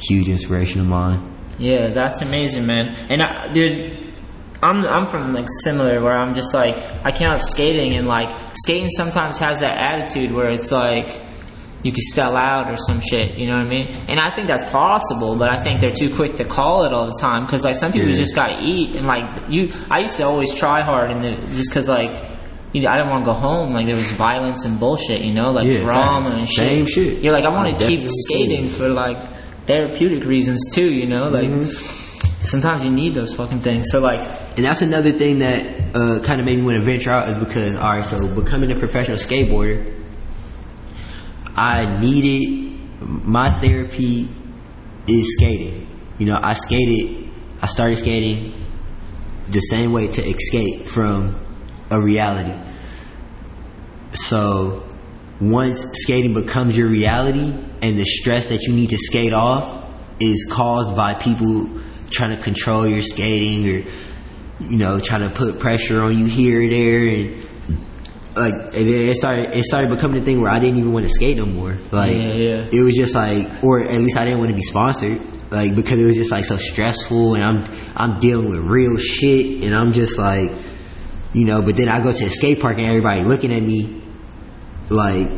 huge 0.00 0.28
inspiration 0.28 0.80
of 0.80 0.86
mine. 0.86 1.34
Yeah, 1.58 1.88
that's 1.88 2.20
amazing, 2.22 2.66
man. 2.66 2.94
And 3.08 3.22
I, 3.22 3.52
dude, 3.52 4.14
I'm 4.62 4.84
I'm 4.84 5.06
from 5.06 5.32
like 5.34 5.46
similar 5.62 6.02
where 6.02 6.16
I'm 6.16 6.34
just 6.34 6.52
like 6.54 6.76
I 7.04 7.12
came 7.12 7.28
up 7.28 7.42
skating 7.42 7.94
and 7.94 8.08
like 8.08 8.34
skating 8.54 8.88
sometimes 8.90 9.38
has 9.38 9.60
that 9.60 9.78
attitude 9.78 10.32
where 10.32 10.50
it's 10.50 10.72
like 10.72 11.20
you 11.82 11.92
could 11.92 12.02
sell 12.02 12.36
out 12.36 12.70
or 12.70 12.76
some 12.76 13.00
shit, 13.00 13.36
you 13.38 13.46
know 13.46 13.56
what 13.56 13.66
I 13.66 13.68
mean? 13.68 13.88
And 14.08 14.18
I 14.18 14.30
think 14.34 14.48
that's 14.48 14.64
possible, 14.70 15.36
but 15.36 15.50
I 15.50 15.56
think 15.62 15.80
they're 15.80 15.90
too 15.94 16.14
quick 16.14 16.36
to 16.36 16.44
call 16.44 16.84
it 16.84 16.92
all 16.92 17.06
the 17.06 17.18
time 17.20 17.44
because 17.44 17.64
like 17.64 17.76
some 17.76 17.92
people 17.92 18.08
Yeah. 18.08 18.16
just 18.16 18.34
gotta 18.34 18.58
eat 18.60 18.96
and 18.96 19.06
like 19.06 19.48
you. 19.48 19.72
I 19.90 20.00
used 20.00 20.16
to 20.16 20.24
always 20.24 20.52
try 20.54 20.80
hard 20.82 21.10
and 21.10 21.22
the, 21.22 21.30
just 21.54 21.70
because 21.70 21.88
like. 21.88 22.10
You 22.72 22.82
know, 22.82 22.88
I 22.90 22.96
didn't 22.98 23.10
want 23.10 23.24
to 23.24 23.30
go 23.30 23.32
home. 23.32 23.72
Like 23.72 23.86
there 23.86 23.94
was 23.94 24.10
violence 24.12 24.66
and 24.66 24.78
bullshit, 24.78 25.22
you 25.22 25.32
know, 25.32 25.50
like 25.52 25.66
Yeah, 25.66 25.80
drama 25.80 26.28
and 26.30 26.46
shit. 26.46 26.56
Same 26.68 26.84
shit. 26.86 27.22
You're 27.22 27.32
like, 27.32 27.44
I 27.44 27.48
want 27.48 27.74
to 27.78 27.86
keep 27.86 28.04
skating 28.10 28.68
for 28.68 28.88
like 28.88 29.16
therapeutic 29.66 30.24
reasons 30.24 30.60
too, 30.74 30.92
you 30.92 31.06
know, 31.06 31.30
like 31.30 31.48
Mm-hmm. 31.48 32.42
sometimes 32.42 32.84
you 32.84 32.90
need 32.90 33.14
those 33.14 33.32
fucking 33.34 33.60
things. 33.60 33.86
So 33.90 34.00
like, 34.00 34.26
And 34.56 34.64
that's 34.66 34.82
another 34.82 35.12
thing 35.12 35.38
that 35.38 35.64
uh, 35.96 36.20
kind 36.22 36.38
of 36.40 36.44
made 36.44 36.58
me 36.58 36.64
want 36.64 36.76
to 36.76 36.82
venture 36.82 37.10
out 37.10 37.28
is 37.30 37.38
because, 37.38 37.76
all 37.76 37.92
right, 37.92 38.04
so 38.04 38.18
becoming 38.34 38.70
a 38.72 38.78
professional 38.78 39.16
skateboarder, 39.16 39.95
I 41.56 41.98
needed 42.00 42.66
my 43.00 43.50
therapy 43.50 44.28
is 45.06 45.34
skating. 45.34 45.86
You 46.18 46.26
know, 46.26 46.40
I 46.42 46.54
skated, 46.54 47.28
I 47.62 47.66
started 47.66 47.98
skating 47.98 48.52
the 49.48 49.60
same 49.60 49.92
way 49.92 50.08
to 50.08 50.22
escape 50.24 50.86
from 50.86 51.38
a 51.90 52.00
reality. 52.00 52.54
So 54.12 54.82
once 55.40 55.84
skating 55.92 56.34
becomes 56.34 56.76
your 56.76 56.88
reality 56.88 57.52
and 57.82 57.98
the 57.98 58.04
stress 58.04 58.48
that 58.48 58.62
you 58.62 58.72
need 58.72 58.90
to 58.90 58.98
skate 58.98 59.32
off 59.32 59.84
is 60.18 60.48
caused 60.50 60.96
by 60.96 61.14
people 61.14 61.68
trying 62.10 62.34
to 62.34 62.42
control 62.42 62.86
your 62.86 63.02
skating 63.02 63.68
or 63.68 63.90
you 64.60 64.78
know 64.78 64.98
trying 64.98 65.28
to 65.28 65.34
put 65.34 65.58
pressure 65.58 66.00
on 66.00 66.16
you 66.18 66.24
here 66.24 66.62
or 66.62 66.68
there 66.68 67.06
and 67.06 67.46
like 68.36 68.54
it 68.74 69.16
started 69.16 69.56
it 69.56 69.64
started 69.64 69.88
becoming 69.90 70.20
a 70.22 70.24
thing 70.24 70.40
where 70.42 70.50
I 70.50 70.58
didn't 70.58 70.78
even 70.78 70.92
want 70.92 71.06
to 71.06 71.10
skate 71.10 71.36
no 71.38 71.46
more 71.46 71.76
like 71.90 72.12
Yeah, 72.16 72.32
yeah. 72.34 72.68
it 72.70 72.82
was 72.82 72.94
just 72.94 73.14
like 73.14 73.48
or 73.64 73.80
at 73.80 74.00
least 74.00 74.16
I 74.16 74.24
didn't 74.24 74.38
want 74.40 74.50
to 74.50 74.56
be 74.56 74.62
sponsored 74.62 75.20
like 75.50 75.74
because 75.74 75.98
it 75.98 76.04
was 76.04 76.16
just 76.16 76.30
like 76.30 76.44
so 76.44 76.56
stressful 76.56 77.34
and 77.34 77.42
I'm 77.44 77.64
I'm 77.96 78.20
dealing 78.20 78.50
with 78.50 78.60
real 78.60 78.98
shit 78.98 79.62
and 79.64 79.74
I'm 79.74 79.92
just 79.92 80.18
like 80.18 80.50
you 81.32 81.44
know 81.46 81.62
but 81.62 81.76
then 81.76 81.88
I 81.88 82.02
go 82.02 82.12
to 82.12 82.24
a 82.24 82.30
skate 82.30 82.60
park 82.60 82.78
and 82.78 82.86
everybody 82.86 83.22
looking 83.22 83.52
at 83.52 83.62
me 83.62 84.02
like 84.90 85.28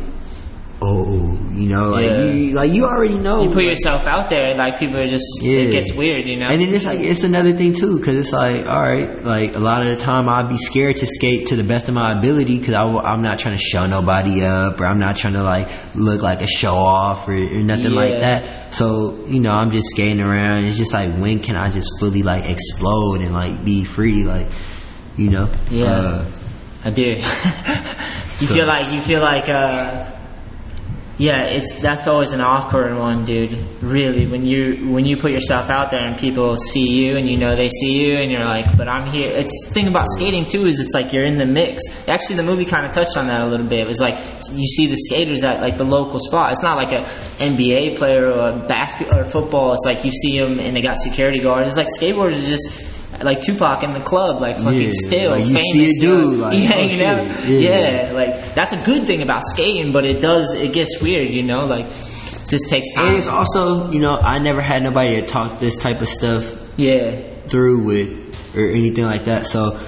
oh 0.81 1.37
you 1.51 1.67
know 1.67 1.89
like 1.89 2.05
Yeah. 2.05 2.23
you 2.23 2.53
like 2.53 2.71
you 2.71 2.85
already 2.85 3.17
know 3.17 3.41
you 3.43 3.49
put 3.49 3.57
like- 3.57 3.65
yourself 3.65 4.05
out 4.07 4.29
there, 4.29 4.55
like 4.55 4.79
people 4.79 4.97
are 4.97 5.05
just, 5.05 5.25
Yeah. 5.41 5.59
it 5.59 5.71
gets 5.71 5.93
weird, 5.93 6.25
you 6.25 6.37
know? 6.39 6.47
and 6.47 6.61
then 6.61 6.73
it's 6.73 6.85
like 6.85 6.99
it's 6.99 7.23
another 7.23 7.51
thing 7.51 7.73
too, 7.73 7.97
because 7.99 8.15
it's 8.17 8.31
like, 8.31 8.65
all 8.65 8.81
right, 8.81 9.23
like 9.25 9.55
a 9.55 9.59
lot 9.59 9.81
of 9.81 9.89
the 9.89 9.97
time 9.97 10.29
I'd 10.29 10.47
be 10.47 10.57
scared 10.57 10.95
to 10.97 11.07
skate 11.07 11.47
to 11.47 11.57
the 11.57 11.63
best 11.65 11.89
of 11.89 11.95
my 11.95 12.13
ability 12.13 12.59
because 12.59 12.75
I'm 12.75 13.21
not 13.21 13.39
trying 13.39 13.57
to 13.57 13.61
show 13.63 13.87
nobody 13.87 14.43
up 14.45 14.79
or 14.79 14.85
I'm 14.85 14.99
not 14.99 15.17
trying 15.17 15.33
to 15.33 15.43
like 15.43 15.67
look 15.95 16.21
like 16.21 16.41
a 16.41 16.47
show 16.47 16.75
off 16.75 17.27
or, 17.27 17.33
or 17.33 17.61
nothing 17.63 17.91
like 17.91 18.19
that. 18.21 18.73
So 18.73 19.25
you 19.27 19.41
know, 19.41 19.51
I'm 19.51 19.71
just 19.71 19.89
skating 19.89 20.21
around. 20.21 20.63
It's 20.65 20.77
just 20.77 20.93
like 20.93 21.11
when 21.15 21.39
can 21.39 21.55
I 21.57 21.69
just 21.69 21.89
fully 21.99 22.23
like 22.23 22.45
explode 22.49 23.19
and 23.21 23.33
like 23.33 23.65
be 23.65 23.83
free, 23.83 24.23
like 24.23 24.47
you 25.17 25.29
know? 25.29 25.49
Yeah. 25.69 25.85
Uh, 25.91 26.25
I 26.85 26.91
do. 26.91 27.03
you 27.15 27.21
So- 28.47 28.53
feel 28.53 28.65
like 28.67 28.93
you 28.93 29.01
feel 29.01 29.19
like 29.19 29.49
uh 29.49 30.05
yeah, 31.19 31.43
it's 31.43 31.75
that's 31.81 32.07
always 32.07 32.31
an 32.31 32.39
awkward 32.39 32.97
one, 32.97 33.25
dude. 33.25 33.61
Really, 33.81 34.25
when 34.25 34.45
you 34.45 34.89
when 34.89 35.05
you 35.05 35.17
put 35.17 35.31
yourself 35.31 35.69
out 35.69 35.91
there 35.91 35.99
and 35.99 36.17
people 36.17 36.55
see 36.55 36.87
you 36.87 37.17
and 37.17 37.29
you 37.29 37.35
know 37.35 37.57
they 37.57 37.67
see 37.67 38.07
you 38.07 38.19
and 38.19 38.31
you're 38.31 38.45
like, 38.45 38.77
but 38.77 38.87
I'm 38.87 39.11
here. 39.11 39.27
It's 39.27 39.51
the 39.67 39.73
thing 39.73 39.89
about 39.89 40.05
skating 40.07 40.45
too 40.45 40.65
is 40.65 40.79
it's 40.79 40.93
like 40.93 41.11
you're 41.11 41.25
in 41.25 41.37
the 41.37 41.45
mix. 41.45 41.83
Actually, 42.07 42.37
the 42.37 42.43
movie 42.43 42.63
kind 42.63 42.85
of 42.85 42.93
touched 42.93 43.17
on 43.17 43.27
that 43.27 43.43
a 43.43 43.47
little 43.47 43.67
bit. 43.67 43.81
It 43.81 43.87
was 43.87 43.99
like 43.99 44.17
you 44.53 44.65
see 44.65 44.87
the 44.87 44.95
skaters 44.95 45.43
at 45.43 45.59
like 45.59 45.75
the 45.77 45.83
local 45.83 46.21
spot. 46.21 46.53
It's 46.53 46.63
not 46.63 46.77
like 46.77 46.93
a 46.93 47.03
NBA 47.43 47.97
player 47.97 48.31
or 48.31 48.51
a 48.51 48.59
basket 48.65 49.09
or 49.11 49.25
football. 49.25 49.73
It's 49.73 49.85
like 49.85 50.05
you 50.05 50.11
see 50.11 50.39
them 50.39 50.57
and 50.57 50.73
they 50.73 50.81
got 50.81 50.97
security 50.97 51.39
guards. 51.39 51.67
It's 51.67 51.77
like 51.77 51.87
skateboarders 51.87 52.47
just. 52.47 52.88
Like 53.21 53.41
Tupac 53.41 53.83
in 53.83 53.93
the 53.93 53.99
club, 53.99 54.41
like 54.41 54.57
fucking 54.57 54.81
Yeah, 54.81 54.91
still 54.93 55.31
like 55.31 55.45
you 55.45 55.55
famous, 55.55 55.71
see 55.71 55.89
a 55.89 56.01
dude, 56.01 56.39
like, 56.39 56.53
oh, 56.53 56.57
you 56.57 56.63
oh, 56.63 56.67
hanging 56.67 56.89
shit, 56.89 57.05
out, 57.05 57.47
yeah. 57.49 58.07
yeah, 58.07 58.11
like 58.13 58.53
that's 58.55 58.73
a 58.73 58.83
good 58.85 59.05
thing 59.07 59.21
about 59.21 59.43
skating, 59.45 59.91
but 59.91 60.05
it 60.05 60.21
does 60.21 60.53
it 60.53 60.71
gets 60.73 61.01
weird, 61.01 61.29
you 61.29 61.43
know, 61.43 61.65
like 61.65 61.87
just 62.49 62.69
takes 62.69 62.87
and 62.95 63.07
time. 63.07 63.15
it's 63.15 63.27
also, 63.27 63.91
you 63.91 63.99
know, 63.99 64.17
I 64.17 64.39
never 64.39 64.61
had 64.61 64.83
nobody 64.83 65.19
to 65.21 65.27
talk 65.27 65.59
this 65.59 65.75
type 65.77 66.01
of 66.01 66.07
stuff 66.07 66.49
Yeah, 66.77 67.19
through 67.47 67.83
with 67.83 68.55
or 68.55 68.65
anything 68.65 69.05
like 69.05 69.25
that. 69.25 69.45
So 69.45 69.79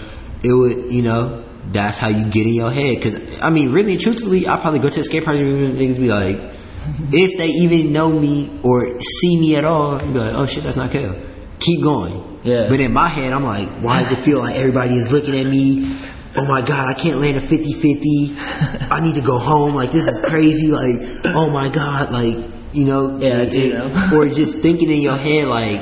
it 0.43 0.53
would, 0.53 0.91
you 0.93 1.01
know, 1.01 1.43
that's 1.71 1.97
how 1.97 2.09
you 2.09 2.29
get 2.29 2.45
in 2.45 2.53
your 2.53 2.71
head. 2.71 2.95
Because 2.95 3.41
I 3.41 3.49
mean, 3.49 3.71
really, 3.71 3.93
and 3.93 4.01
truthfully, 4.01 4.47
I 4.47 4.57
probably 4.57 4.79
go 4.79 4.89
to 4.89 4.99
the 4.99 5.03
skate 5.03 5.25
park 5.25 5.38
and 5.38 5.77
niggas 5.77 5.97
be 5.97 6.09
like, 6.09 6.36
if 7.11 7.38
they 7.38 7.47
even 7.47 7.93
know 7.93 8.11
me 8.11 8.59
or 8.63 8.99
see 9.01 9.39
me 9.39 9.55
at 9.55 9.65
all, 9.65 9.97
be 9.99 10.05
like, 10.05 10.34
oh 10.34 10.45
shit, 10.45 10.63
that's 10.63 10.77
not 10.77 10.91
Kel. 10.91 11.15
Keep 11.62 11.82
going. 11.84 12.39
Yeah. 12.43 12.68
But 12.70 12.80
in 12.80 12.91
my 12.91 13.07
head, 13.07 13.32
I'm 13.34 13.43
like, 13.43 13.70
why 13.82 14.01
does 14.03 14.12
it 14.12 14.18
feel 14.24 14.39
like 14.39 14.55
everybody 14.55 14.95
is 14.95 15.12
looking 15.12 15.36
at 15.38 15.45
me? 15.45 15.95
Oh 16.36 16.45
my 16.45 16.62
god, 16.62 16.88
I 16.89 16.93
can't 16.99 17.18
land 17.20 17.38
a 17.38 17.41
50-50. 17.41 18.89
I 18.91 18.99
need 19.01 19.16
to 19.16 19.22
go 19.22 19.38
home. 19.38 19.76
Like 19.76 19.91
this 19.91 20.07
is 20.07 20.26
crazy. 20.26 20.68
Like, 20.72 21.22
oh 21.36 21.49
my 21.51 21.70
god, 21.70 22.12
like, 22.12 22.38
you 22.74 22.86
know, 22.86 23.18
Yeah, 23.20 23.41
I 23.41 23.45
do 23.45 23.59
it- 23.59 23.74
know. 23.74 24.18
or 24.18 24.28
just 24.28 24.57
thinking 24.59 24.89
in 24.89 25.01
your 25.01 25.18
head 25.18 25.47
like, 25.47 25.82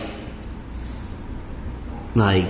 like, 2.16 2.46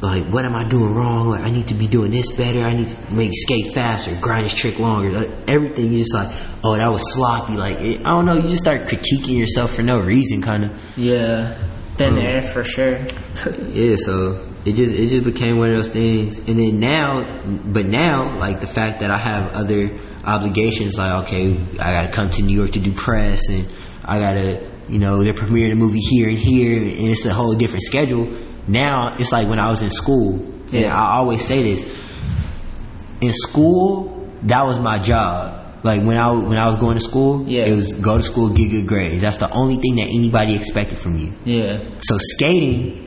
like, 0.00 0.24
what 0.26 0.44
am 0.44 0.54
I 0.54 0.68
doing 0.68 0.94
wrong? 0.94 1.28
Like, 1.28 1.42
I 1.42 1.50
need 1.50 1.68
to 1.68 1.74
be 1.74 1.88
doing 1.88 2.10
this 2.10 2.30
better. 2.36 2.60
I 2.60 2.74
need 2.74 2.88
to 2.88 2.96
maybe 3.12 3.34
skate 3.34 3.74
faster, 3.74 4.16
grind 4.20 4.44
this 4.46 4.54
trick 4.54 4.78
longer. 4.78 5.10
Like, 5.10 5.30
everything 5.48 5.92
you 5.92 5.98
just 6.00 6.14
like, 6.14 6.28
oh, 6.62 6.76
that 6.76 6.88
was 6.88 7.02
sloppy. 7.14 7.56
Like, 7.56 7.78
it, 7.80 8.00
I 8.00 8.10
don't 8.10 8.24
know. 8.26 8.34
You 8.34 8.42
just 8.42 8.62
start 8.62 8.82
critiquing 8.82 9.36
yourself 9.38 9.74
for 9.74 9.82
no 9.82 9.98
reason, 9.98 10.40
kind 10.42 10.64
of. 10.64 10.98
yeah, 10.98 11.56
been 11.98 12.14
Um, 12.14 12.16
there 12.16 12.42
for 12.42 12.64
sure. 12.64 12.98
Yeah, 13.72 13.96
so 13.98 14.44
it 14.64 14.72
just 14.72 14.92
it 14.92 15.08
just 15.08 15.24
became 15.24 15.58
one 15.58 15.70
of 15.70 15.76
those 15.76 15.90
things. 15.90 16.38
And 16.38 16.58
then 16.58 16.80
now, 16.80 17.24
but 17.64 17.86
now, 17.86 18.38
like 18.38 18.60
the 18.60 18.66
fact 18.66 19.00
that 19.00 19.10
I 19.10 19.16
have 19.18 19.52
other 19.52 19.90
obligations, 20.24 20.96
like 20.98 21.24
okay, 21.24 21.56
I 21.80 21.92
gotta 21.92 22.08
come 22.12 22.30
to 22.30 22.42
New 22.42 22.56
York 22.56 22.72
to 22.72 22.80
do 22.80 22.92
press, 22.92 23.48
and 23.50 23.66
I 24.04 24.18
gotta, 24.18 24.60
you 24.88 24.98
know, 24.98 25.22
they're 25.22 25.34
premiering 25.34 25.72
a 25.72 25.76
movie 25.76 26.00
here 26.00 26.28
and 26.28 26.38
here, 26.38 26.76
and 26.82 27.08
it's 27.08 27.24
a 27.26 27.32
whole 27.34 27.54
different 27.54 27.84
schedule. 27.84 28.28
Now 28.66 29.14
it's 29.18 29.32
like 29.32 29.48
when 29.48 29.58
I 29.60 29.70
was 29.70 29.82
in 29.82 29.90
school, 29.90 30.34
and 30.72 30.72
Yeah. 30.72 30.96
I 30.96 31.16
always 31.18 31.44
say 31.46 31.74
this: 31.74 31.96
in 33.20 33.32
school, 33.32 34.28
that 34.44 34.64
was 34.64 34.78
my 34.78 34.98
job. 34.98 35.57
Like 35.88 36.02
when 36.02 36.18
I 36.18 36.30
when 36.50 36.58
I 36.58 36.66
was 36.68 36.76
going 36.76 36.98
to 36.98 37.04
school, 37.10 37.32
Yeah. 37.48 37.64
it 37.70 37.74
was 37.74 37.92
go 37.92 38.16
to 38.18 38.22
school, 38.22 38.50
get 38.50 38.70
good 38.70 38.86
grades. 38.86 39.22
That's 39.22 39.38
the 39.38 39.50
only 39.50 39.76
thing 39.76 39.96
that 39.96 40.08
anybody 40.20 40.54
expected 40.54 40.98
from 40.98 41.16
you. 41.18 41.32
Yeah, 41.44 41.80
So 42.08 42.18
skating 42.34 43.04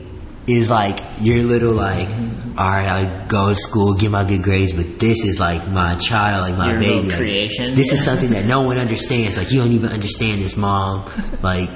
is 0.47 0.69
like 0.71 0.99
your 1.21 1.43
little 1.43 1.73
like, 1.73 2.07
mm-hmm. 2.07 2.57
all 2.57 2.67
right, 2.67 2.89
I 2.89 3.27
go 3.27 3.49
to 3.49 3.55
school, 3.55 3.93
get 3.93 4.09
my 4.09 4.23
good 4.23 4.41
grades, 4.41 4.73
but 4.73 4.99
this 4.99 5.23
is 5.23 5.39
like 5.39 5.61
my 5.69 5.93
child, 5.95 6.49
like 6.49 6.57
my 6.57 6.71
Your 6.71 6.79
baby. 6.81 7.07
like, 7.09 7.17
creation. 7.17 7.75
This 7.75 7.91
is 7.93 8.03
something 8.03 8.31
that 8.31 8.45
no 8.45 8.61
one 8.63 8.77
understands. 8.85 9.37
Like 9.37 9.51
you 9.51 9.59
don't 9.61 9.73
even 9.73 9.91
understand 9.91 10.41
this, 10.41 10.57
mom. 10.57 11.07
Like 11.43 11.69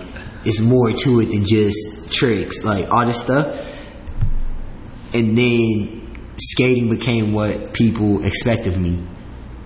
it's 0.43 0.59
more 0.59 0.89
to 0.91 1.19
it 1.21 1.27
than 1.27 1.45
just 1.45 2.11
tricks, 2.11 2.63
like 2.63 2.89
all 2.91 3.05
this 3.05 3.21
stuff. 3.21 3.45
And 5.13 5.37
then 5.37 6.33
skating 6.37 6.89
became 6.89 7.31
what 7.31 7.73
people 7.73 8.25
expect 8.25 8.65
of 8.65 8.77
me. 8.79 8.99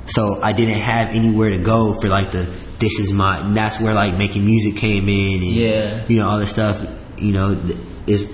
So 0.10 0.42
I 0.42 0.54
didn't 0.54 0.80
have 0.80 1.10
anywhere 1.16 1.50
to 1.52 1.58
go 1.60 1.94
for 2.00 2.08
like 2.10 2.32
the 2.32 2.44
this 2.80 3.00
is 3.00 3.12
my 3.12 3.40
and 3.40 3.56
that's 3.58 3.80
where 3.80 3.94
like 3.94 4.18
making 4.18 4.46
music 4.46 4.76
came 4.78 5.08
in 5.10 5.42
and 5.44 5.52
Yeah. 5.52 6.06
you 6.08 6.18
know 6.18 6.30
all 6.30 6.40
this 6.40 6.50
stuff 6.52 6.82
you 7.18 7.34
know 7.34 7.62
is 8.08 8.26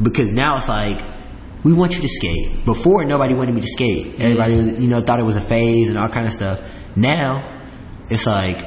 because 0.00 0.30
now 0.32 0.58
it's 0.58 0.68
like 0.68 1.00
we 1.64 1.72
want 1.72 1.96
you 1.96 2.02
to 2.02 2.08
skate. 2.08 2.64
Before 2.64 3.04
nobody 3.04 3.34
wanted 3.34 3.54
me 3.54 3.60
to 3.62 3.66
skate. 3.66 4.20
Everybody 4.20 4.54
you 4.54 4.88
know 4.88 5.00
thought 5.00 5.18
it 5.18 5.24
was 5.24 5.36
a 5.36 5.40
phase 5.40 5.88
and 5.88 5.98
all 5.98 6.08
kind 6.08 6.26
of 6.26 6.32
stuff. 6.32 6.62
Now 6.94 7.42
it's 8.10 8.26
like 8.26 8.64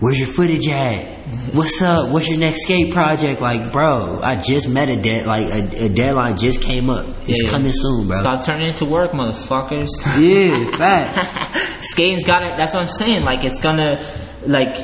where's 0.00 0.18
your 0.18 0.28
footage 0.28 0.66
at? 0.68 1.11
What's 1.52 1.80
up? 1.82 2.10
What's 2.10 2.28
your 2.28 2.38
next 2.38 2.64
skate 2.64 2.92
project? 2.92 3.40
Like, 3.40 3.72
bro, 3.72 4.18
I 4.22 4.42
just 4.42 4.68
met 4.68 4.88
a 4.88 4.96
dead 5.00 5.24
like 5.26 5.46
a, 5.46 5.84
a 5.84 5.88
deadline 5.88 6.36
just 6.36 6.60
came 6.62 6.90
up. 6.90 7.06
It's 7.28 7.44
Yeah. 7.44 7.50
coming 7.50 7.70
soon, 7.72 8.08
bro. 8.08 8.18
stop 8.18 8.44
turning 8.44 8.68
it 8.68 8.76
to 8.78 8.84
work, 8.86 9.12
motherfuckers. 9.12 9.88
Yeah, 10.18 10.76
fact. 10.76 11.54
Skating's 11.84 12.24
got 12.24 12.42
it. 12.42 12.56
That's 12.56 12.74
what 12.74 12.82
I'm 12.82 12.88
saying. 12.90 13.24
Like 13.24 13.44
it's 13.44 13.60
gonna, 13.60 14.02
like 14.46 14.74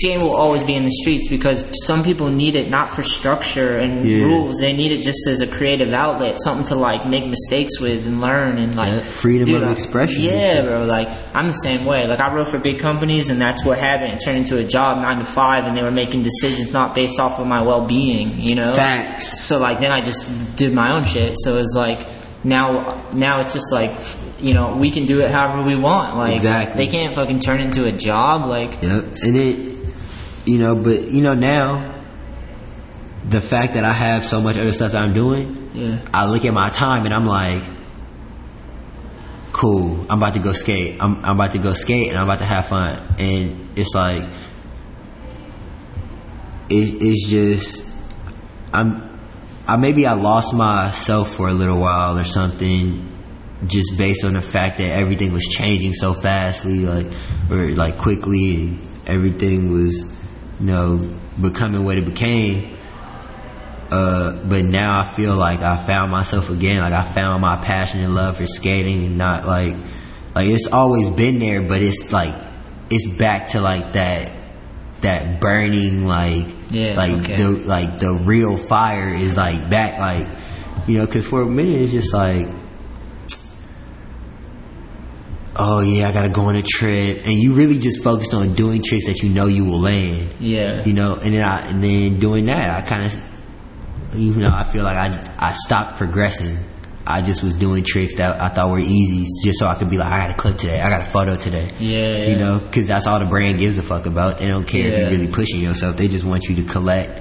skating 0.00 0.20
will 0.22 0.36
always 0.36 0.62
be 0.64 0.74
in 0.74 0.84
the 0.84 0.90
streets 1.02 1.28
because 1.28 1.64
some 1.86 2.02
people 2.04 2.28
need 2.30 2.56
it 2.56 2.70
not 2.70 2.88
for 2.88 3.02
structure 3.02 3.78
and 3.78 4.04
Yeah. 4.08 4.24
rules. 4.24 4.58
They 4.60 4.72
need 4.72 4.92
it 4.92 5.02
just 5.02 5.18
as 5.28 5.40
a 5.40 5.46
creative 5.46 5.92
outlet, 5.92 6.38
something 6.42 6.66
to 6.66 6.74
like 6.74 7.06
make 7.06 7.26
mistakes 7.26 7.80
with 7.80 8.06
and 8.06 8.20
learn 8.20 8.58
and 8.58 8.74
like 8.74 8.90
Yeah, 8.92 9.00
freedom 9.00 9.46
dude, 9.46 9.62
of 9.62 9.68
I- 9.68 9.72
expression 9.72 10.22
Yeah, 10.22 10.62
bro. 10.62 10.84
Like 10.84 11.08
I'm 11.34 11.46
the 11.46 11.52
same 11.54 11.84
way. 11.84 12.06
Like 12.06 12.20
I 12.20 12.32
wrote 12.34 12.48
for 12.48 12.58
big 12.58 12.78
companies, 12.78 13.30
and 13.30 13.40
that's 13.40 13.64
what 13.64 13.78
happened. 13.78 14.12
It 14.14 14.20
turned 14.24 14.38
into 14.38 14.58
a 14.58 14.64
job, 14.64 14.98
nine 15.02 15.18
to 15.18 15.24
five, 15.24 15.64
and 15.64 15.76
they 15.76 15.82
were 15.82 15.90
making 15.90 16.22
decisions 16.22 16.72
not 16.72 16.94
based 16.94 17.18
off 17.20 17.38
of 17.38 17.46
my 17.46 17.62
well 17.62 17.86
being. 17.86 18.38
You 18.40 18.54
know. 18.54 18.74
Facts. 18.74 19.40
So 19.46 19.58
like 19.58 19.80
then 19.80 19.92
I 19.92 20.00
just 20.00 20.24
did 20.56 20.72
my 20.72 20.94
own 20.94 21.04
shit. 21.04 21.34
So 21.38 21.58
it's 21.58 21.74
like 21.76 22.06
now 22.44 23.04
now 23.12 23.40
it's 23.40 23.54
just 23.54 23.72
like 23.72 23.92
you 24.40 24.52
know 24.54 24.74
we 24.76 24.90
can 24.90 25.06
do 25.06 25.20
it 25.20 25.30
however 25.30 25.62
we 25.62 25.76
want. 25.76 26.16
Like 26.16 26.34
Exactly. 26.36 26.84
they 26.86 26.90
can't 26.90 27.14
fucking 27.14 27.38
turn 27.40 27.60
into 27.60 27.84
a 27.84 27.92
job. 27.92 28.46
Like 28.46 28.82
Yep. 28.82 29.04
And 29.24 29.36
it, 29.36 29.71
you 30.44 30.58
know, 30.58 30.74
but 30.76 31.08
you 31.08 31.22
know 31.22 31.34
now, 31.34 31.94
the 33.28 33.40
fact 33.40 33.74
that 33.74 33.84
I 33.84 33.92
have 33.92 34.24
so 34.24 34.40
much 34.40 34.56
other 34.56 34.72
stuff 34.72 34.92
that 34.92 35.02
I'm 35.02 35.12
doing, 35.12 35.70
yeah, 35.74 36.08
I 36.12 36.26
look 36.26 36.44
at 36.44 36.52
my 36.52 36.70
time 36.70 37.04
and 37.04 37.14
I'm 37.14 37.26
like, 37.26 37.62
cool. 39.52 40.06
I'm 40.10 40.18
about 40.18 40.34
to 40.34 40.40
go 40.40 40.52
skate. 40.52 41.00
I'm 41.00 41.24
I'm 41.24 41.36
about 41.36 41.52
to 41.52 41.58
go 41.58 41.72
skate 41.72 42.08
and 42.08 42.18
I'm 42.18 42.24
about 42.24 42.40
to 42.40 42.46
have 42.46 42.66
fun. 42.66 43.00
And 43.18 43.78
it's 43.78 43.94
like, 43.94 44.22
it, 46.68 47.02
it's 47.02 47.28
just, 47.28 47.88
I'm, 48.72 49.18
I 49.66 49.76
maybe 49.76 50.06
I 50.06 50.14
lost 50.14 50.52
myself 50.54 51.34
for 51.34 51.48
a 51.48 51.52
little 51.52 51.78
while 51.78 52.18
or 52.18 52.24
something, 52.24 53.08
just 53.66 53.96
based 53.96 54.24
on 54.24 54.32
the 54.32 54.42
fact 54.42 54.78
that 54.78 54.90
everything 54.90 55.32
was 55.32 55.44
changing 55.44 55.92
so 55.92 56.14
fastly, 56.14 56.80
like 56.80 57.06
or 57.50 57.68
like 57.68 57.98
quickly, 57.98 58.66
and 58.66 58.80
everything 59.06 59.70
was, 59.72 60.11
you 60.62 60.68
know, 60.68 61.10
becoming 61.40 61.84
what 61.84 61.98
it 61.98 62.04
became. 62.04 62.76
Uh, 63.90 64.42
but 64.44 64.64
now 64.64 65.00
I 65.00 65.04
feel 65.04 65.34
like 65.34 65.60
I 65.60 65.76
found 65.76 66.12
myself 66.12 66.50
again. 66.50 66.80
Like 66.80 66.92
I 66.92 67.02
found 67.02 67.42
my 67.42 67.56
passion 67.56 68.00
and 68.00 68.14
love 68.14 68.36
for 68.36 68.46
skating, 68.46 69.04
and 69.04 69.18
not 69.18 69.44
like, 69.44 69.74
like 70.36 70.46
it's 70.46 70.68
always 70.68 71.10
been 71.10 71.40
there, 71.40 71.62
but 71.62 71.82
it's 71.82 72.12
like, 72.12 72.34
it's 72.90 73.18
back 73.18 73.48
to 73.48 73.60
like 73.60 73.94
that, 73.94 74.30
that 75.00 75.40
burning 75.40 76.06
like, 76.06 76.46
Yeah, 76.70 76.94
like 76.96 77.22
okay. 77.22 77.36
the 77.36 77.48
like 77.50 77.98
the 77.98 78.12
real 78.12 78.56
fire 78.56 79.12
is 79.12 79.36
like 79.36 79.68
back, 79.68 79.98
like, 79.98 80.28
you 80.86 80.98
know, 80.98 81.06
because 81.06 81.26
for 81.26 81.42
a 81.42 81.46
minute 81.46 81.82
it's 81.82 81.92
just 81.92 82.14
like, 82.14 82.46
oh 85.64 85.80
yeah, 85.80 86.08
I 86.08 86.12
gotta 86.12 86.28
go 86.30 86.46
on 86.46 86.56
a 86.56 86.62
trip, 86.62 87.22
and 87.24 87.32
you 87.32 87.54
really 87.54 87.78
just 87.78 88.02
focused 88.02 88.34
on 88.34 88.54
doing 88.54 88.82
tricks 88.82 89.06
that 89.06 89.22
you 89.22 89.28
know 89.30 89.46
you 89.46 89.64
will 89.64 89.80
land 89.80 90.28
yeah, 90.40 90.84
you 90.84 90.92
know, 90.92 91.14
and 91.16 91.34
then 91.34 91.42
I, 91.42 91.60
and 91.68 91.82
then 91.82 92.18
doing 92.18 92.46
that, 92.46 92.70
I 92.70 92.86
kind 92.86 93.04
of, 93.06 94.16
even 94.16 94.42
though 94.42 94.50
I 94.52 94.64
feel 94.64 94.82
like 94.84 94.96
I, 94.96 95.34
I 95.38 95.52
stopped 95.52 95.96
progressing. 95.98 96.56
I 97.04 97.20
just 97.20 97.42
was 97.42 97.54
doing 97.56 97.82
tricks 97.82 98.14
that 98.18 98.40
I 98.40 98.48
thought 98.48 98.70
were 98.70 98.78
easy, 98.78 99.26
just 99.44 99.58
so 99.58 99.66
I 99.66 99.74
could 99.74 99.90
be 99.90 99.98
like, 99.98 100.12
I 100.12 100.18
got 100.28 100.30
a 100.30 100.38
clip 100.40 100.56
today, 100.56 100.80
I 100.80 100.88
got 100.88 101.00
a 101.02 101.10
photo 101.10 101.34
today. 101.34 101.68
Yeah, 101.80 102.28
You 102.30 102.36
know, 102.36 102.60
because 102.60 102.86
that's 102.86 103.08
all 103.08 103.18
the 103.18 103.24
brand 103.26 103.58
gives 103.58 103.76
a 103.76 103.82
fuck 103.82 104.06
about. 104.06 104.38
They 104.38 104.46
don't 104.46 104.66
care 104.68 104.86
if 104.86 105.00
you're 105.00 105.10
really 105.10 105.26
pushing 105.26 105.58
yourself. 105.60 105.96
They 105.96 106.06
just 106.06 106.24
want 106.24 106.44
you 106.44 106.54
to 106.56 106.62
collect, 106.62 107.20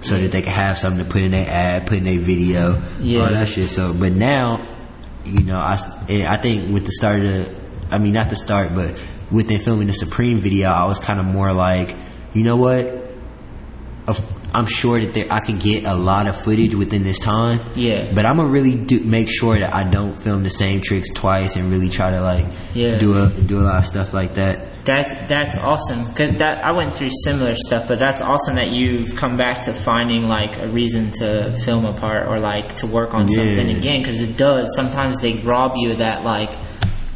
so 0.00 0.16
that 0.16 0.30
they 0.30 0.42
can 0.42 0.52
have 0.52 0.78
something 0.78 1.04
to 1.04 1.10
put 1.10 1.22
in 1.22 1.32
their 1.32 1.44
ad, 1.48 1.88
put 1.88 1.98
in 1.98 2.04
their 2.04 2.20
video, 2.20 2.80
Yeah. 3.00 3.22
all 3.22 3.28
that 3.30 3.48
shit. 3.48 3.68
So, 3.68 3.92
but 3.92 4.12
now, 4.12 4.64
you 5.24 5.42
know, 5.42 5.58
I, 5.58 5.72
I 6.08 6.36
think 6.36 6.72
with 6.72 6.84
the 6.86 6.92
start 6.92 7.16
of 7.16 7.22
the, 7.22 7.55
I 7.90 7.98
mean, 7.98 8.12
not 8.14 8.30
the 8.30 8.36
start, 8.36 8.74
but 8.74 8.98
within 9.30 9.60
filming 9.60 9.86
the 9.86 9.92
Supreme 9.92 10.38
video, 10.38 10.70
I 10.70 10.84
was 10.86 10.98
kind 10.98 11.20
of 11.20 11.26
more 11.26 11.52
like, 11.52 11.94
you 12.34 12.42
know 12.44 12.56
what? 12.56 13.02
I'm 14.54 14.66
sure 14.66 14.98
that 15.00 15.12
there, 15.12 15.26
I 15.30 15.40
can 15.40 15.58
get 15.58 15.84
a 15.84 15.94
lot 15.94 16.26
of 16.28 16.40
footage 16.40 16.74
within 16.74 17.02
this 17.02 17.18
time. 17.18 17.60
Yeah. 17.74 18.12
But 18.14 18.24
I'm 18.24 18.36
gonna 18.36 18.48
really 18.48 18.74
do, 18.74 19.00
make 19.00 19.28
sure 19.28 19.58
that 19.58 19.74
I 19.74 19.84
don't 19.84 20.14
film 20.14 20.44
the 20.44 20.50
same 20.50 20.80
tricks 20.80 21.10
twice 21.12 21.56
and 21.56 21.70
really 21.70 21.88
try 21.90 22.12
to 22.12 22.22
like 22.22 22.46
Yeah. 22.72 22.96
do 22.98 23.22
a 23.22 23.28
do 23.28 23.58
a 23.58 23.64
lot 23.64 23.76
of 23.80 23.84
stuff 23.84 24.14
like 24.14 24.34
that. 24.36 24.84
That's 24.86 25.12
that's 25.28 25.58
awesome. 25.58 26.04
Cause 26.14 26.38
that 26.38 26.64
I 26.64 26.70
went 26.72 26.94
through 26.94 27.10
similar 27.24 27.54
stuff, 27.56 27.88
but 27.88 27.98
that's 27.98 28.22
awesome 28.22 28.54
that 28.54 28.70
you've 28.70 29.16
come 29.16 29.36
back 29.36 29.62
to 29.62 29.72
finding 29.74 30.26
like 30.28 30.56
a 30.58 30.68
reason 30.68 31.10
to 31.18 31.52
film 31.64 31.84
a 31.84 31.92
part 31.92 32.26
or 32.28 32.38
like 32.38 32.76
to 32.76 32.86
work 32.86 33.12
on 33.12 33.26
Yeah. 33.28 33.38
something 33.44 33.76
again. 33.76 33.98
Because 34.02 34.22
it 34.22 34.36
does. 34.38 34.74
Sometimes 34.76 35.20
they 35.20 35.34
rob 35.42 35.72
you 35.76 35.90
of 35.90 35.98
that 35.98 36.22
like 36.24 36.56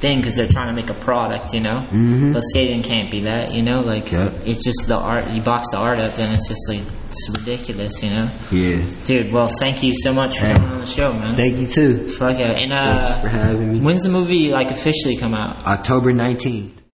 thing 0.00 0.18
because 0.18 0.36
they're 0.36 0.48
trying 0.48 0.68
to 0.68 0.72
make 0.72 0.90
a 0.90 0.94
product, 0.94 1.52
you 1.52 1.60
know. 1.60 1.84
Mhm. 1.92 2.32
But 2.32 2.40
skating 2.40 2.82
can't 2.82 3.10
be 3.10 3.20
that, 3.24 3.52
you 3.52 3.62
know. 3.62 3.80
Like 3.80 4.10
Yep. 4.10 4.32
it's 4.46 4.64
just 4.64 4.88
the 4.88 4.96
art. 4.96 5.30
You 5.30 5.42
box 5.42 5.68
the 5.70 5.76
art 5.78 5.98
up, 5.98 6.14
then 6.14 6.30
it's 6.30 6.48
just 6.48 6.60
like 6.68 6.80
it's 7.10 7.28
ridiculous, 7.38 8.02
you 8.02 8.10
know. 8.10 8.28
Yeah. 8.50 8.82
Dude, 9.04 9.32
well, 9.32 9.48
thank 9.48 9.82
you 9.82 9.92
so 10.02 10.12
much 10.14 10.38
for 10.38 10.46
Hey. 10.46 10.52
coming 10.54 10.70
on 10.70 10.80
the 10.80 10.86
show, 10.86 11.12
man. 11.12 11.34
Thank 11.36 11.58
you 11.58 11.66
too. 11.66 11.96
Fuck 12.08 12.38
yeah. 12.38 12.52
And 12.52 12.70
Thanks 12.72 13.20
for 13.20 13.26
uh, 13.28 13.30
having 13.30 13.72
me. 13.74 13.80
when's 13.80 14.02
the 14.02 14.08
movie 14.10 14.50
like 14.50 14.70
officially 14.70 15.16
come 15.16 15.34
out? 15.34 15.56
October 15.66 16.12
19th. 16.12 16.79